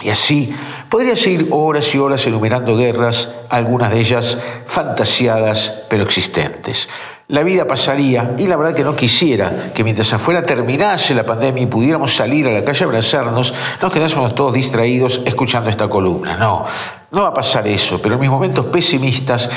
Y 0.03 0.11
así 0.11 0.55
podría 0.89 1.17
seguir 1.17 1.49
horas 1.51 1.93
y 1.95 1.99
horas 1.99 2.27
enumerando 2.27 2.77
guerras, 2.77 3.31
algunas 3.49 3.91
de 3.91 3.99
ellas 3.99 4.39
fantasiadas 4.67 5.83
pero 5.89 6.05
existentes. 6.05 6.89
La 7.27 7.43
vida 7.43 7.67
pasaría 7.67 8.37
y 8.39 8.47
la 8.47 8.57
verdad 8.57 8.75
que 8.75 8.85
no 8.85 8.97
quisiera 8.97 9.71
que 9.75 9.85
mientras 9.85 10.11
afuera 10.15 10.45
terminase 10.45 11.15
la 11.15 11.27
pandemia 11.27 11.65
y 11.65 11.67
pudiéramos 11.67 12.17
salir 12.17 12.47
a 12.47 12.53
la 12.53 12.65
calle 12.65 12.85
a 12.85 12.87
abrazarnos, 12.87 13.53
nos 13.83 13.93
quedásemos 13.93 14.35
todos 14.35 14.55
distraídos 14.55 15.21
escuchando 15.27 15.69
esta 15.69 15.89
columna. 15.89 16.39
No, 16.39 16.65
no 17.11 17.23
va 17.23 17.29
a 17.29 17.35
pasar 17.35 17.67
eso, 17.69 18.01
pero 18.01 18.15
en 18.15 18.21
mis 18.23 18.31
momentos 18.31 18.65
pesimistas 18.67 19.51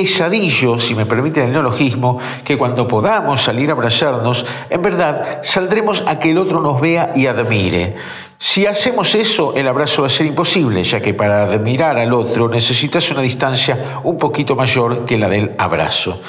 pesadillo, 0.00 0.78
si 0.78 0.94
me 0.94 1.04
permiten 1.04 1.44
el 1.44 1.52
neologismo, 1.52 2.18
que 2.42 2.56
cuando 2.56 2.88
podamos 2.88 3.42
salir 3.42 3.68
a 3.68 3.72
abrazarnos, 3.72 4.46
en 4.70 4.80
verdad 4.80 5.40
saldremos 5.42 6.02
a 6.06 6.18
que 6.18 6.30
el 6.30 6.38
otro 6.38 6.60
nos 6.60 6.80
vea 6.80 7.12
y 7.14 7.26
admire. 7.26 7.96
Si 8.38 8.64
hacemos 8.64 9.14
eso, 9.14 9.52
el 9.54 9.68
abrazo 9.68 10.00
va 10.00 10.06
a 10.06 10.10
ser 10.10 10.24
imposible, 10.24 10.82
ya 10.84 11.00
que 11.00 11.12
para 11.12 11.42
admirar 11.42 11.98
al 11.98 12.14
otro 12.14 12.48
necesitas 12.48 13.10
una 13.10 13.20
distancia 13.20 14.00
un 14.02 14.16
poquito 14.16 14.56
mayor 14.56 15.04
que 15.04 15.18
la 15.18 15.28
del 15.28 15.52
abrazo. 15.58 16.22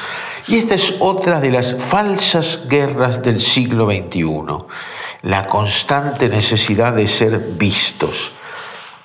Y 0.49 0.57
esta 0.57 0.76
es 0.76 0.95
otra 0.99 1.39
de 1.39 1.51
las 1.51 1.74
falsas 1.76 2.59
guerras 2.67 3.22
del 3.22 3.39
siglo 3.39 3.86
XXI, 3.86 4.26
la 5.22 5.47
constante 5.47 6.28
necesidad 6.28 6.91
de 6.91 7.07
ser 7.07 7.39
vistos. 7.57 8.34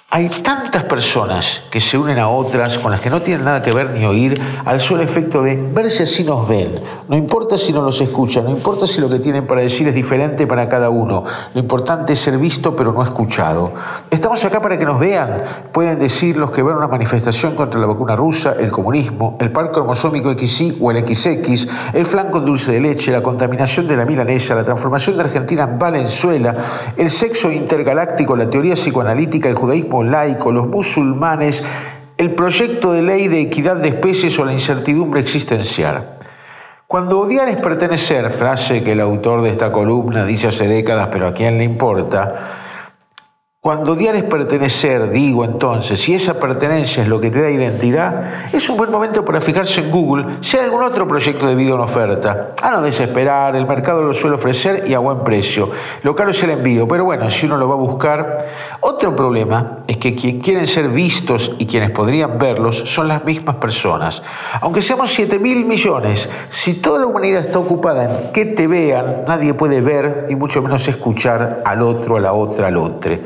Hay 0.08 0.28
tantas 0.28 0.84
personas 0.84 1.62
que 1.68 1.80
se 1.80 1.98
unen 1.98 2.20
a 2.20 2.28
otras 2.28 2.78
con 2.78 2.92
las 2.92 3.00
que 3.00 3.10
no 3.10 3.22
tienen 3.22 3.44
nada 3.44 3.60
que 3.60 3.72
ver 3.72 3.90
ni 3.90 4.04
oír 4.04 4.40
al 4.64 4.80
solo 4.80 5.02
efecto 5.02 5.42
de 5.42 5.56
verse 5.56 6.04
así 6.04 6.22
nos 6.22 6.46
ven. 6.46 6.76
No 7.08 7.16
importa 7.16 7.58
si 7.58 7.72
no 7.72 7.82
los 7.82 8.00
escuchan, 8.00 8.44
no 8.44 8.50
importa 8.50 8.86
si 8.86 9.00
lo 9.00 9.08
que 9.08 9.18
tienen 9.18 9.48
para 9.48 9.62
decir 9.62 9.88
es 9.88 9.96
diferente 9.96 10.46
para 10.46 10.68
cada 10.68 10.90
uno. 10.90 11.24
Lo 11.52 11.60
importante 11.60 12.12
es 12.12 12.20
ser 12.20 12.38
visto 12.38 12.76
pero 12.76 12.92
no 12.92 13.02
escuchado. 13.02 13.72
Estamos 14.08 14.44
acá 14.44 14.60
para 14.60 14.78
que 14.78 14.86
nos 14.86 15.00
vean. 15.00 15.42
Pueden 15.72 15.98
decir 15.98 16.36
los 16.36 16.52
que 16.52 16.62
ven 16.62 16.76
una 16.76 16.86
manifestación 16.86 17.56
contra 17.56 17.80
la 17.80 17.86
vacuna 17.86 18.14
rusa, 18.14 18.54
el 18.60 18.70
comunismo, 18.70 19.34
el 19.40 19.50
par 19.50 19.72
cromosómico 19.72 20.30
XY 20.38 20.78
o 20.80 20.92
el 20.92 21.04
XX, 21.04 21.66
el 21.94 22.06
flan 22.06 22.30
con 22.30 22.46
dulce 22.46 22.70
de 22.70 22.80
leche, 22.80 23.10
la 23.10 23.24
contaminación 23.24 23.88
de 23.88 23.96
la 23.96 24.04
milanesa, 24.04 24.54
la 24.54 24.62
transformación 24.62 25.16
de 25.16 25.24
Argentina 25.24 25.64
en 25.64 25.80
Valenzuela, 25.80 26.54
el 26.96 27.10
sexo 27.10 27.50
intergaláctico, 27.50 28.36
la 28.36 28.48
teoría 28.48 28.74
psicoanalítica, 28.74 29.48
el 29.48 29.56
judaísmo 29.56 29.95
laico, 30.02 30.52
los 30.52 30.68
musulmanes, 30.68 31.64
el 32.16 32.34
proyecto 32.34 32.92
de 32.92 33.02
ley 33.02 33.28
de 33.28 33.40
equidad 33.40 33.76
de 33.76 33.88
especies 33.88 34.38
o 34.38 34.44
la 34.44 34.52
incertidumbre 34.52 35.20
existencial. 35.20 36.14
Cuando 36.86 37.20
odiar 37.20 37.48
es 37.48 37.56
pertenecer, 37.56 38.30
frase 38.30 38.84
que 38.84 38.92
el 38.92 39.00
autor 39.00 39.42
de 39.42 39.50
esta 39.50 39.72
columna 39.72 40.24
dice 40.24 40.48
hace 40.48 40.68
décadas, 40.68 41.08
pero 41.10 41.26
a 41.26 41.32
quién 41.32 41.58
le 41.58 41.64
importa, 41.64 42.34
cuando 43.66 43.94
odiar 43.94 44.14
es 44.14 44.22
pertenecer, 44.22 45.10
digo 45.10 45.44
entonces, 45.44 46.00
si 46.00 46.14
esa 46.14 46.38
pertenencia 46.38 47.02
es 47.02 47.08
lo 47.08 47.20
que 47.20 47.32
te 47.32 47.42
da 47.42 47.50
identidad, 47.50 48.52
es 48.52 48.70
un 48.70 48.76
buen 48.76 48.92
momento 48.92 49.24
para 49.24 49.40
fijarse 49.40 49.80
en 49.80 49.90
Google 49.90 50.36
si 50.40 50.56
hay 50.56 50.62
algún 50.62 50.84
otro 50.84 51.08
proyecto 51.08 51.48
de 51.48 51.56
vida 51.56 51.74
en 51.74 51.80
oferta. 51.80 52.52
A 52.62 52.70
no 52.70 52.80
desesperar, 52.80 53.56
el 53.56 53.66
mercado 53.66 54.02
lo 54.02 54.14
suele 54.14 54.36
ofrecer 54.36 54.84
y 54.86 54.94
a 54.94 55.00
buen 55.00 55.24
precio. 55.24 55.68
Lo 56.04 56.14
caro 56.14 56.30
es 56.30 56.40
el 56.44 56.50
envío, 56.50 56.86
pero 56.86 57.04
bueno, 57.04 57.28
si 57.28 57.46
uno 57.46 57.56
lo 57.56 57.66
va 57.68 57.74
a 57.74 57.78
buscar. 57.78 58.50
Otro 58.82 59.16
problema 59.16 59.78
es 59.88 59.96
que 59.96 60.14
quienes 60.14 60.44
quieren 60.44 60.66
ser 60.68 60.88
vistos 60.90 61.56
y 61.58 61.66
quienes 61.66 61.90
podrían 61.90 62.38
verlos 62.38 62.84
son 62.86 63.08
las 63.08 63.24
mismas 63.24 63.56
personas. 63.56 64.22
Aunque 64.60 64.80
seamos 64.80 65.10
7 65.12 65.40
mil 65.40 65.66
millones, 65.66 66.30
si 66.50 66.74
toda 66.74 67.00
la 67.00 67.06
humanidad 67.06 67.40
está 67.40 67.58
ocupada 67.58 68.04
en 68.04 68.30
que 68.30 68.44
te 68.44 68.68
vean, 68.68 69.24
nadie 69.26 69.54
puede 69.54 69.80
ver 69.80 70.26
y 70.30 70.36
mucho 70.36 70.62
menos 70.62 70.86
escuchar 70.86 71.62
al 71.64 71.82
otro, 71.82 72.16
a 72.16 72.20
la 72.20 72.32
otra, 72.32 72.68
al 72.68 72.76
otro. 72.76 73.16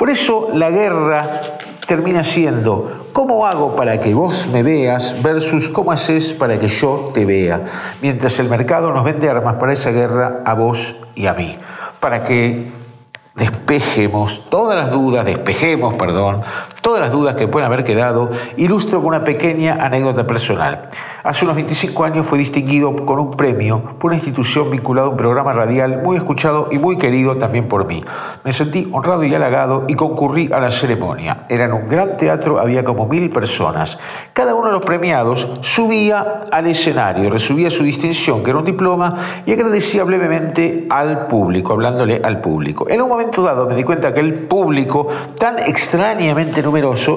Por 0.00 0.08
eso 0.08 0.48
la 0.54 0.70
guerra 0.70 1.58
termina 1.86 2.22
siendo 2.22 3.10
cómo 3.12 3.46
hago 3.46 3.76
para 3.76 4.00
que 4.00 4.14
vos 4.14 4.48
me 4.48 4.62
veas 4.62 5.14
versus 5.22 5.68
cómo 5.68 5.92
haces 5.92 6.32
para 6.32 6.58
que 6.58 6.68
yo 6.68 7.10
te 7.12 7.26
vea, 7.26 7.64
mientras 8.00 8.38
el 8.38 8.48
mercado 8.48 8.94
nos 8.94 9.04
vende 9.04 9.28
armas 9.28 9.56
para 9.56 9.74
esa 9.74 9.90
guerra 9.90 10.40
a 10.46 10.54
vos 10.54 10.96
y 11.14 11.26
a 11.26 11.34
mí, 11.34 11.54
para 12.00 12.22
que 12.22 12.72
despejemos 13.34 14.48
todas 14.48 14.74
las 14.74 14.90
dudas, 14.90 15.26
despejemos, 15.26 15.92
perdón, 15.96 16.40
todas 16.80 17.00
las 17.00 17.12
dudas 17.12 17.36
que 17.36 17.48
pueden 17.48 17.66
haber 17.66 17.84
quedado, 17.84 18.30
ilustro 18.56 19.00
con 19.00 19.08
una 19.08 19.24
pequeña 19.24 19.78
anécdota 19.80 20.26
personal. 20.26 20.88
Hace 21.22 21.44
unos 21.44 21.56
25 21.56 22.04
años 22.04 22.26
fue 22.26 22.38
distinguido 22.38 22.94
con 23.04 23.18
un 23.18 23.32
premio 23.32 23.82
por 23.98 24.10
una 24.10 24.16
institución 24.16 24.70
vinculada 24.70 25.08
a 25.08 25.10
un 25.10 25.16
programa 25.16 25.52
radial 25.52 26.02
muy 26.02 26.16
escuchado 26.16 26.68
y 26.70 26.78
muy 26.78 26.96
querido 26.96 27.36
también 27.36 27.68
por 27.68 27.86
mí. 27.86 28.02
Me 28.44 28.52
sentí 28.52 28.88
honrado 28.92 29.24
y 29.24 29.34
halagado 29.34 29.84
y 29.88 29.94
concurrí 29.94 30.50
a 30.52 30.60
la 30.60 30.70
ceremonia. 30.70 31.42
Era 31.48 31.66
en 31.66 31.72
un 31.72 31.86
gran 31.86 32.16
teatro, 32.16 32.58
había 32.58 32.84
como 32.84 33.06
mil 33.06 33.30
personas. 33.30 33.98
Cada 34.32 34.54
uno 34.54 34.68
de 34.68 34.72
los 34.72 34.84
premiados 34.84 35.48
subía 35.60 36.46
al 36.50 36.66
escenario, 36.66 37.28
resubía 37.30 37.70
su 37.70 37.82
distinción, 37.82 38.42
que 38.42 38.50
era 38.50 38.58
un 38.58 38.64
diploma, 38.64 39.14
y 39.44 39.52
agradecía 39.52 40.04
brevemente 40.04 40.86
al 40.88 41.26
público, 41.26 41.72
hablándole 41.72 42.20
al 42.22 42.40
público. 42.40 42.86
En 42.88 43.02
un 43.02 43.08
momento 43.08 43.42
dado 43.42 43.66
me 43.66 43.74
di 43.74 43.84
cuenta 43.84 44.14
que 44.14 44.20
el 44.20 44.34
público, 44.46 45.08
tan 45.38 45.58
extrañamente 45.58 46.62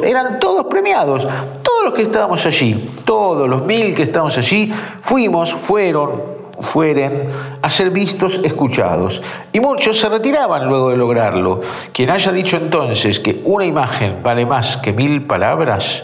eran 0.04 0.40
todos 0.40 0.66
premiados, 0.68 1.28
todos 1.62 1.86
los 1.86 1.94
que 1.94 2.04
estábamos 2.04 2.46
allí, 2.46 2.90
todos 3.06 3.50
los 3.50 3.64
mil 3.66 3.96
que 3.96 4.04
estamos 4.04 4.38
allí, 4.38 4.74
fuimos, 5.02 5.54
fueron, 5.54 6.22
fueren 6.60 7.30
a 7.62 7.70
ser 7.70 7.90
vistos, 7.90 8.40
escuchados. 8.44 9.22
Y 9.52 9.60
muchos 9.60 10.00
se 10.00 10.10
retiraban 10.10 10.68
luego 10.68 10.92
de 10.92 10.98
lograrlo. 10.98 11.62
Quien 11.92 12.10
haya 12.10 12.32
dicho 12.32 12.58
entonces 12.58 13.20
que 13.20 13.42
una 13.44 13.66
imagen 13.66 14.22
vale 14.24 14.46
más 14.46 14.78
que 14.78 14.94
mil 14.94 15.26
palabras, 15.26 16.04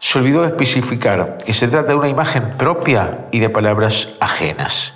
se 0.00 0.18
olvidó 0.18 0.42
de 0.42 0.48
especificar 0.48 1.38
que 1.38 1.54
se 1.54 1.68
trata 1.68 1.88
de 1.88 1.94
una 1.94 2.08
imagen 2.08 2.56
propia 2.58 3.26
y 3.30 3.38
de 3.38 3.48
palabras 3.48 4.10
ajenas. 4.20 4.92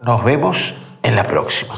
Nos 0.00 0.22
vemos 0.22 0.74
en 1.02 1.16
la 1.16 1.26
próxima. 1.26 1.74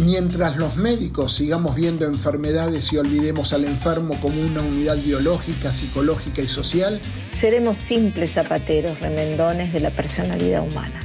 Mientras 0.00 0.56
los 0.56 0.76
médicos 0.76 1.34
sigamos 1.34 1.74
viendo 1.74 2.06
enfermedades 2.06 2.90
y 2.90 2.96
olvidemos 2.96 3.52
al 3.52 3.66
enfermo 3.66 4.18
como 4.22 4.40
una 4.40 4.62
unidad 4.62 4.96
biológica, 4.96 5.72
psicológica 5.72 6.40
y 6.40 6.48
social, 6.48 7.02
seremos 7.30 7.76
simples 7.76 8.32
zapateros 8.32 8.98
remendones 9.00 9.74
de 9.74 9.80
la 9.80 9.90
personalidad 9.90 10.62
humana. 10.66 11.00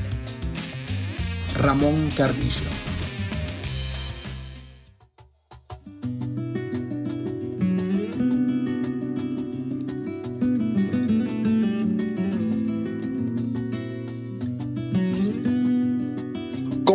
Ramón 1.57 2.09
Carrillo. 2.15 2.84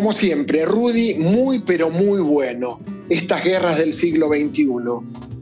Como 0.00 0.14
siempre, 0.14 0.64
Rudy, 0.64 1.16
muy 1.16 1.58
pero 1.58 1.90
muy 1.90 2.22
bueno. 2.22 2.78
Estas 3.10 3.44
guerras 3.44 3.76
del 3.76 3.92
siglo 3.92 4.28
XXI. 4.28 4.66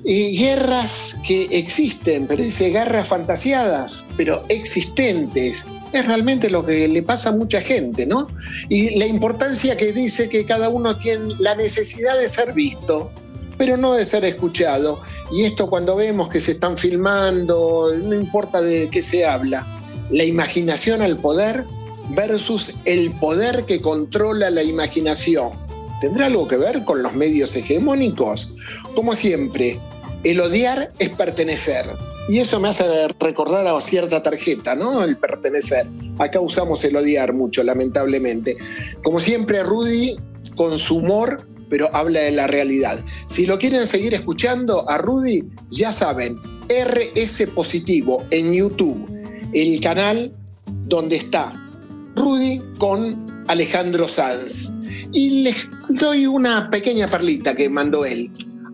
Y 0.04 0.36
guerras 0.36 1.16
que 1.24 1.44
existen, 1.52 2.26
pero 2.26 2.42
dice 2.42 2.70
guerras 2.70 3.06
fantasiadas, 3.06 4.04
pero 4.16 4.42
existentes. 4.48 5.64
Es 5.92 6.04
realmente 6.04 6.50
lo 6.50 6.66
que 6.66 6.88
le 6.88 7.04
pasa 7.04 7.28
a 7.28 7.36
mucha 7.36 7.60
gente, 7.60 8.04
¿no? 8.04 8.26
Y 8.68 8.98
la 8.98 9.06
importancia 9.06 9.76
que 9.76 9.92
dice 9.92 10.28
que 10.28 10.44
cada 10.44 10.70
uno 10.70 10.96
tiene 10.96 11.34
la 11.38 11.54
necesidad 11.54 12.18
de 12.18 12.28
ser 12.28 12.52
visto, 12.52 13.12
pero 13.58 13.76
no 13.76 13.94
de 13.94 14.04
ser 14.04 14.24
escuchado. 14.24 15.00
Y 15.30 15.44
esto 15.44 15.70
cuando 15.70 15.94
vemos 15.94 16.30
que 16.30 16.40
se 16.40 16.50
están 16.50 16.76
filmando, 16.76 17.94
no 17.94 18.12
importa 18.12 18.60
de 18.60 18.88
qué 18.88 19.04
se 19.04 19.24
habla, 19.24 19.64
la 20.10 20.24
imaginación 20.24 21.00
al 21.00 21.16
poder 21.16 21.64
versus 22.10 22.74
el 22.84 23.10
poder 23.12 23.64
que 23.64 23.80
controla 23.80 24.50
la 24.50 24.62
imaginación. 24.62 25.52
¿Tendrá 26.00 26.26
algo 26.26 26.46
que 26.46 26.56
ver 26.56 26.84
con 26.84 27.02
los 27.02 27.14
medios 27.14 27.54
hegemónicos? 27.56 28.54
Como 28.94 29.14
siempre, 29.14 29.80
el 30.24 30.40
odiar 30.40 30.92
es 30.98 31.10
pertenecer. 31.10 31.86
Y 32.28 32.38
eso 32.38 32.60
me 32.60 32.68
hace 32.68 33.08
recordar 33.18 33.66
a 33.66 33.80
cierta 33.80 34.22
tarjeta, 34.22 34.76
¿no? 34.76 35.02
El 35.02 35.16
pertenecer. 35.16 35.86
Acá 36.18 36.40
usamos 36.40 36.84
el 36.84 36.96
odiar 36.96 37.32
mucho, 37.32 37.62
lamentablemente. 37.62 38.56
Como 39.02 39.18
siempre, 39.18 39.62
Rudy, 39.62 40.16
con 40.54 40.78
su 40.78 40.98
humor, 40.98 41.46
pero 41.70 41.88
habla 41.94 42.20
de 42.20 42.30
la 42.30 42.46
realidad. 42.46 43.02
Si 43.28 43.46
lo 43.46 43.58
quieren 43.58 43.86
seguir 43.86 44.14
escuchando 44.14 44.88
a 44.88 44.98
Rudy, 44.98 45.44
ya 45.70 45.92
saben, 45.92 46.36
RS 46.68 47.46
Positivo 47.54 48.24
en 48.30 48.52
YouTube, 48.52 49.08
el 49.52 49.80
canal 49.80 50.34
donde 50.86 51.16
está 51.16 51.67
Con 52.76 53.44
Alejandro 53.46 54.06
Sanz. 54.06 54.74
Y 55.12 55.44
les 55.44 55.66
doy 55.88 56.26
una 56.26 56.68
pequeña 56.68 57.08
perlita 57.08 57.54
que 57.54 57.70
mandó 57.70 58.04
él. 58.04 58.30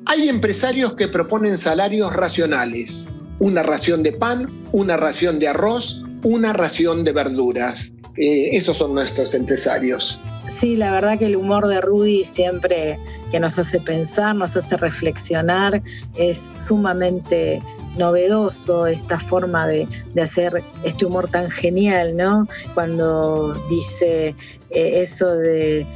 Hay 0.07 0.28
empresarios 0.28 0.94
que 0.94 1.07
proponen 1.07 1.57
salarios 1.57 2.12
racionales, 2.12 3.07
una 3.38 3.62
ración 3.62 4.02
de 4.02 4.12
pan, 4.12 4.46
una 4.72 4.96
ración 4.96 5.38
de 5.38 5.48
arroz, 5.48 6.05
una 6.24 6.52
ración 6.52 7.05
de 7.05 7.12
verduras. 7.12 7.92
Eh, 8.16 8.57
esos 8.57 8.76
son 8.76 8.92
nuestros 8.92 9.34
empresarios. 9.34 10.20
Sí, 10.48 10.76
la 10.76 10.90
verdad 10.90 11.16
que 11.16 11.26
el 11.26 11.36
humor 11.36 11.68
de 11.68 11.80
Rudy 11.80 12.24
siempre 12.24 12.98
que 13.30 13.38
nos 13.38 13.57
hace 13.57 13.78
pensar, 13.78 14.34
nos 14.34 14.57
hace 14.57 14.76
reflexionar, 14.76 15.80
es 16.16 16.50
sumamente 16.55 17.62
novedoso 17.97 18.86
esta 18.86 19.18
forma 19.18 19.66
de, 19.66 19.86
hacer 20.20 20.62
este 20.84 21.07
humor 21.07 21.30
tan 21.30 21.51
genial, 21.51 22.16
¿no? 22.16 22.47
Cuando 22.74 23.55
dice 23.68 24.34
eh, 24.70 25.03
eso 25.03 25.36
de 25.36 25.86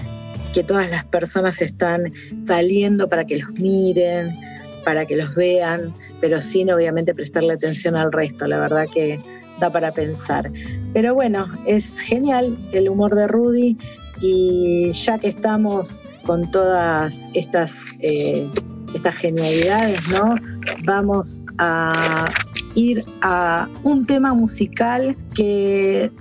que 0.53 0.63
todas 0.63 0.91
las 0.91 1.05
personas 1.05 1.61
están 1.61 2.13
saliendo 2.47 3.09
para 3.09 3.25
que 3.25 3.39
los 3.39 3.51
miren, 3.53 4.37
para 4.85 5.05
que 5.05 5.17
los 5.17 5.35
vean, 5.35 5.93
pero 6.21 6.41
sin 6.41 6.71
obviamente 6.71 7.15
prestarle 7.15 7.53
atención 7.53 7.97
al 7.97 8.13
resto. 8.13 8.47
La 8.47 8.59
verdad 8.59 8.87
que 8.93 9.23
da 9.61 9.71
para 9.71 9.93
pensar. 9.93 10.51
Pero 10.93 11.15
bueno, 11.15 11.47
es 11.67 12.01
genial 12.01 12.57
el 12.73 12.89
humor 12.89 13.15
de 13.15 13.27
Rudy 13.29 13.77
y 14.21 14.91
ya 14.93 15.19
que 15.19 15.29
estamos 15.29 16.03
con 16.25 16.51
todas 16.51 17.29
estas, 17.35 17.99
eh, 18.03 18.47
estas 18.95 19.15
genialidades, 19.17 20.09
¿no? 20.09 20.37
Vamos 20.85 21.45
a 21.59 22.29
ir 22.75 23.03
a 23.23 23.69
un 23.83 24.07
tema 24.07 24.35
musical 24.35 25.17
que 25.35 26.13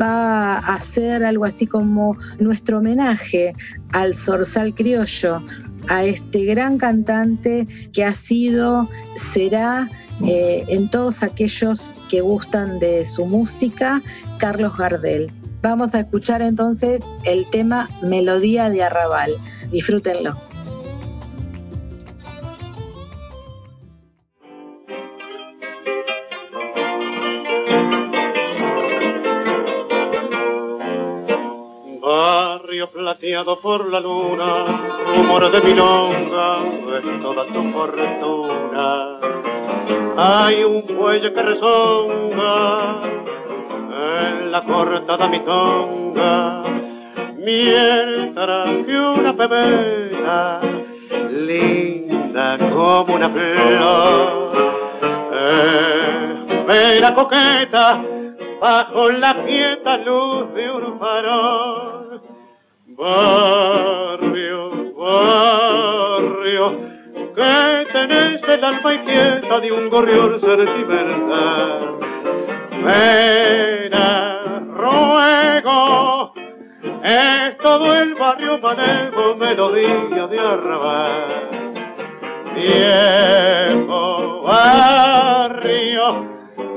va 0.00 0.58
a 0.58 0.80
ser 0.80 1.24
algo 1.24 1.44
así 1.44 1.66
como 1.66 2.16
nuestro 2.38 2.78
homenaje 2.78 3.54
al 3.92 4.14
Zorzal 4.14 4.74
Criollo, 4.74 5.42
a 5.88 6.04
este 6.04 6.44
gran 6.44 6.78
cantante 6.78 7.66
que 7.92 8.04
ha 8.04 8.14
sido, 8.14 8.88
será 9.16 9.88
eh, 10.24 10.64
en 10.68 10.88
todos 10.88 11.22
aquellos 11.22 11.90
que 12.08 12.20
gustan 12.20 12.78
de 12.78 13.04
su 13.04 13.26
música, 13.26 14.02
Carlos 14.38 14.76
Gardel. 14.76 15.32
Vamos 15.62 15.94
a 15.94 16.00
escuchar 16.00 16.42
entonces 16.42 17.02
el 17.24 17.48
tema 17.50 17.88
Melodía 18.02 18.68
de 18.68 18.82
Arrabal. 18.82 19.32
Disfrútenlo. 19.72 20.38
Barrio 32.84 32.90
plateado 32.92 33.60
por 33.60 33.88
la 33.88 34.00
luna, 34.00 34.64
humor 35.16 35.50
de 35.50 35.60
milonga, 35.60 36.58
es 36.98 37.22
toda 37.22 37.46
tu 37.46 37.72
fortuna. 37.72 39.18
Hay 40.16 40.64
un 40.64 40.82
cuello 40.82 41.32
que 41.32 41.42
resonga 41.42 43.00
en 43.90 44.52
la 44.52 44.64
cortada 44.64 45.28
mi 45.28 45.40
tonga, 45.40 46.64
mientras 47.36 48.86
que 48.86 48.98
una 48.98 49.34
pebeta 49.34 50.60
linda 51.30 52.58
como 52.58 53.14
una 53.14 53.30
flor, 53.30 54.52
espera 56.68 57.14
coqueta 57.14 58.02
bajo 58.60 59.10
la 59.10 59.34
quieta 59.44 59.96
luz 59.98 60.54
de 60.54 60.70
un 60.70 60.98
farol. 60.98 62.03
Barrio, 62.96 64.70
barrio, 64.94 66.64
que 67.34 67.86
tenés 67.92 68.40
el 68.48 68.64
alma 68.64 68.94
inquieta 68.94 69.60
de 69.60 69.72
un 69.72 69.90
gorrión 69.90 70.40
sentimental 70.40 71.98
Pena, 72.84 74.60
ruego, 74.76 76.32
es 77.02 77.58
todo 77.58 77.96
el 77.96 78.14
barrio 78.14 78.58
manejo, 78.58 79.34
melodía 79.36 80.26
de 80.28 80.38
arrabal. 80.38 81.50
Viejo 82.54 84.42
barrio, 84.42 86.28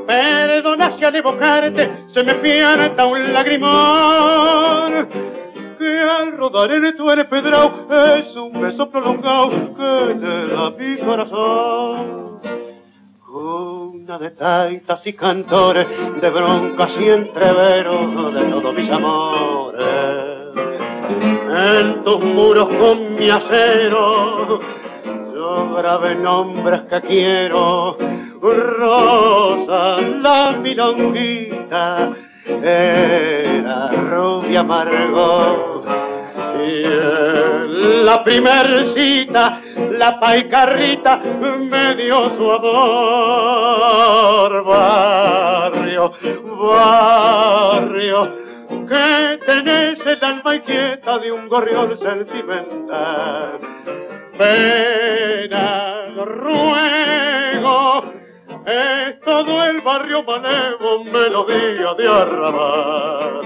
perdona 0.07 0.97
si 0.97 1.05
al 1.05 1.15
evocarte 1.15 1.91
se 2.15 2.23
me 2.23 2.33
pierda 2.35 3.05
un 3.05 3.33
lagrimón 3.33 5.27
que 5.87 5.99
al 6.01 6.37
rodar 6.37 6.71
en 6.71 6.97
tu 6.97 7.05
pedrao 7.29 7.87
es 8.17 8.35
un 8.35 8.61
beso 8.61 8.89
prolongado 8.89 9.49
que 9.49 10.15
te 10.19 10.47
da 10.47 10.69
mi 10.71 10.97
corazón 10.97 12.27
una 13.29 14.17
de 14.17 14.31
taitas 14.31 15.05
y 15.05 15.13
cantores, 15.13 15.85
de 16.21 16.29
broncas 16.29 16.89
y 16.99 17.09
entreveros 17.09 18.33
de 18.33 18.43
todos 18.51 18.73
mis 18.73 18.91
amores. 18.91 19.77
En 21.79 22.03
tus 22.03 22.19
muros 22.19 22.67
con 22.79 23.15
mi 23.15 23.29
acero, 23.29 24.59
yo 25.33 25.73
grabé 25.75 26.15
nombres 26.15 26.81
que 26.89 27.01
quiero. 27.01 27.97
Rosa, 28.41 30.01
la 30.01 30.51
milonguita, 30.61 32.15
era 32.47 33.91
rubia 33.91 34.61
amargo. 34.61 35.83
Y 36.65 36.83
la 38.03 38.23
primer 38.23 38.93
cita 38.95 39.61
la 39.91 40.19
paicarrita 40.19 41.17
me 41.17 41.95
dio 41.95 42.29
su 42.37 42.51
amor. 42.51 43.87
Barrio, 44.65 46.13
barrio, 46.57 48.19
que 48.87 49.39
tenés 49.45 49.99
el 50.05 50.23
alma 50.23 50.55
inquieta 50.55 51.19
de 51.19 51.31
un 51.31 51.47
gorrión 51.47 51.99
sentimental. 51.99 53.59
Pena, 54.37 56.07
ruego, 56.25 58.03
es 58.67 59.19
todo 59.21 59.63
el 59.63 59.79
barrio 59.81 60.23
manevo, 60.23 61.03
melodía 61.05 61.93
de 61.97 62.07
arrabal. 62.07 63.41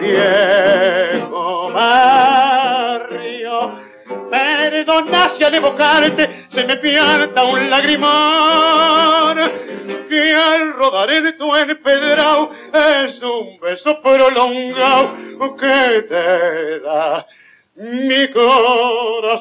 Viejo 0.00 1.70
barrio, 1.70 3.08
Perdona 4.30 5.34
si 5.36 5.44
al 5.44 5.54
evocarte 5.54 6.46
se 6.54 6.64
me 6.64 6.76
pierda 6.76 7.44
un 7.44 7.68
lagrimón 7.68 9.36
que 10.08 10.34
al 10.34 10.72
rodar 10.72 11.10
en 11.10 11.36
tu 11.36 11.54
empedrado 11.54 12.50
es 12.72 13.22
un 13.22 13.60
beso 13.60 14.00
prolongado 14.00 15.14
que 15.56 16.02
te 16.08 16.80
da 16.80 17.26
mi 17.76 18.28
corazón. 18.28 19.38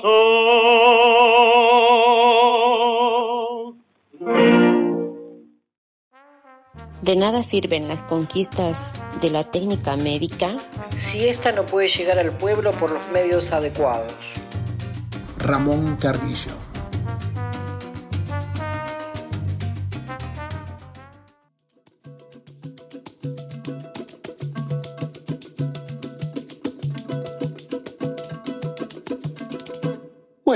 De 7.01 7.15
nada 7.15 7.43
sirven 7.43 7.87
las 7.87 8.01
conquistas 8.01 8.77
de 9.21 9.29
la 9.29 9.43
técnica 9.43 9.95
médica 9.95 10.57
si 10.95 11.27
ésta 11.27 11.51
no 11.51 11.65
puede 11.65 11.87
llegar 11.87 12.19
al 12.19 12.31
pueblo 12.31 12.71
por 12.71 12.91
los 12.91 13.09
medios 13.09 13.51
adecuados. 13.51 14.35
Ramón 15.37 15.97
Carrillo. 15.97 16.66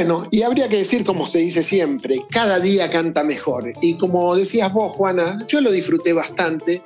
Bueno, 0.04 0.28
y 0.32 0.42
habría 0.42 0.68
que 0.68 0.78
decir, 0.78 1.06
como 1.06 1.28
se 1.28 1.38
dice 1.38 1.62
siempre, 1.62 2.26
cada 2.32 2.60
día 2.60 2.90
canta 2.90 3.24
mejor. 3.24 3.72
Y 3.84 4.00
como 4.00 4.36
decías 4.36 4.74
vos, 4.74 4.94
Juana, 4.94 5.46
yo 5.48 5.62
lo 5.62 5.72
disfruté 5.72 6.12
bastante 6.12 6.82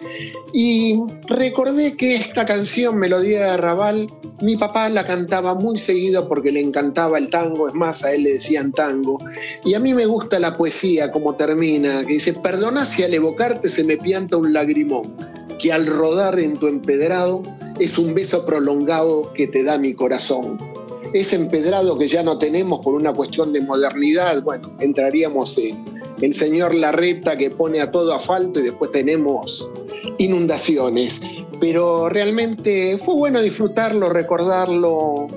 y 0.51 0.99
recordé 1.29 1.95
que 1.95 2.17
esta 2.17 2.43
canción, 2.43 2.97
Melodía 2.97 3.51
de 3.51 3.55
Raval, 3.55 4.09
mi 4.41 4.57
papá 4.57 4.89
la 4.89 5.05
cantaba 5.05 5.55
muy 5.55 5.77
seguido 5.77 6.27
porque 6.27 6.51
le 6.51 6.59
encantaba 6.59 7.17
el 7.17 7.29
tango, 7.29 7.69
es 7.69 7.73
más, 7.73 8.03
a 8.03 8.13
él 8.13 8.23
le 8.23 8.31
decían 8.31 8.73
tango. 8.73 9.17
Y 9.63 9.75
a 9.75 9.79
mí 9.79 9.93
me 9.93 10.07
gusta 10.07 10.37
la 10.37 10.57
poesía, 10.57 11.09
como 11.09 11.35
termina, 11.35 12.01
que 12.01 12.15
dice, 12.15 12.33
perdona 12.33 12.83
si 12.83 13.03
al 13.03 13.13
evocarte 13.13 13.69
se 13.69 13.85
me 13.85 13.95
pianta 13.95 14.35
un 14.35 14.51
lagrimón, 14.51 15.15
que 15.57 15.71
al 15.71 15.87
rodar 15.87 16.37
en 16.37 16.57
tu 16.57 16.67
empedrado 16.67 17.43
es 17.79 17.97
un 17.97 18.13
beso 18.13 18.45
prolongado 18.45 19.31
que 19.31 19.47
te 19.47 19.63
da 19.63 19.77
mi 19.77 19.93
corazón 19.93 20.74
ese 21.15 21.37
empedrado 21.37 21.97
que 21.97 22.09
ya 22.09 22.23
no 22.23 22.37
tenemos 22.37 22.81
por 22.81 22.93
una 22.93 23.13
cuestión 23.13 23.53
de 23.53 23.61
modernidad, 23.61 24.43
bueno, 24.43 24.75
entraríamos 24.79 25.57
en 25.57 25.85
el 26.19 26.33
señor 26.33 26.75
Larreta 26.75 27.37
que 27.37 27.49
pone 27.49 27.79
a 27.79 27.89
todo 27.89 28.13
asfalto 28.13 28.59
y 28.59 28.63
después 28.63 28.91
tenemos 28.91 29.69
inundaciones. 30.17 31.21
Pero 31.61 32.09
realmente 32.09 32.97
fue 32.97 33.15
bueno 33.15 33.41
disfrutarlo, 33.41 34.09
recordarlo 34.09 35.27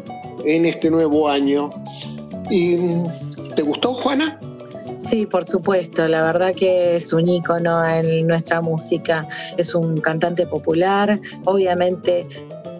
en 0.44 0.66
este 0.66 0.90
nuevo 0.90 1.28
año. 1.28 1.70
¿Y 2.50 2.76
¿Te 3.54 3.62
gustó, 3.62 3.94
Juana? 3.94 4.40
Sí, 4.98 5.26
por 5.26 5.44
supuesto, 5.44 6.08
la 6.08 6.24
verdad 6.24 6.54
que 6.56 6.96
es 6.96 7.12
un 7.12 7.28
ícono 7.28 7.88
en 7.88 8.26
nuestra 8.26 8.60
música, 8.60 9.28
es 9.56 9.76
un 9.76 10.00
cantante 10.00 10.44
popular, 10.44 11.20
obviamente 11.44 12.26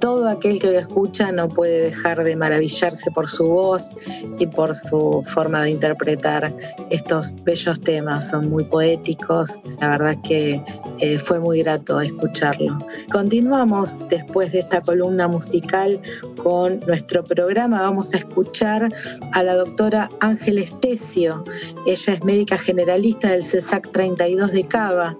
todo 0.00 0.28
aquel 0.28 0.60
que 0.60 0.70
lo 0.70 0.78
escucha 0.78 1.32
no 1.32 1.48
puede 1.48 1.82
dejar 1.82 2.24
de 2.24 2.36
maravillarse 2.36 3.10
por 3.10 3.28
su 3.28 3.44
voz 3.44 3.94
y 4.38 4.46
por 4.46 4.74
su 4.74 5.22
forma 5.24 5.62
de 5.62 5.70
interpretar 5.70 6.52
estos 6.90 7.36
bellos 7.44 7.80
temas. 7.80 8.28
Son 8.28 8.48
muy 8.48 8.64
poéticos, 8.64 9.60
la 9.80 9.90
verdad 9.90 10.16
que 10.22 10.62
eh, 11.00 11.18
fue 11.18 11.40
muy 11.40 11.62
grato 11.62 12.00
escucharlo. 12.00 12.78
Continuamos 13.10 13.98
después 14.08 14.52
de 14.52 14.60
esta 14.60 14.80
columna 14.80 15.28
musical 15.28 16.00
con 16.42 16.80
nuestro 16.80 17.24
programa. 17.24 17.82
Vamos 17.82 18.14
a 18.14 18.18
escuchar 18.18 18.88
a 19.32 19.42
la 19.42 19.54
doctora 19.54 20.08
Ángel 20.20 20.58
Estesio. 20.58 21.44
Ella 21.86 22.12
es 22.14 22.24
médica 22.24 22.58
generalista 22.58 23.30
del 23.30 23.44
CESAC 23.44 23.90
32 23.92 24.52
de 24.52 24.64
Cava 24.64 25.16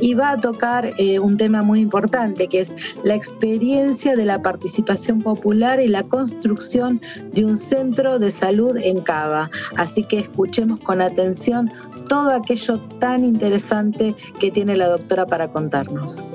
y 0.00 0.14
va 0.14 0.32
a 0.32 0.40
tocar 0.40 0.92
eh, 0.98 1.18
un 1.18 1.36
tema 1.36 1.62
muy 1.62 1.80
importante 1.80 2.48
que 2.48 2.60
es 2.60 2.96
la 3.04 3.14
experiencia 3.14 4.16
de 4.18 4.26
la 4.26 4.42
participación 4.42 5.22
popular 5.22 5.80
y 5.80 5.88
la 5.88 6.02
construcción 6.02 7.00
de 7.32 7.46
un 7.46 7.56
centro 7.56 8.18
de 8.18 8.30
salud 8.30 8.76
en 8.76 9.00
Cava. 9.00 9.50
Así 9.76 10.02
que 10.02 10.18
escuchemos 10.18 10.80
con 10.80 11.00
atención 11.00 11.70
todo 12.08 12.32
aquello 12.32 12.80
tan 12.98 13.24
interesante 13.24 14.14
que 14.38 14.50
tiene 14.50 14.76
la 14.76 14.88
doctora 14.88 15.24
para 15.26 15.48
contarnos. 15.48 16.26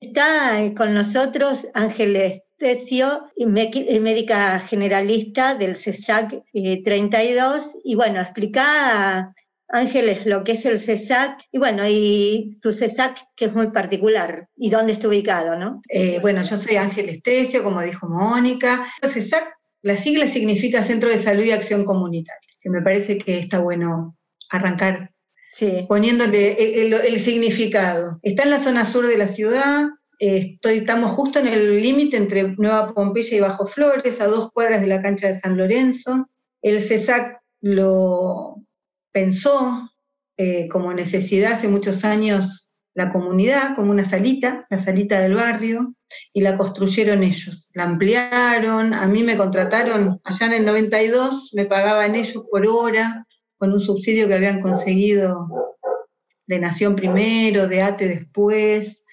Está 0.00 0.62
eh, 0.62 0.74
con 0.74 0.92
nosotros 0.92 1.66
Ángeles 1.74 2.42
Tecio, 2.58 3.30
médica 3.46 4.60
generalista 4.60 5.54
del 5.54 5.76
CESAC 5.76 6.44
32. 6.52 7.58
Eh, 7.64 7.78
y 7.84 7.94
bueno, 7.94 8.20
explica 8.20 9.32
Ángeles, 9.72 10.26
lo 10.26 10.44
que 10.44 10.52
es 10.52 10.64
el 10.64 10.78
CESAC, 10.78 11.42
y 11.52 11.58
bueno, 11.58 11.82
y 11.86 12.58
tu 12.60 12.72
CESAC 12.72 13.18
que 13.36 13.46
es 13.46 13.54
muy 13.54 13.70
particular, 13.70 14.48
y 14.56 14.70
dónde 14.70 14.92
está 14.92 15.08
ubicado, 15.08 15.56
¿no? 15.56 15.82
Eh, 15.88 16.18
bueno, 16.20 16.42
yo 16.42 16.56
soy 16.56 16.76
Ángeles 16.76 17.22
Tecio, 17.22 17.62
como 17.62 17.82
dijo 17.82 18.08
Mónica. 18.08 18.86
El 19.00 19.10
CESAC, 19.10 19.54
la 19.82 19.96
sigla 19.96 20.26
significa 20.26 20.82
Centro 20.82 21.08
de 21.08 21.18
Salud 21.18 21.44
y 21.44 21.52
Acción 21.52 21.84
Comunitaria, 21.84 22.40
que 22.60 22.70
me 22.70 22.82
parece 22.82 23.18
que 23.18 23.38
está 23.38 23.58
bueno 23.58 24.16
arrancar 24.50 25.10
poniéndole 25.88 26.86
el, 26.86 27.20
significado. 27.20 28.18
Está 28.22 28.44
en 28.44 28.50
la 28.50 28.58
zona 28.58 28.84
sur 28.84 29.06
de 29.06 29.18
la 29.18 29.28
ciudad, 29.28 29.88
Estoy, 30.18 30.78
estamos 30.78 31.12
justo 31.12 31.38
en 31.38 31.48
el 31.48 31.80
límite 31.80 32.18
entre 32.18 32.54
Nueva 32.58 32.92
Pompeya 32.92 33.38
y 33.38 33.40
Bajo 33.40 33.66
Flores, 33.66 34.20
a 34.20 34.26
dos 34.26 34.52
cuadras 34.52 34.82
de 34.82 34.86
la 34.86 35.00
cancha 35.00 35.28
de 35.28 35.38
San 35.38 35.56
Lorenzo. 35.56 36.28
El 36.60 36.82
CESAC 36.82 37.40
lo 37.62 38.59
pensó 39.12 39.90
eh, 40.36 40.68
como 40.68 40.92
necesidad 40.94 41.52
hace 41.52 41.68
muchos 41.68 42.04
años 42.04 42.70
la 42.94 43.10
comunidad, 43.10 43.76
como 43.76 43.92
una 43.92 44.04
salita, 44.04 44.66
la 44.68 44.78
salita 44.78 45.20
del 45.20 45.34
barrio, 45.34 45.94
y 46.32 46.40
la 46.40 46.56
construyeron 46.56 47.22
ellos. 47.22 47.68
La 47.72 47.84
ampliaron, 47.84 48.94
a 48.94 49.06
mí 49.06 49.22
me 49.22 49.36
contrataron 49.36 50.20
allá 50.24 50.46
en 50.46 50.52
el 50.52 50.64
92, 50.66 51.52
me 51.54 51.66
pagaban 51.66 52.14
ellos 52.14 52.44
por 52.50 52.66
hora, 52.66 53.26
con 53.58 53.72
un 53.72 53.80
subsidio 53.80 54.26
que 54.26 54.34
habían 54.34 54.60
conseguido 54.60 55.48
de 56.46 56.58
Nación 56.58 56.96
primero, 56.96 57.68
de 57.68 57.82
ATE 57.82 58.08
después, 58.08 59.04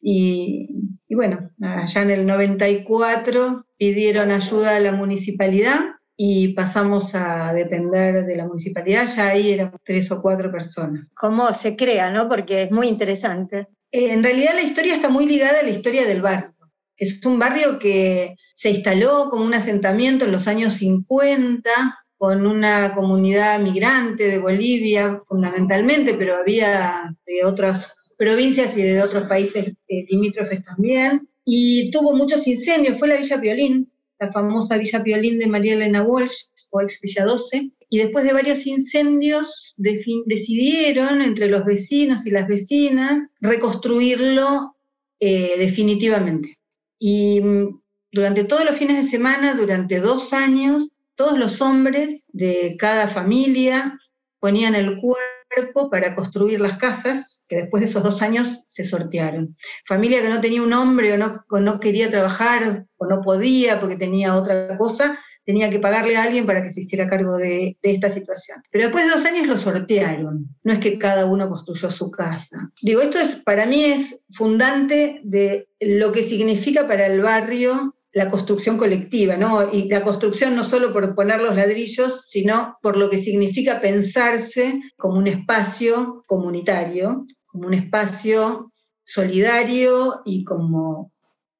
y, 0.00 0.68
y 1.08 1.14
bueno, 1.14 1.50
allá 1.62 2.02
en 2.02 2.10
el 2.10 2.26
94 2.26 3.66
pidieron 3.78 4.30
ayuda 4.30 4.76
a 4.76 4.80
la 4.80 4.92
municipalidad 4.92 5.80
y 6.16 6.48
pasamos 6.48 7.14
a 7.14 7.52
depender 7.52 8.26
de 8.26 8.36
la 8.36 8.46
municipalidad, 8.46 9.06
ya 9.06 9.28
ahí 9.28 9.52
éramos 9.52 9.80
tres 9.84 10.10
o 10.12 10.20
cuatro 10.20 10.50
personas. 10.50 11.10
¿Cómo 11.14 11.52
se 11.54 11.76
crea, 11.76 12.10
no? 12.10 12.28
Porque 12.28 12.62
es 12.62 12.70
muy 12.70 12.88
interesante. 12.88 13.68
Eh, 13.90 14.12
en 14.12 14.22
realidad 14.22 14.54
la 14.54 14.62
historia 14.62 14.94
está 14.94 15.08
muy 15.08 15.26
ligada 15.26 15.60
a 15.60 15.62
la 15.62 15.70
historia 15.70 16.06
del 16.06 16.22
barrio. 16.22 16.54
Es 16.96 17.24
un 17.26 17.38
barrio 17.38 17.78
que 17.78 18.36
se 18.54 18.70
instaló 18.70 19.28
como 19.30 19.44
un 19.44 19.54
asentamiento 19.54 20.24
en 20.24 20.32
los 20.32 20.46
años 20.46 20.74
50 20.74 21.70
con 22.16 22.46
una 22.46 22.94
comunidad 22.94 23.58
migrante 23.58 24.28
de 24.28 24.38
Bolivia 24.38 25.18
fundamentalmente, 25.26 26.14
pero 26.14 26.36
había 26.36 27.12
de 27.26 27.44
otras 27.44 27.92
provincias 28.16 28.76
y 28.76 28.82
de 28.82 29.02
otros 29.02 29.26
países 29.28 29.72
eh, 29.88 30.06
limítrofes 30.08 30.64
también. 30.64 31.28
Y 31.44 31.90
tuvo 31.90 32.14
muchos 32.14 32.46
incendios, 32.46 32.98
fue 32.98 33.08
la 33.08 33.16
Villa 33.16 33.40
Piolín, 33.40 33.91
la 34.22 34.32
famosa 34.32 34.78
Villa 34.78 35.02
Piolín 35.02 35.38
de 35.38 35.46
María 35.46 35.74
Elena 35.74 36.02
Walsh, 36.02 36.44
o 36.70 36.80
ex 36.80 37.00
Villa 37.00 37.24
12, 37.24 37.70
y 37.90 37.98
después 37.98 38.24
de 38.24 38.32
varios 38.32 38.66
incendios 38.66 39.74
decidieron 39.76 41.20
entre 41.20 41.48
los 41.48 41.64
vecinos 41.64 42.24
y 42.24 42.30
las 42.30 42.46
vecinas 42.46 43.28
reconstruirlo 43.40 44.76
eh, 45.20 45.56
definitivamente. 45.58 46.58
Y 46.98 47.40
mm, 47.40 47.80
durante 48.12 48.44
todos 48.44 48.64
los 48.64 48.76
fines 48.76 49.04
de 49.04 49.10
semana, 49.10 49.54
durante 49.54 49.98
dos 49.98 50.32
años, 50.32 50.90
todos 51.16 51.36
los 51.38 51.60
hombres 51.60 52.28
de 52.32 52.76
cada 52.78 53.08
familia 53.08 53.98
ponían 54.38 54.74
el 54.74 54.98
cuerpo 55.00 55.90
para 55.90 56.14
construir 56.14 56.60
las 56.60 56.78
casas, 56.78 57.41
que 57.52 57.60
después 57.60 57.82
de 57.82 57.90
esos 57.90 58.02
dos 58.02 58.22
años 58.22 58.64
se 58.66 58.82
sortearon. 58.82 59.54
Familia 59.86 60.22
que 60.22 60.30
no 60.30 60.40
tenía 60.40 60.62
un 60.62 60.72
hombre 60.72 61.12
o 61.12 61.18
no, 61.18 61.44
no 61.60 61.80
quería 61.80 62.10
trabajar 62.10 62.86
o 62.96 63.06
no 63.06 63.20
podía 63.20 63.78
porque 63.78 63.96
tenía 63.96 64.34
otra 64.34 64.78
cosa, 64.78 65.18
tenía 65.44 65.68
que 65.68 65.78
pagarle 65.78 66.16
a 66.16 66.22
alguien 66.22 66.46
para 66.46 66.62
que 66.62 66.70
se 66.70 66.80
hiciera 66.80 67.06
cargo 67.06 67.36
de, 67.36 67.76
de, 67.82 67.92
esta 67.92 68.08
situación. 68.08 68.62
Pero 68.70 68.84
después 68.84 69.04
de 69.04 69.10
dos 69.10 69.24
años 69.26 69.46
lo 69.46 69.58
sortearon, 69.58 70.48
no 70.62 70.72
es 70.72 70.78
que 70.78 70.98
cada 70.98 71.26
uno 71.26 71.50
construyó 71.50 71.90
su 71.90 72.10
casa. 72.10 72.72
Digo, 72.80 73.02
esto 73.02 73.18
es, 73.18 73.34
para 73.34 73.66
mí 73.66 73.84
es 73.84 74.22
fundante 74.30 75.20
de 75.24 75.68
lo 75.78 76.10
que 76.12 76.22
significa 76.22 76.88
para 76.88 77.04
el 77.04 77.20
barrio 77.20 77.94
la 78.12 78.30
construcción 78.30 78.76
colectiva, 78.76 79.36
¿no? 79.36 79.72
Y 79.72 79.88
la 79.88 80.02
construcción 80.02 80.54
no 80.54 80.62
solo 80.62 80.92
por 80.92 81.14
poner 81.14 81.40
los 81.40 81.56
ladrillos, 81.56 82.28
sino 82.28 82.78
por 82.82 82.96
lo 82.96 83.08
que 83.08 83.18
significa 83.18 83.80
pensarse 83.80 84.80
como 84.96 85.18
un 85.18 85.26
espacio 85.26 86.22
comunitario, 86.26 87.26
como 87.52 87.68
un 87.68 87.74
espacio 87.74 88.72
solidario 89.04 90.22
y 90.24 90.44
como 90.44 91.12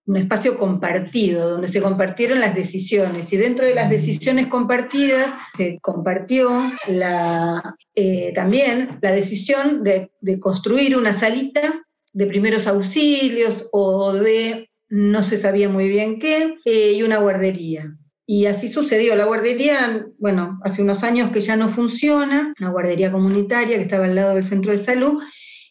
un 0.04 0.16
espacio 0.16 0.58
compartido, 0.58 1.50
donde 1.50 1.68
se 1.68 1.80
compartieron 1.80 2.40
las 2.40 2.54
decisiones. 2.56 3.32
Y 3.32 3.36
dentro 3.36 3.64
de 3.64 3.74
las 3.74 3.88
decisiones 3.88 4.48
compartidas 4.48 5.32
se 5.56 5.78
compartió 5.80 6.72
la, 6.88 7.76
eh, 7.94 8.32
también 8.34 8.98
la 9.00 9.12
decisión 9.12 9.84
de, 9.84 10.10
de 10.20 10.40
construir 10.40 10.96
una 10.96 11.12
salita 11.12 11.84
de 12.12 12.26
primeros 12.26 12.66
auxilios 12.66 13.68
o 13.72 14.12
de 14.12 14.70
no 14.88 15.22
se 15.22 15.38
sabía 15.38 15.70
muy 15.70 15.88
bien 15.88 16.18
qué, 16.18 16.56
eh, 16.66 16.92
y 16.92 17.02
una 17.02 17.18
guardería. 17.18 17.96
Y 18.26 18.46
así 18.46 18.68
sucedió. 18.68 19.16
La 19.16 19.24
guardería, 19.24 20.06
bueno, 20.18 20.60
hace 20.64 20.82
unos 20.82 21.02
años 21.02 21.30
que 21.30 21.40
ya 21.40 21.56
no 21.56 21.70
funciona, 21.70 22.52
una 22.60 22.70
guardería 22.70 23.10
comunitaria 23.10 23.76
que 23.76 23.84
estaba 23.84 24.04
al 24.04 24.14
lado 24.14 24.34
del 24.34 24.44
centro 24.44 24.72
de 24.72 24.84
salud, 24.84 25.22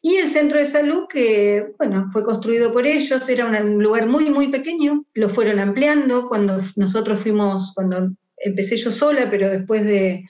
y 0.01 0.15
el 0.15 0.27
centro 0.27 0.57
de 0.57 0.65
salud 0.65 1.05
que, 1.07 1.73
bueno, 1.77 2.09
fue 2.11 2.23
construido 2.23 2.71
por 2.71 2.87
ellos, 2.87 3.29
era 3.29 3.45
un 3.45 3.83
lugar 3.83 4.07
muy, 4.07 4.31
muy 4.31 4.47
pequeño, 4.47 5.05
lo 5.13 5.29
fueron 5.29 5.59
ampliando 5.59 6.27
cuando 6.27 6.59
nosotros 6.75 7.19
fuimos, 7.19 7.73
cuando 7.75 8.09
empecé 8.37 8.77
yo 8.77 8.91
sola, 8.91 9.29
pero 9.29 9.47
después 9.49 9.85
de, 9.85 10.25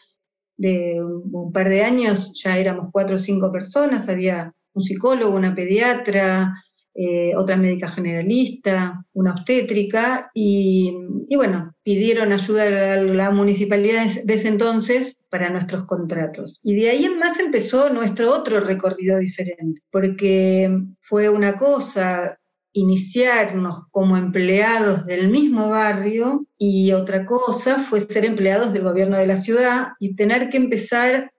un 0.58 1.52
par 1.54 1.70
de 1.70 1.84
años 1.84 2.34
ya 2.44 2.58
éramos 2.58 2.90
cuatro 2.92 3.16
o 3.16 3.20
cinco 3.20 3.52
personas, 3.52 4.10
había 4.10 4.54
un 4.74 4.84
psicólogo, 4.84 5.36
una 5.36 5.56
pediatra, 5.56 6.54
eh, 6.94 7.34
otra 7.38 7.56
médica 7.56 7.88
generalista, 7.88 9.06
una 9.14 9.32
obstétrica, 9.32 10.30
y, 10.34 10.94
bueno, 11.34 11.74
pidieron 11.84 12.34
ayuda 12.34 12.94
a 12.94 12.98
la 12.98 13.32
municipalidad 13.32 14.06
de 14.26 14.34
ese 14.34 14.50
entonces 14.50 15.21
para 15.32 15.50
nuestros 15.50 15.86
contratos. 15.86 16.60
Y 16.62 16.76
de 16.76 16.90
ahí 16.90 17.06
en 17.06 17.18
más 17.18 17.40
empezó 17.40 17.90
nuestro 17.90 18.36
otro 18.36 18.60
recorrido 18.60 19.18
diferente, 19.18 19.82
porque 19.90 20.70
fue 21.00 21.30
una 21.30 21.56
cosa 21.58 22.38
iniciarnos 22.74 23.86
como 23.92 24.18
empleados 24.18 25.06
del 25.06 25.30
mismo 25.30 25.70
barrio 25.70 26.46
y 26.58 26.92
otra 26.92 27.26
cosa 27.26 27.80
fue 27.80 28.02
ser 28.02 28.26
empleados 28.26 28.72
del 28.74 28.84
gobierno 28.84 29.18
de 29.18 29.28
la 29.28 29.38
ciudad 29.38 29.90
y 30.00 30.16
tener 30.16 30.50
que 30.50 30.58
empezar 30.58 31.32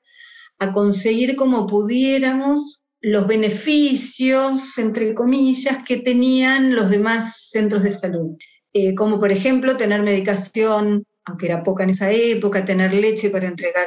a 0.58 0.72
conseguir 0.72 1.36
como 1.36 1.66
pudiéramos 1.66 2.82
los 3.00 3.26
beneficios, 3.26 4.78
entre 4.78 5.14
comillas, 5.14 5.84
que 5.84 5.98
tenían 5.98 6.74
los 6.74 6.88
demás 6.88 7.48
centros 7.50 7.82
de 7.82 7.90
salud, 7.90 8.36
eh, 8.72 8.94
como 8.94 9.18
por 9.18 9.32
ejemplo 9.32 9.76
tener 9.76 10.02
medicación, 10.02 11.04
aunque 11.24 11.46
era 11.46 11.62
poca 11.62 11.84
en 11.84 11.90
esa 11.90 12.10
época, 12.10 12.64
tener 12.64 12.92
leche 12.92 13.30
para 13.30 13.46
entregar 13.46 13.86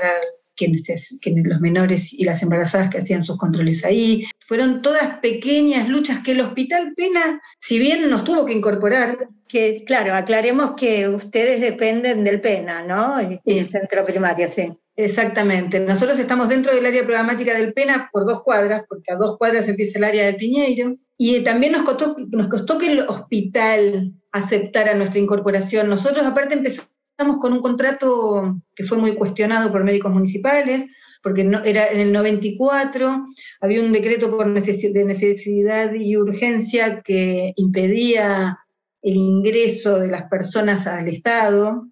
quienes, 0.56 1.20
quienes, 1.22 1.46
los 1.46 1.60
menores 1.60 2.14
y 2.14 2.24
las 2.24 2.42
embarazadas 2.42 2.90
que 2.90 3.00
hacían 3.00 3.26
sus 3.26 3.38
controles 3.38 3.84
ahí. 3.84 4.26
Fueron 4.40 4.82
todas 4.82 5.20
pequeñas 5.20 5.90
luchas 5.90 6.24
que 6.24 6.32
el 6.32 6.42
Hospital 6.42 6.94
Pena, 6.96 7.42
si 7.60 7.78
bien 7.78 8.10
nos 8.10 8.24
tuvo 8.24 8.46
que 8.46 8.54
incorporar, 8.54 9.18
que 9.48 9.84
claro, 9.86 10.14
aclaremos 10.14 10.74
que 10.76 11.10
ustedes 11.10 11.60
dependen 11.60 12.24
del 12.24 12.42
Pena, 12.42 12.84
¿no? 12.84 13.18
El 13.44 13.66
centro 13.66 14.06
primario, 14.06 14.48
sí. 14.48 14.72
Exactamente. 14.98 15.80
Nosotros 15.82 16.18
estamos 16.20 16.48
dentro 16.48 16.74
del 16.74 16.86
área 16.86 17.04
programática 17.04 17.54
del 17.54 17.74
PENA 17.74 18.10
por 18.12 18.26
dos 18.26 18.44
cuadras, 18.44 18.86
porque 18.88 19.12
a 19.12 19.18
dos 19.18 19.38
cuadras 19.38 19.68
empieza 19.68 19.98
el 19.98 20.06
área 20.06 20.26
del 20.26 20.38
Piñeiro. 20.38 20.96
Y 21.18 21.42
también 21.44 21.74
nos 21.74 21.84
costó, 21.84 22.16
nos 22.32 22.48
costó 22.48 22.78
que 22.78 22.92
el 22.92 23.02
hospital 23.02 24.14
aceptara 24.32 24.94
nuestra 24.94 25.20
incorporación. 25.20 25.90
Nosotros 25.90 26.26
aparte 26.26 26.56
empezamos 26.56 26.95
con 27.18 27.54
un 27.54 27.62
contrato 27.62 28.62
que 28.76 28.84
fue 28.84 28.98
muy 28.98 29.16
cuestionado 29.16 29.72
por 29.72 29.84
médicos 29.84 30.12
municipales, 30.12 30.86
porque 31.24 31.44
no, 31.44 31.64
era 31.64 31.88
en 31.88 32.00
el 32.00 32.12
94, 32.14 33.24
había 33.62 33.82
un 33.82 33.92
decreto 33.92 34.30
por 34.30 34.46
de 34.54 35.06
necesidad 35.06 35.94
y 35.94 36.18
urgencia 36.18 37.02
que 37.02 37.54
impedía 37.56 38.60
el 39.02 39.16
ingreso 39.16 40.00
de 40.00 40.08
las 40.08 40.30
personas 40.30 40.86
al 40.88 41.08
Estado, 41.08 41.88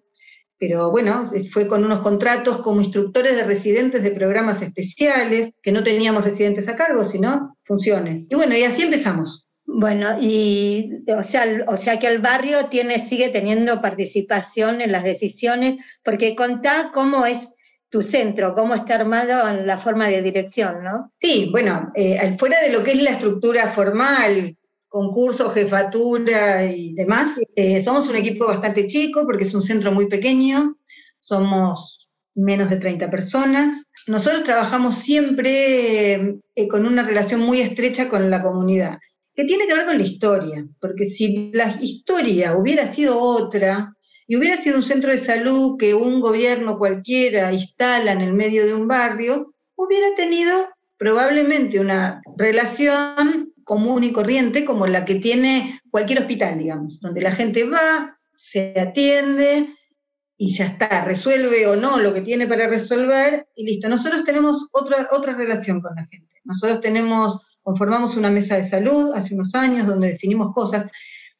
pero 0.58 0.90
bueno, 0.90 1.30
fue 1.50 1.66
con 1.66 1.84
unos 1.84 2.00
contratos 2.00 2.58
como 2.58 2.80
instructores 2.80 3.34
de 3.34 3.44
residentes 3.44 4.02
de 4.02 4.12
programas 4.12 4.62
especiales, 4.62 5.50
que 5.60 5.72
no 5.72 5.82
teníamos 5.82 6.24
residentes 6.24 6.68
a 6.68 6.76
cargo, 6.76 7.04
sino 7.04 7.56
funciones. 7.64 8.26
Y 8.30 8.34
bueno, 8.34 8.56
y 8.56 8.62
así 8.62 8.82
empezamos. 8.82 9.48
Bueno, 9.66 10.18
y 10.20 10.90
o 11.08 11.22
sea, 11.22 11.46
o 11.66 11.76
sea 11.76 11.98
que 11.98 12.06
el 12.06 12.18
barrio 12.18 12.66
tiene, 12.66 12.98
sigue 12.98 13.30
teniendo 13.30 13.80
participación 13.80 14.80
en 14.80 14.92
las 14.92 15.04
decisiones, 15.04 15.76
porque 16.02 16.36
contá 16.36 16.90
cómo 16.92 17.24
es 17.26 17.54
tu 17.88 18.02
centro, 18.02 18.54
cómo 18.54 18.74
está 18.74 18.96
armado 18.96 19.48
en 19.48 19.66
la 19.66 19.78
forma 19.78 20.08
de 20.08 20.20
dirección, 20.20 20.82
¿no? 20.82 21.12
Sí, 21.16 21.48
bueno, 21.52 21.92
eh, 21.94 22.34
fuera 22.38 22.60
de 22.60 22.72
lo 22.72 22.82
que 22.82 22.92
es 22.92 23.02
la 23.02 23.10
estructura 23.10 23.68
formal, 23.68 24.56
concurso, 24.88 25.50
jefatura 25.50 26.64
y 26.64 26.94
demás. 26.94 27.32
Eh, 27.56 27.82
somos 27.82 28.08
un 28.08 28.16
equipo 28.16 28.46
bastante 28.46 28.86
chico 28.86 29.24
porque 29.26 29.44
es 29.44 29.54
un 29.54 29.62
centro 29.62 29.90
muy 29.92 30.08
pequeño, 30.08 30.76
somos 31.20 32.08
menos 32.34 32.70
de 32.70 32.76
30 32.76 33.10
personas. 33.10 33.86
Nosotros 34.06 34.44
trabajamos 34.44 34.96
siempre 34.96 36.38
eh, 36.54 36.68
con 36.68 36.86
una 36.86 37.02
relación 37.02 37.40
muy 37.40 37.60
estrecha 37.60 38.08
con 38.08 38.30
la 38.30 38.42
comunidad, 38.42 38.98
que 39.34 39.44
tiene 39.44 39.66
que 39.66 39.74
ver 39.74 39.86
con 39.86 39.98
la 39.98 40.04
historia, 40.04 40.66
porque 40.80 41.04
si 41.06 41.50
la 41.52 41.78
historia 41.80 42.56
hubiera 42.56 42.86
sido 42.86 43.18
otra 43.20 43.94
y 44.26 44.36
hubiera 44.36 44.56
sido 44.56 44.76
un 44.76 44.82
centro 44.82 45.10
de 45.10 45.18
salud 45.18 45.76
que 45.78 45.94
un 45.94 46.20
gobierno 46.20 46.78
cualquiera 46.78 47.52
instala 47.52 48.12
en 48.12 48.20
el 48.20 48.32
medio 48.32 48.64
de 48.64 48.74
un 48.74 48.88
barrio, 48.88 49.54
hubiera 49.76 50.14
tenido 50.16 50.68
probablemente 50.96 51.80
una 51.80 52.22
relación 52.36 53.52
común 53.64 54.04
y 54.04 54.12
corriente 54.12 54.64
como 54.64 54.86
la 54.86 55.04
que 55.04 55.16
tiene 55.16 55.80
cualquier 55.90 56.20
hospital, 56.20 56.58
digamos, 56.58 57.00
donde 57.00 57.22
la 57.22 57.32
gente 57.32 57.64
va, 57.64 58.16
se 58.36 58.74
atiende 58.78 59.74
y 60.36 60.48
ya 60.54 60.66
está, 60.66 61.04
resuelve 61.04 61.66
o 61.66 61.76
no 61.76 61.98
lo 61.98 62.12
que 62.12 62.20
tiene 62.20 62.46
para 62.46 62.66
resolver 62.66 63.48
y 63.54 63.64
listo. 63.64 63.88
Nosotros 63.88 64.24
tenemos 64.24 64.68
otra, 64.72 65.08
otra 65.12 65.34
relación 65.34 65.80
con 65.80 65.94
la 65.94 66.06
gente. 66.06 66.40
Nosotros 66.44 66.80
tenemos, 66.80 67.40
conformamos 67.64 68.16
una 68.16 68.30
mesa 68.30 68.56
de 68.56 68.62
salud 68.62 69.12
hace 69.14 69.34
unos 69.34 69.52
años 69.54 69.86
donde 69.86 70.10
definimos 70.10 70.52
cosas. 70.52 70.88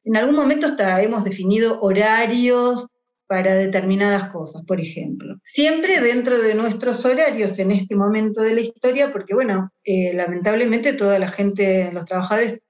En 0.02 0.16
algún 0.16 0.34
momento 0.34 0.66
hasta 0.66 1.00
hemos 1.02 1.22
definido 1.22 1.80
horarios 1.80 2.88
para 3.26 3.54
determinadas 3.54 4.30
cosas, 4.30 4.62
por 4.66 4.80
ejemplo. 4.80 5.36
Siempre 5.44 6.00
dentro 6.00 6.38
de 6.38 6.54
nuestros 6.54 7.04
horarios 7.04 7.58
en 7.58 7.70
este 7.70 7.94
momento 7.94 8.42
de 8.42 8.54
la 8.54 8.60
historia, 8.60 9.12
porque 9.12 9.34
bueno, 9.34 9.70
eh, 9.84 10.12
lamentablemente 10.14 10.92
toda 10.92 11.18
la 11.18 11.28
gente, 11.28 11.90
los 11.92 12.04
trabajadores 12.04 12.60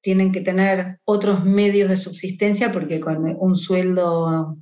tienen 0.00 0.32
que 0.32 0.40
tener 0.40 0.98
otros 1.04 1.44
medios 1.44 1.88
de 1.88 1.96
subsistencia 1.96 2.72
porque 2.72 3.00
con 3.00 3.36
un 3.38 3.56
sueldo 3.56 4.56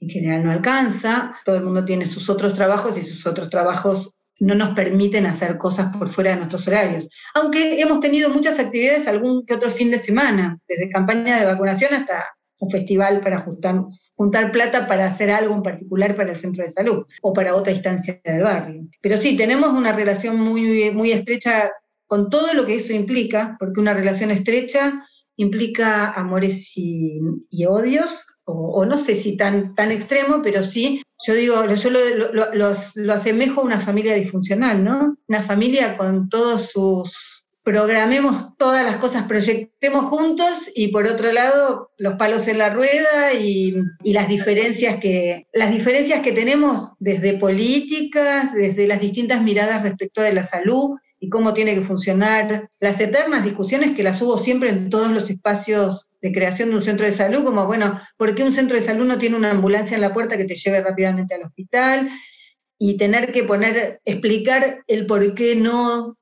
en 0.00 0.08
general 0.08 0.44
no 0.44 0.52
alcanza, 0.52 1.36
todo 1.44 1.56
el 1.56 1.64
mundo 1.64 1.84
tiene 1.84 2.06
sus 2.06 2.30
otros 2.30 2.54
trabajos 2.54 2.96
y 2.96 3.02
sus 3.02 3.26
otros 3.26 3.50
trabajos 3.50 4.17
no 4.40 4.54
nos 4.54 4.74
permiten 4.74 5.26
hacer 5.26 5.58
cosas 5.58 5.94
por 5.96 6.10
fuera 6.10 6.30
de 6.30 6.36
nuestros 6.36 6.66
horarios. 6.68 7.08
Aunque 7.34 7.80
hemos 7.80 8.00
tenido 8.00 8.30
muchas 8.30 8.58
actividades 8.58 9.08
algún 9.08 9.44
que 9.44 9.54
otro 9.54 9.70
fin 9.70 9.90
de 9.90 9.98
semana, 9.98 10.58
desde 10.68 10.90
campaña 10.90 11.38
de 11.38 11.46
vacunación 11.46 11.94
hasta 11.94 12.24
un 12.60 12.70
festival 12.70 13.20
para 13.20 13.38
ajustar 13.38 13.84
juntar 14.18 14.50
plata 14.50 14.88
para 14.88 15.06
hacer 15.06 15.30
algo 15.30 15.54
en 15.54 15.62
particular 15.62 16.16
para 16.16 16.30
el 16.30 16.36
centro 16.36 16.64
de 16.64 16.70
salud 16.70 17.06
o 17.22 17.32
para 17.32 17.54
otra 17.54 17.72
instancia 17.72 18.20
del 18.24 18.42
barrio. 18.42 18.82
Pero 19.00 19.16
sí, 19.16 19.36
tenemos 19.36 19.72
una 19.72 19.92
relación 19.92 20.40
muy, 20.40 20.90
muy 20.90 21.12
estrecha 21.12 21.70
con 22.06 22.28
todo 22.28 22.52
lo 22.52 22.66
que 22.66 22.74
eso 22.74 22.92
implica, 22.92 23.56
porque 23.60 23.80
una 23.80 23.94
relación 23.94 24.32
estrecha 24.32 25.06
implica 25.36 26.10
amores 26.10 26.72
y, 26.74 27.20
odios, 27.64 28.37
o, 28.48 28.84
no 28.84 28.98
sé 28.98 29.14
si 29.14 29.36
tan, 29.36 29.74
tan 29.74 29.92
extremo, 29.92 30.40
pero 30.42 30.62
sí, 30.62 31.02
yo 31.26 31.34
digo, 31.34 31.74
yo 31.74 31.90
lo, 31.90 32.54
lo, 32.54 33.12
asemejo 33.12 33.60
a 33.60 33.64
una 33.64 33.80
familia 33.80 34.14
disfuncional, 34.14 34.82
¿no? 34.82 35.16
Una 35.26 35.42
familia 35.42 35.96
con 35.96 36.28
todos 36.28 36.70
sus 36.70 37.38
programemos 37.62 38.56
todas 38.56 38.82
las 38.82 38.96
cosas, 38.96 39.24
proyectemos 39.24 40.06
juntos 40.06 40.70
y 40.74 40.88
por 40.88 41.06
otro 41.06 41.30
lado 41.32 41.90
los 41.98 42.14
palos 42.14 42.48
en 42.48 42.56
la 42.56 42.70
rueda 42.70 43.34
y, 43.34 43.76
las, 44.04 44.26
diferencias 44.26 44.96
que, 44.96 45.46
las 45.52 45.70
diferencias 45.70 46.22
que 46.22 46.32
tenemos 46.32 46.92
desde 46.98 47.34
políticas, 47.34 48.54
desde 48.54 48.86
las 48.86 49.02
distintas 49.02 49.42
miradas 49.42 49.82
respecto 49.82 50.22
de 50.22 50.32
la 50.32 50.44
salud 50.44 50.96
y 51.20 51.28
cómo 51.28 51.54
tiene 51.54 51.74
que 51.74 51.82
funcionar, 51.82 52.70
las 52.80 53.00
eternas 53.00 53.44
discusiones 53.44 53.96
que 53.96 54.02
las 54.02 54.20
hubo 54.22 54.38
siempre 54.38 54.70
en 54.70 54.90
todos 54.90 55.10
los 55.10 55.30
espacios 55.30 56.10
de 56.20 56.32
creación 56.32 56.70
de 56.70 56.76
un 56.76 56.82
centro 56.82 57.06
de 57.06 57.12
salud, 57.12 57.44
como, 57.44 57.66
bueno, 57.66 58.00
¿por 58.16 58.34
qué 58.34 58.44
un 58.44 58.52
centro 58.52 58.76
de 58.76 58.82
salud 58.82 59.06
no 59.06 59.18
tiene 59.18 59.36
una 59.36 59.50
ambulancia 59.50 59.94
en 59.94 60.00
la 60.00 60.12
puerta 60.12 60.36
que 60.36 60.44
te 60.44 60.54
lleve 60.54 60.82
rápidamente 60.82 61.34
al 61.34 61.44
hospital? 61.44 62.10
Y 62.78 62.96
tener 62.96 63.32
que 63.32 63.44
poner, 63.44 64.00
explicar 64.04 64.84
el 64.86 65.06
por 65.06 65.34
qué 65.34 65.56
no 65.56 66.17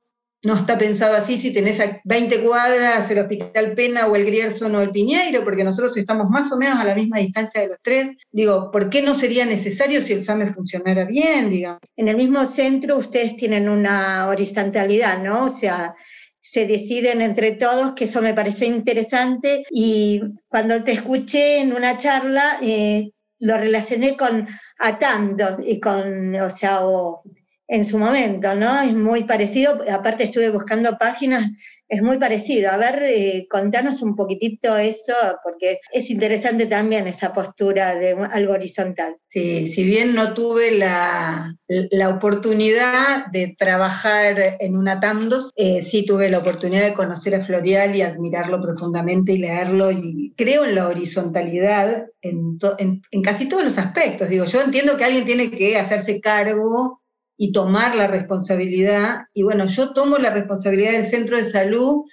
no 0.47 0.55
está 0.55 0.77
pensado 0.77 1.13
así 1.13 1.37
si 1.37 1.51
tenés 1.51 1.81
a 1.81 1.99
20 2.05 2.41
cuadras 2.41 3.11
el 3.11 3.19
Hospital 3.19 3.73
Pena 3.73 4.07
o 4.07 4.15
el 4.15 4.23
Grierson 4.23 4.73
o 4.75 4.81
el 4.81 4.91
Piñeiro, 4.91 5.43
porque 5.43 5.65
nosotros 5.65 5.97
estamos 5.97 6.29
más 6.29 6.49
o 6.53 6.57
menos 6.57 6.79
a 6.79 6.85
la 6.85 6.95
misma 6.95 7.17
distancia 7.17 7.59
de 7.59 7.67
los 7.67 7.77
tres. 7.81 8.11
Digo, 8.31 8.71
¿por 8.71 8.89
qué 8.89 9.01
no 9.01 9.13
sería 9.13 9.45
necesario 9.45 9.99
si 9.99 10.13
el 10.13 10.23
SAME 10.23 10.53
funcionara 10.53 11.03
bien? 11.03 11.51
En 11.97 12.07
el 12.07 12.15
mismo 12.15 12.45
centro 12.45 12.95
ustedes 12.95 13.35
tienen 13.35 13.67
una 13.67 14.27
horizontalidad, 14.27 15.21
¿no? 15.21 15.43
O 15.43 15.49
sea, 15.49 15.93
se 16.39 16.65
deciden 16.65 17.21
entre 17.21 17.51
todos, 17.51 17.93
que 17.93 18.05
eso 18.05 18.21
me 18.21 18.33
pareció 18.33 18.67
interesante. 18.67 19.65
Y 19.69 20.21
cuando 20.47 20.81
te 20.81 20.93
escuché 20.93 21.59
en 21.59 21.73
una 21.73 21.97
charla, 21.97 22.57
eh, 22.61 23.09
lo 23.39 23.57
relacioné 23.57 24.15
con 24.15 24.47
atando 24.79 25.57
y 25.61 25.81
con, 25.81 26.33
o 26.35 26.49
sea, 26.49 26.85
o 26.85 27.21
en 27.67 27.85
su 27.85 27.97
momento, 27.97 28.55
¿no? 28.55 28.81
Es 28.81 28.93
muy 28.93 29.25
parecido, 29.25 29.79
aparte 29.91 30.23
estuve 30.23 30.49
buscando 30.49 30.97
páginas, 30.97 31.49
es 31.89 32.01
muy 32.01 32.17
parecido. 32.17 32.71
A 32.71 32.77
ver, 32.77 33.01
eh, 33.03 33.47
contanos 33.49 34.01
un 34.01 34.15
poquitito 34.15 34.77
eso, 34.77 35.13
porque 35.43 35.79
es 35.91 36.09
interesante 36.09 36.65
también 36.65 37.07
esa 37.07 37.33
postura 37.33 37.95
de 37.95 38.11
algo 38.31 38.53
horizontal. 38.53 39.17
Sí, 39.29 39.67
si 39.67 39.83
bien 39.83 40.15
no 40.15 40.33
tuve 40.33 40.71
la, 40.71 41.55
la 41.67 42.09
oportunidad 42.09 43.27
de 43.31 43.55
trabajar 43.57 44.57
en 44.59 44.75
una 44.77 44.99
TAMDOS, 44.99 45.51
eh, 45.55 45.81
sí 45.81 46.05
tuve 46.05 46.29
la 46.29 46.39
oportunidad 46.39 46.85
de 46.85 46.93
conocer 46.93 47.35
a 47.35 47.41
Florial 47.41 47.95
y 47.95 48.01
admirarlo 48.01 48.61
profundamente 48.61 49.33
y 49.33 49.37
leerlo, 49.39 49.91
y 49.91 50.33
creo 50.37 50.65
en 50.65 50.75
la 50.75 50.87
horizontalidad 50.87 52.05
en, 52.21 52.57
en, 52.77 53.01
en 53.11 53.21
casi 53.21 53.47
todos 53.47 53.63
los 53.63 53.77
aspectos. 53.77 54.29
Digo, 54.29 54.45
yo 54.45 54.61
entiendo 54.61 54.97
que 54.97 55.05
alguien 55.05 55.25
tiene 55.25 55.51
que 55.51 55.77
hacerse 55.77 56.19
cargo 56.21 57.01
y 57.37 57.51
tomar 57.51 57.95
la 57.95 58.07
responsabilidad. 58.07 59.25
Y 59.33 59.43
bueno, 59.43 59.67
yo 59.67 59.93
tomo 59.93 60.17
la 60.17 60.31
responsabilidad 60.31 60.93
del 60.93 61.03
centro 61.03 61.37
de 61.37 61.45
salud, 61.45 62.05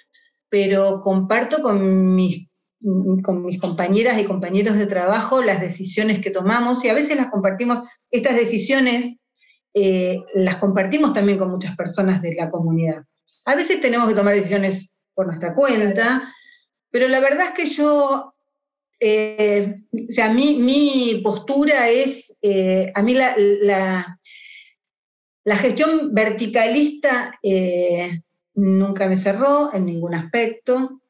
pero 0.49 1.01
comparto 1.01 1.61
con 1.61 2.15
mis, 2.15 2.47
con 3.23 3.43
mis 3.43 3.59
compañeras 3.59 4.19
y 4.19 4.25
compañeros 4.25 4.77
de 4.77 4.85
trabajo 4.85 5.41
las 5.41 5.59
decisiones 5.59 6.21
que 6.21 6.29
tomamos 6.29 6.85
y 6.85 6.89
a 6.89 6.93
veces 6.93 7.17
las 7.17 7.31
compartimos, 7.31 7.79
estas 8.11 8.35
decisiones 8.35 9.17
eh, 9.73 10.21
las 10.35 10.57
compartimos 10.57 11.13
también 11.13 11.37
con 11.37 11.49
muchas 11.49 11.75
personas 11.75 12.21
de 12.21 12.35
la 12.35 12.49
comunidad. 12.49 13.03
A 13.45 13.55
veces 13.55 13.81
tenemos 13.81 14.07
que 14.07 14.15
tomar 14.15 14.35
decisiones 14.35 14.93
por 15.13 15.25
nuestra 15.27 15.53
cuenta, 15.53 16.31
pero 16.91 17.07
la 17.07 17.19
verdad 17.19 17.47
es 17.47 17.53
que 17.53 17.65
yo 17.65 18.35
eh, 18.99 19.75
o 19.91 20.11
sea, 20.13 20.31
mi, 20.31 20.57
mi 20.57 21.19
postura 21.23 21.89
es, 21.89 22.37
eh, 22.41 22.91
a 22.95 23.01
mí 23.01 23.13
la, 23.13 23.35
la 23.37 24.19
gestión 25.57 26.13
verticalista 26.13 27.37
eh, 27.43 28.21
nunca 28.55 29.07
me 29.07 29.15
cerró 29.15 29.71
en 29.73 29.85
ningún 29.85 30.15
aspecto. 30.15 31.01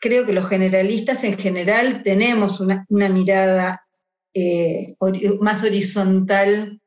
Creo 0.00 0.24
que 0.24 0.32
los 0.32 0.48
generalistas 0.48 1.24
en 1.24 1.36
general 1.36 2.04
tenemos 2.04 2.60
una, 2.60 2.86
mirada 2.88 3.84
eh, 4.32 4.94
más 5.40 5.64
horizontal 5.64 6.80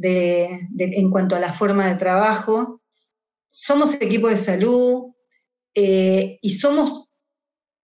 en 0.00 1.10
cuanto 1.10 1.36
a 1.36 1.40
la 1.40 1.52
forma 1.52 1.86
de 1.86 1.94
trabajo. 1.94 2.82
Somos 3.50 3.94
equipo 3.94 4.28
de 4.28 4.36
salud 4.36 5.12
eh, 5.74 6.40
y 6.42 6.50
somos, 6.54 7.08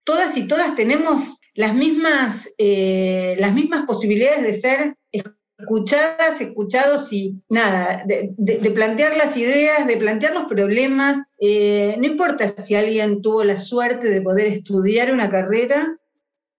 todas 0.02 0.36
y 0.36 0.48
todas 0.48 0.74
tenemos 0.74 1.38
las 1.54 1.72
mismas, 1.76 2.50
las 2.58 3.54
mismas 3.54 3.86
posibilidades 3.86 4.42
de 4.42 4.52
ser 4.52 4.96
escuchadas, 5.59 6.40
escuchados 6.40 7.12
y 7.12 7.40
nada, 7.48 8.05
de, 8.06 8.70
plantear 8.70 9.16
las 9.16 9.36
ideas, 9.36 9.86
de 9.86 9.97
plantear 9.97 10.35
los 10.35 10.44
problemas. 10.44 11.18
Eh, 11.39 11.97
no 11.98 12.06
importa 12.06 12.48
si 12.48 12.74
alguien 12.74 13.22
tuvo 13.22 13.44
la 13.44 13.56
suerte 13.56 14.09
de 14.09 14.20
poder 14.20 14.47
estudiar 14.47 15.12
una 15.12 15.31
carrera 15.31 15.97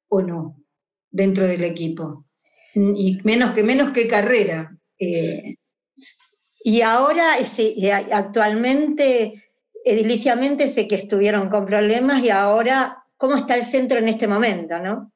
o 0.07 0.21
no 0.21 0.57
dentro 1.11 1.45
del 1.45 1.63
equipo. 1.63 2.25
Y 2.73 3.19
menos 3.23 3.53
que 3.53 3.63
menos 3.63 3.91
que 3.91 4.07
carrera. 4.07 4.77
Eh, 4.99 5.55
y 6.63 6.81
ahora, 6.81 7.35
actualmente, 8.11 9.33
ediliciamente 9.83 10.67
sé 10.67 10.87
que 10.87 10.95
estuvieron 10.95 11.49
con 11.49 11.65
problemas 11.65 12.23
y 12.23 12.29
ahora, 12.29 13.05
¿cómo 13.17 13.35
está 13.35 13.55
el 13.55 13.65
centro 13.65 13.99
en 13.99 14.09
este 14.09 14.27
momento, 14.27 14.79
no? 14.79 15.13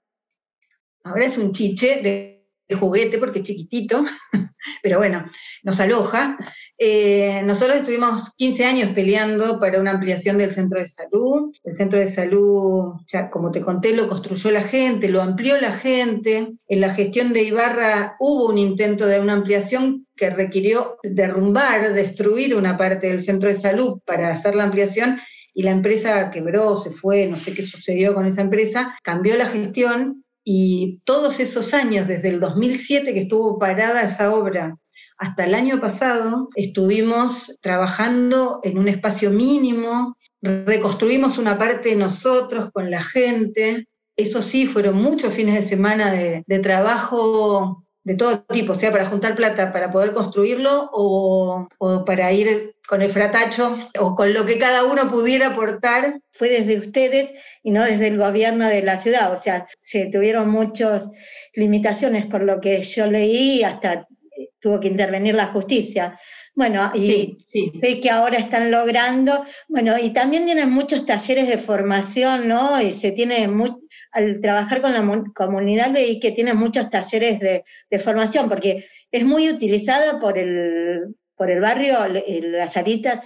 Ahora 1.03 1.25
es 1.25 1.37
un 1.37 1.51
chiche 1.51 2.01
de 2.01 2.38
juguete 2.75 3.17
porque 3.17 3.39
es 3.39 3.45
chiquitito, 3.45 4.05
pero 4.83 4.97
bueno, 4.97 5.25
nos 5.63 5.79
aloja. 5.79 6.37
Eh, 6.77 7.41
nosotros 7.43 7.77
estuvimos 7.77 8.33
15 8.37 8.65
años 8.65 8.89
peleando 8.93 9.59
para 9.59 9.79
una 9.79 9.91
ampliación 9.91 10.37
del 10.37 10.51
centro 10.51 10.79
de 10.79 10.85
salud. 10.85 11.53
El 11.63 11.75
centro 11.75 11.99
de 11.99 12.07
salud, 12.07 12.93
ya 13.07 13.29
como 13.29 13.51
te 13.51 13.61
conté, 13.61 13.93
lo 13.93 14.07
construyó 14.07 14.51
la 14.51 14.63
gente, 14.63 15.09
lo 15.09 15.21
amplió 15.21 15.59
la 15.59 15.73
gente. 15.73 16.53
En 16.67 16.81
la 16.81 16.93
gestión 16.93 17.33
de 17.33 17.43
Ibarra 17.43 18.15
hubo 18.19 18.49
un 18.49 18.57
intento 18.57 19.05
de 19.07 19.19
una 19.19 19.33
ampliación 19.33 20.07
que 20.15 20.29
requirió 20.29 20.97
derrumbar, 21.03 21.93
destruir 21.93 22.55
una 22.55 22.77
parte 22.77 23.07
del 23.07 23.23
centro 23.23 23.49
de 23.49 23.55
salud 23.55 23.99
para 24.05 24.29
hacer 24.29 24.55
la 24.55 24.63
ampliación 24.63 25.19
y 25.53 25.63
la 25.63 25.71
empresa 25.71 26.31
quebró, 26.31 26.77
se 26.77 26.91
fue, 26.91 27.27
no 27.27 27.35
sé 27.35 27.53
qué 27.53 27.65
sucedió 27.65 28.13
con 28.13 28.25
esa 28.25 28.41
empresa, 28.41 28.97
cambió 29.03 29.35
la 29.35 29.47
gestión 29.47 30.23
y 30.51 30.99
todos 31.03 31.39
esos 31.39 31.75
años, 31.75 32.07
desde 32.07 32.29
el 32.29 32.39
2007 32.39 33.13
que 33.13 33.19
estuvo 33.19 33.59
parada 33.59 34.01
esa 34.01 34.33
obra 34.33 34.79
hasta 35.19 35.45
el 35.45 35.53
año 35.53 35.79
pasado, 35.79 36.49
estuvimos 36.55 37.55
trabajando 37.61 38.59
en 38.63 38.79
un 38.79 38.87
espacio 38.87 39.29
mínimo, 39.29 40.17
reconstruimos 40.41 41.37
una 41.37 41.59
parte 41.59 41.89
de 41.89 41.97
nosotros 41.97 42.71
con 42.73 42.89
la 42.89 43.03
gente. 43.03 43.85
Eso 44.15 44.41
sí, 44.41 44.65
fueron 44.65 44.95
muchos 44.95 45.35
fines 45.35 45.53
de 45.53 45.69
semana 45.69 46.11
de, 46.11 46.43
de 46.47 46.59
trabajo 46.59 47.83
de 48.03 48.15
todo 48.15 48.41
tipo, 48.41 48.73
sea 48.73 48.91
para 48.91 49.05
juntar 49.05 49.35
plata 49.35 49.71
para 49.71 49.91
poder 49.91 50.15
construirlo 50.15 50.89
o, 50.91 51.67
para 52.07 52.31
ir 52.31 52.73
con 52.89 53.03
el 53.03 53.11
fratacho 53.11 53.77
o 53.99 54.15
con 54.15 54.33
lo 54.33 54.47
que 54.47 54.57
cada 54.57 54.83
uno 54.83 55.11
pudiera 55.11 55.49
aportar. 55.49 56.19
Fue 56.31 56.49
desde 56.49 56.79
ustedes 56.79 57.29
y 57.61 57.69
no 57.69 57.83
desde 57.83 58.07
el 58.07 58.17
gobierno 58.17 58.67
de 58.67 58.81
la 58.81 58.97
ciudad, 58.97 59.31
o 59.31 59.39
sea, 59.39 59.67
se 59.77 60.07
tuvieron 60.07 60.49
muchas 60.49 61.11
limitaciones 61.53 62.25
por 62.25 62.41
lo 62.41 62.59
que 62.59 62.81
yo 62.81 63.05
leí, 63.05 63.61
hasta 63.61 63.93
eh, 63.93 64.49
tuvo 64.59 64.79
que 64.79 64.87
intervenir 64.87 65.35
la 65.35 65.45
justicia. 65.47 66.17
Bueno, 66.55 66.91
y 66.95 67.35
sé 67.79 67.99
que 67.99 68.09
ahora 68.09 68.39
están 68.39 68.71
logrando, 68.71 69.43
bueno, 69.67 69.93
y 70.01 70.09
también 70.09 70.45
tienen 70.45 70.71
muchos 70.71 71.05
talleres 71.05 71.47
de 71.47 71.59
formación, 71.59 72.47
¿no? 72.47 72.81
Y 72.81 72.91
se 72.91 73.11
tiene 73.11 73.47
muy, 73.47 73.71
al 74.13 74.41
trabajar 74.41 74.81
con 74.81 74.93
la 74.93 75.23
comunidad 75.35 75.91
leí 75.91 76.19
que 76.19 76.31
tiene 76.31 76.55
muchos 76.55 76.89
talleres 76.89 77.39
de, 77.39 77.99
formación, 77.99 78.49
porque 78.49 78.83
es 79.11 79.25
muy 79.25 79.47
utilizada 79.47 80.19
por 80.19 80.39
el, 80.39 81.15
por 81.39 81.49
el 81.49 81.61
barrio, 81.61 81.99
la 82.41 82.67
Sarita 82.67 83.21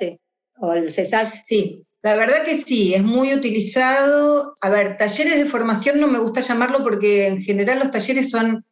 o 0.59 0.73
el 0.73 0.91
CESAC. 0.91 1.43
Sí, 1.47 1.83
la 2.03 2.15
verdad 2.15 2.45
que 2.45 2.61
sí, 2.61 2.93
es 2.93 3.03
muy 3.03 3.33
utilizado. 3.33 4.55
A 4.61 4.69
ver, 4.69 4.97
talleres 4.99 5.35
de 5.35 5.45
formación 5.45 5.99
no 5.99 6.07
me 6.07 6.19
gusta 6.19 6.41
llamarlo 6.41 6.83
porque 6.83 7.25
en 7.25 7.41
general 7.41 7.79
los 7.79 7.89
talleres 7.89 8.29
son 8.29 8.63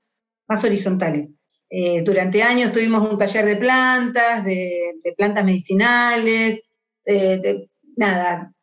más 0.47 0.63
horizontales. 0.63 1.27
Eh, 1.71 2.03
durante 2.03 2.43
años 2.43 2.71
tuvimos 2.71 3.09
un 3.09 3.17
taller 3.17 3.45
de 3.45 3.55
plantas, 3.55 4.45
de, 4.45 4.93
plantas 5.17 5.43
medicinales, 5.43 6.59
de, 7.03 7.67
nada, 7.97 8.53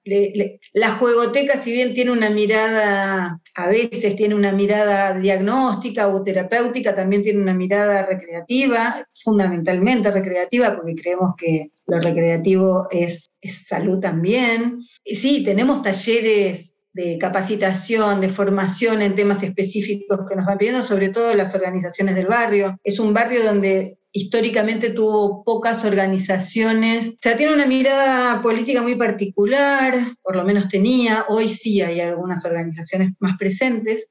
la 0.72 0.90
juegoteca, 0.93 1.59
si 1.59 1.72
bien 1.72 1.94
tiene 1.94 2.10
una 2.10 2.30
mirada, 2.30 3.40
a 3.55 3.68
veces 3.68 4.16
tiene 4.16 4.35
una 4.35 4.52
mirada 4.52 5.18
diagnóstica 5.18 6.09
o 6.09 6.22
terapéutica, 6.22 6.94
también 6.94 7.22
tiene 7.22 7.40
una 7.40 7.55
mirada 7.55 8.05
recreativa, 8.06 9.06
fundamentalmente 9.22 10.10
recreativa, 10.10 10.74
porque 10.76 10.94
creemos 10.94 11.35
que 11.36 11.70
lo 11.86 12.01
recreativo 12.01 12.89
es, 12.90 13.30
salud 13.66 14.01
también. 14.01 14.82
Y 15.05 15.16
sí, 15.16 15.43
tenemos 15.44 15.82
talleres 15.82 16.74
de 16.93 17.18
capacitación, 17.18 18.20
de 18.20 18.28
formación 18.28 19.02
en 19.02 19.14
temas 19.14 19.43
específicos 19.43 20.20
que 20.28 20.36
nos 20.36 20.47
van 20.47 20.59
pidiendo, 20.59 20.82
sobre 20.82 21.10
todo 21.10 21.35
las 21.35 21.55
organizaciones 21.55 22.14
del 22.14 22.26
barrio. 22.26 22.78
Es 22.82 22.98
un 22.98 23.14
barrio 23.14 23.44
donde 23.44 23.98
históricamente 24.19 24.90
tuvo 24.90 25.45
pocas 25.45 25.85
organizaciones, 25.85 27.11
o 27.11 27.16
sea, 27.20 27.36
tiene 27.36 27.55
una 27.55 27.66
mirada 27.66 28.43
política 28.43 28.82
muy 28.82 28.97
particular, 28.97 29.95
por 30.23 30.35
lo 30.35 30.45
menos 30.45 30.69
tenía, 30.69 31.27
hoy 31.28 31.49
sí 31.49 31.81
hay 31.82 32.01
algunas 32.01 32.45
organizaciones 32.45 33.12
más 33.20 33.39
presentes, 33.39 34.11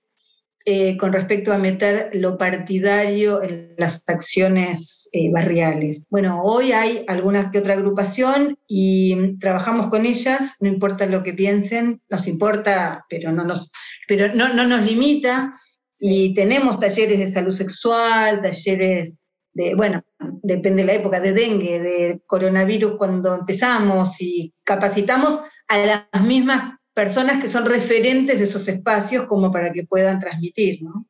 eh, 0.65 0.97
con 0.97 1.11
respecto 1.13 1.53
a 1.53 1.57
meter 1.57 2.09
lo 2.13 2.37
partidario 2.37 3.41
en 3.41 3.73
las 3.77 4.03
acciones 4.07 5.09
eh, 5.11 5.29
barriales. 5.31 6.03
Bueno, 6.09 6.41
hoy 6.41 6.71
hay 6.71 7.03
alguna 7.07 7.51
que 7.51 7.59
otra 7.59 7.73
agrupación 7.73 8.57
y 8.67 9.37
trabajamos 9.39 9.87
con 9.87 10.05
ellas, 10.05 10.55
no 10.61 10.69
importa 10.69 11.05
lo 11.05 11.23
que 11.23 11.33
piensen, 11.33 12.01
nos 12.09 12.27
importa, 12.27 13.05
pero 13.09 13.31
no 13.33 13.43
nos, 13.43 13.71
pero 14.07 14.33
no, 14.33 14.53
no 14.53 14.65
nos 14.65 14.85
limita, 14.89 15.53
y 15.99 16.33
tenemos 16.33 16.79
talleres 16.79 17.19
de 17.19 17.27
salud 17.27 17.53
sexual, 17.53 18.41
talleres 18.41 19.21
bueno, 19.75 20.03
depende 20.43 20.83
de 20.83 20.87
la 20.87 20.93
época, 20.93 21.19
de 21.19 21.33
dengue, 21.33 21.79
de 21.79 22.21
coronavirus 22.25 22.97
cuando 22.97 23.35
empezamos 23.35 24.21
y 24.21 24.53
capacitamos 24.63 25.41
a 25.67 25.77
las 25.77 26.21
mismas 26.21 26.77
personas 26.93 27.41
que 27.41 27.47
son 27.47 27.65
referentes 27.65 28.39
de 28.39 28.45
esos 28.45 28.67
espacios 28.67 29.25
como 29.25 29.51
para 29.51 29.71
que 29.71 29.85
puedan 29.85 30.19
transmitir, 30.19 30.81
¿no? 30.83 31.05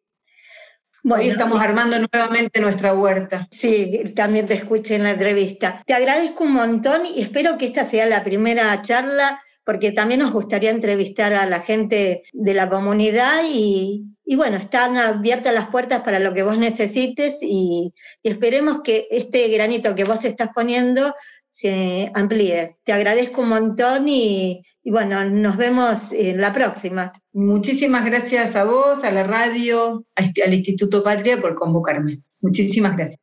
Hoy 1.09 1.29
estamos 1.29 1.61
armando 1.61 1.97
nuevamente 1.97 2.59
nuestra 2.59 2.93
huerta. 2.93 3.47
Sí, 3.49 4.11
también 4.13 4.45
te 4.45 4.55
escuché 4.55 4.95
en 4.95 5.03
la 5.03 5.11
entrevista. 5.11 5.81
Te 5.85 5.93
agradezco 5.93 6.43
un 6.43 6.53
montón 6.53 7.05
y 7.05 7.21
espero 7.21 7.57
que 7.57 7.67
esta 7.67 7.85
sea 7.85 8.05
la 8.07 8.25
primera 8.25 8.81
charla 8.81 9.39
porque 9.63 9.91
también 9.91 10.21
nos 10.21 10.31
gustaría 10.31 10.71
entrevistar 10.71 11.33
a 11.33 11.45
la 11.45 11.59
gente 11.59 12.23
de 12.33 12.53
la 12.53 12.69
comunidad 12.69 13.41
y, 13.49 14.05
bueno, 14.35 14.57
están 14.57 14.97
abiertas 14.97 15.53
las 15.53 15.69
puertas 15.69 16.01
para 16.01 16.19
lo 16.19 16.33
que 16.33 16.43
vos 16.43 16.57
necesites 16.57 17.37
y, 17.41 17.93
esperemos 18.23 18.81
que 18.83 19.07
este 19.09 19.47
granito 19.47 19.95
que 19.95 20.03
vos 20.03 20.25
estás 20.25 20.49
poniendo 20.53 21.13
se 21.49 22.11
amplíe. 22.13 22.77
Te 22.83 22.93
agradezco 22.93 23.41
un 23.41 23.49
montón 23.49 24.07
y, 24.09 24.61
bueno, 24.83 25.23
nos 25.23 25.55
vemos 25.55 26.11
en 26.11 26.39
la 26.41 26.53
próxima. 26.53 27.11
Muchísimas 27.33 28.05
gracias 28.05 28.55
a 28.55 28.63
vos, 28.63 29.03
a 29.03 29.11
la 29.11 29.23
radio, 29.23 30.05
este, 30.15 30.43
al 30.43 30.53
Instituto 30.53 31.01
Patria 31.03 31.39
por 31.39 31.55
convocarme. 31.55 32.21
Muchísimas 32.41 32.95
gracias. 32.95 33.21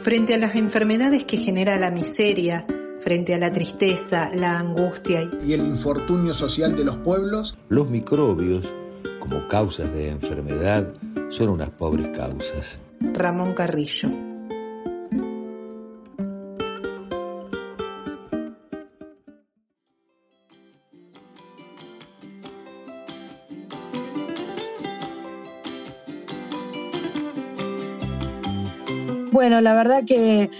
Frente 0.00 0.34
a 0.34 0.38
las 0.38 0.54
enfermedades 0.54 1.24
que 1.24 1.36
genera 1.36 1.78
la 1.78 1.90
miseria, 1.90 2.66
frente 2.98 3.32
a 3.32 3.38
la 3.38 3.52
tristeza, 3.52 4.30
la 4.34 4.58
angustia 4.58 5.30
y 5.46 5.52
el 5.52 5.60
infortunio 5.60 6.34
social 6.34 6.76
de 6.76 6.84
los 6.84 6.96
pueblos, 6.98 7.56
los 7.68 7.88
microbios, 7.88 8.72
como 9.28 9.48
causas 9.48 9.92
de 9.92 10.10
enfermedad, 10.10 10.86
son 11.30 11.48
unas 11.48 11.70
pobres 11.70 12.08
causas. 12.10 12.78
Ramón 13.00 13.54
Carrillo. 13.54 14.08
Bueno, 29.32 29.60
la 29.60 29.74
verdad 29.74 30.04
que 30.06 30.50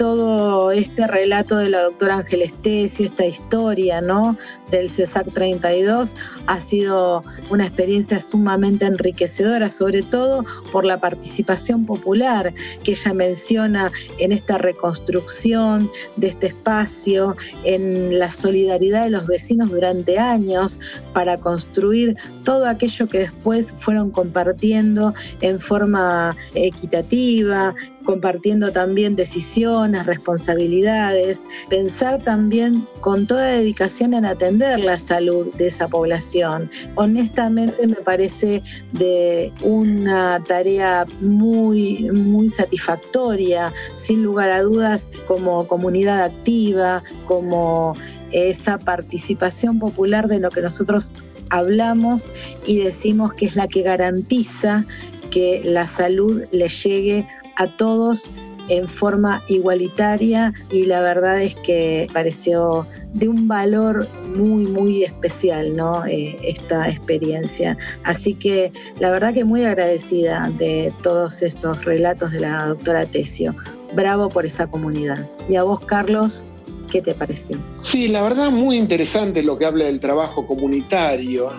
todo 0.00 0.70
este 0.70 1.06
relato 1.06 1.58
de 1.58 1.68
la 1.68 1.82
doctora 1.82 2.16
Ángel 2.16 2.40
Estesio, 2.40 3.04
esta 3.04 3.26
historia, 3.26 4.00
¿no? 4.00 4.34
del 4.70 4.88
CESAC 4.88 5.30
32 5.34 6.14
ha 6.46 6.58
sido 6.58 7.22
una 7.50 7.66
experiencia 7.66 8.18
sumamente 8.18 8.86
enriquecedora, 8.86 9.68
sobre 9.68 10.02
todo 10.02 10.46
por 10.72 10.86
la 10.86 10.98
participación 11.00 11.84
popular 11.84 12.54
que 12.82 12.92
ella 12.92 13.12
menciona 13.12 13.92
en 14.18 14.32
esta 14.32 14.56
reconstrucción 14.56 15.90
de 16.16 16.28
este 16.28 16.46
espacio, 16.46 17.36
en 17.64 18.18
la 18.18 18.30
solidaridad 18.30 19.04
de 19.04 19.10
los 19.10 19.26
vecinos 19.26 19.68
durante 19.68 20.18
años 20.18 20.80
para 21.12 21.36
construir 21.36 22.16
todo 22.44 22.66
aquello 22.66 23.06
que 23.06 23.18
después 23.18 23.74
fueron 23.76 24.10
compartiendo 24.10 25.12
en 25.42 25.60
forma 25.60 26.34
equitativa, 26.54 27.74
compartiendo 28.04 28.72
también 28.72 29.16
decisiones, 29.16 30.06
responsabilidades, 30.06 31.42
pensar 31.68 32.22
también 32.22 32.86
con 33.00 33.26
toda 33.26 33.46
dedicación 33.46 34.14
en 34.14 34.24
atender 34.24 34.80
la 34.80 34.98
salud 34.98 35.52
de 35.54 35.66
esa 35.66 35.88
población. 35.88 36.70
Honestamente 36.94 37.86
me 37.86 37.96
parece 37.96 38.62
de 38.92 39.52
una 39.62 40.42
tarea 40.46 41.06
muy, 41.20 42.10
muy 42.10 42.48
satisfactoria, 42.48 43.72
sin 43.94 44.22
lugar 44.22 44.50
a 44.50 44.62
dudas, 44.62 45.10
como 45.26 45.66
comunidad 45.66 46.22
activa, 46.22 47.02
como 47.26 47.96
esa 48.32 48.78
participación 48.78 49.78
popular 49.78 50.28
de 50.28 50.40
lo 50.40 50.50
que 50.50 50.60
nosotros 50.60 51.16
hablamos 51.50 52.32
y 52.64 52.78
decimos 52.78 53.34
que 53.34 53.46
es 53.46 53.56
la 53.56 53.66
que 53.66 53.82
garantiza 53.82 54.84
que 55.30 55.62
la 55.64 55.86
salud 55.86 56.42
le 56.50 56.68
llegue 56.68 57.26
a 57.60 57.66
todos 57.66 58.30
en 58.68 58.88
forma 58.88 59.42
igualitaria 59.48 60.54
y 60.70 60.84
la 60.86 61.00
verdad 61.00 61.42
es 61.42 61.54
que 61.56 62.06
pareció 62.12 62.86
de 63.12 63.28
un 63.28 63.48
valor 63.48 64.08
muy 64.36 64.64
muy 64.64 65.04
especial 65.04 65.76
¿no? 65.76 66.06
Eh, 66.06 66.38
esta 66.42 66.88
experiencia. 66.88 67.76
Así 68.04 68.34
que 68.34 68.72
la 68.98 69.10
verdad 69.10 69.34
que 69.34 69.44
muy 69.44 69.64
agradecida 69.64 70.50
de 70.56 70.92
todos 71.02 71.42
esos 71.42 71.84
relatos 71.84 72.30
de 72.32 72.40
la 72.40 72.66
doctora 72.66 73.06
Tesio. 73.06 73.54
Bravo 73.92 74.28
por 74.28 74.46
esa 74.46 74.68
comunidad. 74.68 75.28
Y 75.48 75.56
a 75.56 75.64
vos 75.64 75.80
Carlos 75.80 76.46
¿Qué 76.90 77.00
te 77.00 77.14
pareció? 77.14 77.56
Sí, 77.82 78.08
la 78.08 78.20
verdad 78.20 78.50
muy 78.50 78.76
interesante 78.76 79.44
lo 79.44 79.56
que 79.56 79.64
habla 79.64 79.84
del 79.84 80.00
trabajo 80.00 80.44
comunitario. 80.44 81.52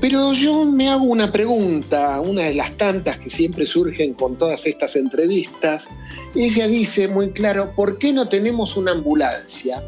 Pero 0.00 0.32
yo 0.32 0.64
me 0.64 0.88
hago 0.88 1.04
una 1.04 1.30
pregunta, 1.30 2.20
una 2.22 2.44
de 2.44 2.54
las 2.54 2.74
tantas 2.76 3.18
que 3.18 3.28
siempre 3.28 3.66
surgen 3.66 4.14
con 4.14 4.36
todas 4.36 4.66
estas 4.66 4.96
entrevistas. 4.96 5.90
Ella 6.34 6.66
dice 6.68 7.06
muy 7.06 7.32
claro, 7.32 7.72
¿por 7.76 7.98
qué 7.98 8.14
no 8.14 8.28
tenemos 8.28 8.78
una 8.78 8.92
ambulancia? 8.92 9.82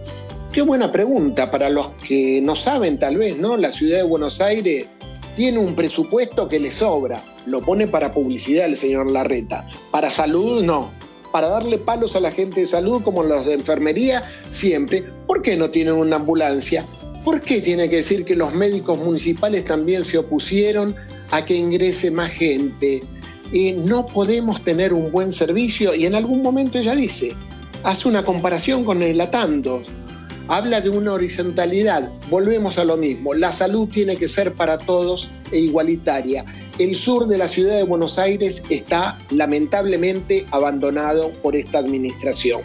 Qué 0.53 0.61
buena 0.61 0.93
pregunta 0.93 1.51
para 1.51 1.71
los 1.71 1.89
que 2.07 2.41
no 2.43 2.55
saben 2.55 2.99
tal 2.99 3.17
vez, 3.17 3.39
¿no? 3.39 3.57
La 3.57 3.71
ciudad 3.71 3.99
de 3.99 4.03
Buenos 4.03 4.43
Aires 4.43 4.91
tiene 5.35 5.61
un 5.61 5.75
presupuesto 5.75 6.47
que 6.47 6.61
le 6.61 6.71
sobra, 6.71 7.23
lo 7.47 7.63
pone 7.63 7.87
para 7.87 8.13
publicidad 8.13 8.67
el 8.67 8.77
señor 8.77 9.11
Larreta, 9.11 9.67
para 9.91 10.11
salud 10.11 10.63
no 10.63 10.98
para 11.31 11.49
darle 11.49 11.79
palos 11.79 12.17
a 12.17 12.21
la 12.21 12.31
gente 12.31 12.61
de 12.61 12.67
salud 12.67 13.03
como 13.03 13.23
los 13.23 13.47
de 13.47 13.55
enfermería 13.55 14.23
siempre. 14.51 15.05
¿Por 15.27 15.43
qué 15.43 15.57
no 15.57 15.71
tienen 15.71 15.95
una 15.95 16.17
ambulancia? 16.17 16.87
¿Por 17.25 17.41
qué 17.41 17.61
tiene 17.61 17.89
que 17.89 17.97
decir 17.97 18.25
que 18.25 18.37
los 18.37 18.55
médicos 18.55 18.99
municipales 18.99 19.65
también 19.65 20.05
se 20.05 20.19
opusieron 20.19 20.95
a 21.31 21.45
que 21.45 21.55
ingrese 21.55 22.11
más 22.11 22.31
gente? 22.31 23.03
Y 23.53 23.73
no 23.73 24.07
podemos 24.07 24.63
tener 24.63 24.93
un 24.93 25.11
buen 25.11 25.33
servicio 25.33 25.95
y 25.95 26.07
en 26.07 26.15
algún 26.15 26.43
momento 26.43 26.79
ella 26.79 26.95
dice, 26.95 27.35
hace 27.83 28.09
una 28.09 28.25
comparación 28.25 28.85
con 28.85 29.03
el 29.03 29.21
Atando, 29.21 29.83
habla 30.49 30.81
de 30.81 30.91
una 30.91 31.13
horizontalidad, 31.13 32.11
volvemos 32.31 32.79
a 32.79 32.85
lo 32.85 32.97
mismo, 32.97 33.35
la 33.35 33.53
salud 33.53 33.89
tiene 33.89 34.17
que 34.17 34.29
ser 34.29 34.55
para 34.55 34.79
todos 34.79 35.29
e 35.51 35.59
igualitaria 35.59 36.45
el 36.79 36.95
sur 36.97 37.27
de 37.27 37.39
la 37.39 37.49
ciudad 37.49 37.77
de 37.77 37.83
Buenos 37.83 38.19
Aires 38.19 38.63
está 38.71 39.19
lamentablemente 39.31 40.47
abandonado 40.51 41.31
por 41.43 41.57
esta 41.57 41.79
administración. 41.79 42.63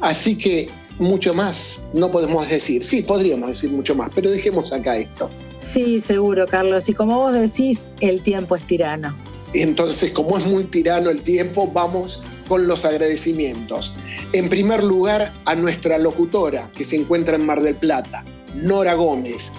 Así 0.00 0.38
que 0.38 0.68
mucho 0.98 1.34
más 1.34 1.84
no 1.92 2.10
podemos 2.10 2.48
decir. 2.48 2.84
Sí, 2.84 3.02
podríamos 3.02 3.48
decir 3.48 3.70
mucho 3.70 3.94
más, 3.94 4.10
pero 4.14 4.30
dejemos 4.30 4.72
acá 4.72 4.96
esto. 4.96 5.28
Sí, 5.56 6.00
seguro, 6.00 6.46
Carlos. 6.46 6.88
Y 6.88 6.94
como 6.94 7.18
vos 7.18 7.32
decís, 7.32 7.90
el 8.00 8.22
tiempo 8.22 8.56
es 8.56 8.64
tirano. 8.64 9.16
Entonces, 9.52 10.10
como 10.10 10.38
es 10.38 10.46
muy 10.46 10.64
tirano 10.64 11.10
el 11.10 11.22
tiempo, 11.22 11.70
vamos 11.72 12.22
con 12.48 12.66
los 12.66 12.84
agradecimientos. 12.84 13.94
En 14.32 14.48
primer 14.48 14.84
lugar, 14.84 15.32
a 15.44 15.54
nuestra 15.54 15.98
locutora 15.98 16.70
que 16.76 16.84
se 16.84 16.96
encuentra 16.96 17.36
en 17.36 17.46
Mar 17.46 17.62
del 17.62 17.74
Plata, 17.74 18.24
Nora 18.54 18.94
Gómez, 18.94 19.52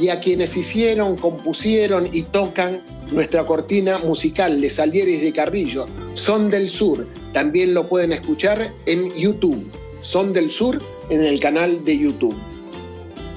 y 0.00 0.08
a 0.08 0.20
quienes 0.20 0.56
hicieron, 0.56 1.16
compusieron 1.16 2.08
y 2.12 2.22
tocan 2.22 2.82
nuestra 3.12 3.44
cortina 3.44 3.98
musical 3.98 4.60
de 4.60 4.70
Salieres 4.70 5.22
de 5.22 5.32
Carrillo, 5.32 5.86
Son 6.14 6.50
del 6.50 6.70
Sur. 6.70 7.06
También 7.32 7.74
lo 7.74 7.86
pueden 7.86 8.12
escuchar 8.12 8.72
en 8.86 9.14
YouTube. 9.14 9.70
Son 10.00 10.32
del 10.32 10.50
Sur 10.50 10.82
en 11.10 11.22
el 11.22 11.38
canal 11.38 11.84
de 11.84 11.98
YouTube. 11.98 12.36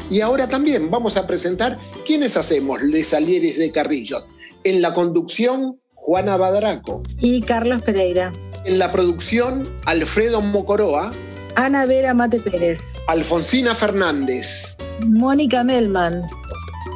Y 0.10 0.22
ahora 0.22 0.48
también 0.48 0.89
vamos 0.89 1.18
a 1.18 1.27
presentar 1.27 1.77
quiénes 2.06 2.38
hacemos 2.38 2.81
Les 2.81 3.07
Salieres 3.07 3.60
de 3.60 3.72
Carrillo. 3.72 4.26
En 4.68 4.81
la 4.81 4.94
conducción, 4.94 5.80
Juana 5.94 6.35
Badraco. 6.35 7.02
Y 7.22 7.39
Carlos 7.39 7.81
Pereira. 7.84 8.34
En 8.65 8.80
la 8.80 8.91
producción, 8.91 9.64
Alfredo 9.85 10.41
Mocoroa. 10.41 11.11
Ana 11.56 11.85
Vera 11.85 12.14
Mate 12.14 12.41
Pérez. 12.41 12.81
Alfonsina 13.07 13.73
Fernández. 13.73 14.76
Mónica 15.07 15.64
Melman. 15.64 16.23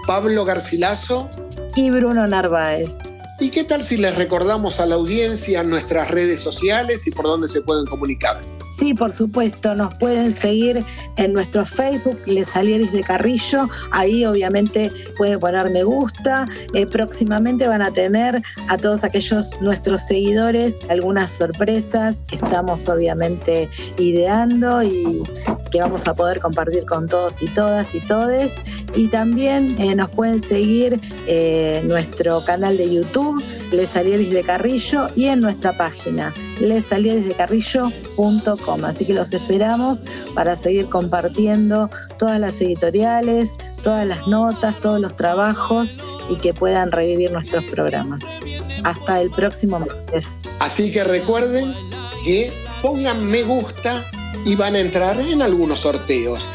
Pablo 0.06 0.44
Garcilaso. 0.44 1.30
Y 1.78 1.92
Bruno 1.92 2.28
Narváez. 2.28 2.98
¿Y 3.40 3.52
qué 3.52 3.64
tal 3.64 3.86
si 3.86 3.96
les 3.96 4.18
recordamos 4.18 4.82
a 4.82 4.86
la 4.86 4.96
audiencia 4.96 5.64
nuestras 5.64 6.12
redes 6.12 6.42
sociales 6.42 7.08
y 7.08 7.12
por 7.12 7.26
dónde 7.26 7.48
se 7.48 7.62
pueden 7.62 7.86
comunicar? 7.86 8.42
Sí, 8.72 8.94
por 8.94 9.12
supuesto, 9.12 9.76
nos 9.76 9.94
pueden 9.96 10.34
seguir 10.34 10.86
en 11.18 11.34
nuestro 11.34 11.66
Facebook, 11.66 12.18
Les 12.26 12.48
Salieris 12.48 12.94
de 12.94 13.04
Carrillo. 13.04 13.68
Ahí 13.92 14.26
obviamente 14.26 14.90
pueden 15.18 15.42
poner 15.42 15.70
me 15.70 15.84
gusta. 15.84 16.48
Eh, 16.74 16.88
próximamente 16.88 17.68
van 17.68 17.82
a 17.82 17.92
tener 17.92 18.42
a 18.70 18.78
todos 18.78 19.04
aquellos 19.04 19.60
nuestros 19.60 20.04
seguidores 20.04 20.80
algunas 20.90 21.32
sorpresas 21.32 22.26
que 22.30 22.38
estamos 22.38 22.88
obviamente 22.88 23.70
ideando 23.98 24.82
y 24.84 25.22
que 25.70 25.82
vamos 25.82 26.08
a 26.08 26.14
poder 26.14 26.40
compartir 26.40 26.86
con 26.86 27.10
todos 27.10 27.42
y 27.42 27.48
todas 27.50 27.94
y 27.94 28.00
todes. 28.00 28.62
Y 28.96 29.08
también 29.08 29.76
eh, 29.82 29.96
nos 29.96 30.10
pueden 30.12 30.42
seguir 30.42 30.98
en 31.28 31.90
nuestro 31.90 32.46
canal 32.46 32.78
de 32.78 32.94
YouTube, 32.94 33.44
Les 33.72 33.90
Salieris 33.90 34.30
de 34.32 34.44
Carrillo, 34.44 35.08
y 35.16 35.28
en 35.28 35.40
nuestra 35.42 35.76
página 35.76 36.34
lesalierisdecarrillo.com. 36.60 38.86
Así 38.86 39.06
que 39.06 39.14
los 39.14 39.34
esperamos 39.34 40.04
para 40.36 40.56
seguir 40.56 40.88
compartiendo 40.90 41.90
todas 42.18 42.40
las 42.40 42.62
editoriales, 42.62 43.58
todas 43.84 44.08
las 44.08 44.28
notas, 44.28 44.80
todos 44.80 45.02
los 45.02 45.16
trabajos 45.16 45.98
y 46.30 46.38
que 46.38 46.54
puedan 46.54 46.92
revivir 46.92 47.32
nuestros 47.32 47.66
programas. 47.66 48.22
Hasta 48.84 49.22
el 49.22 49.32
próximo 49.32 49.80
martes. 49.80 50.42
Así 50.60 50.92
que 50.92 51.04
recuerden 51.04 51.74
que 52.26 52.54
pongan 52.82 53.26
me 53.26 53.44
gusta 53.44 54.06
y 54.46 54.56
van 54.56 54.76
a 54.76 54.80
entrar 54.80 55.20
en 55.20 55.42
algunos 55.42 55.82
sorteos. 55.82 56.48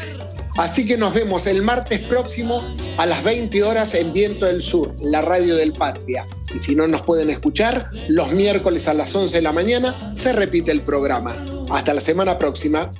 Así 0.57 0.87
que 0.87 0.97
nos 0.97 1.13
vemos 1.13 1.45
el 1.45 1.61
martes 1.61 1.99
próximo 2.01 2.63
a 2.97 3.05
las 3.05 3.23
20 3.23 3.63
horas 3.63 3.93
en 3.93 4.11
Viento 4.11 4.47
del 4.47 4.63
Sur, 4.63 4.95
la 5.01 5.21
radio 5.21 5.55
del 5.55 5.71
Patria. 5.71 6.25
Y 6.53 6.59
si 6.59 6.75
no 6.75 6.87
nos 6.87 7.01
pueden 7.01 7.29
escuchar, 7.29 7.91
los 8.07 8.31
miércoles 8.31 8.87
a 8.87 8.93
las 8.93 9.15
11 9.15 9.37
de 9.37 9.41
la 9.41 9.51
mañana 9.51 10.13
se 10.15 10.33
repite 10.33 10.71
el 10.71 10.81
programa. 10.81 11.35
Hasta 11.69 11.93
la 11.93 12.01
semana 12.01 12.37
próxima. 12.37 12.91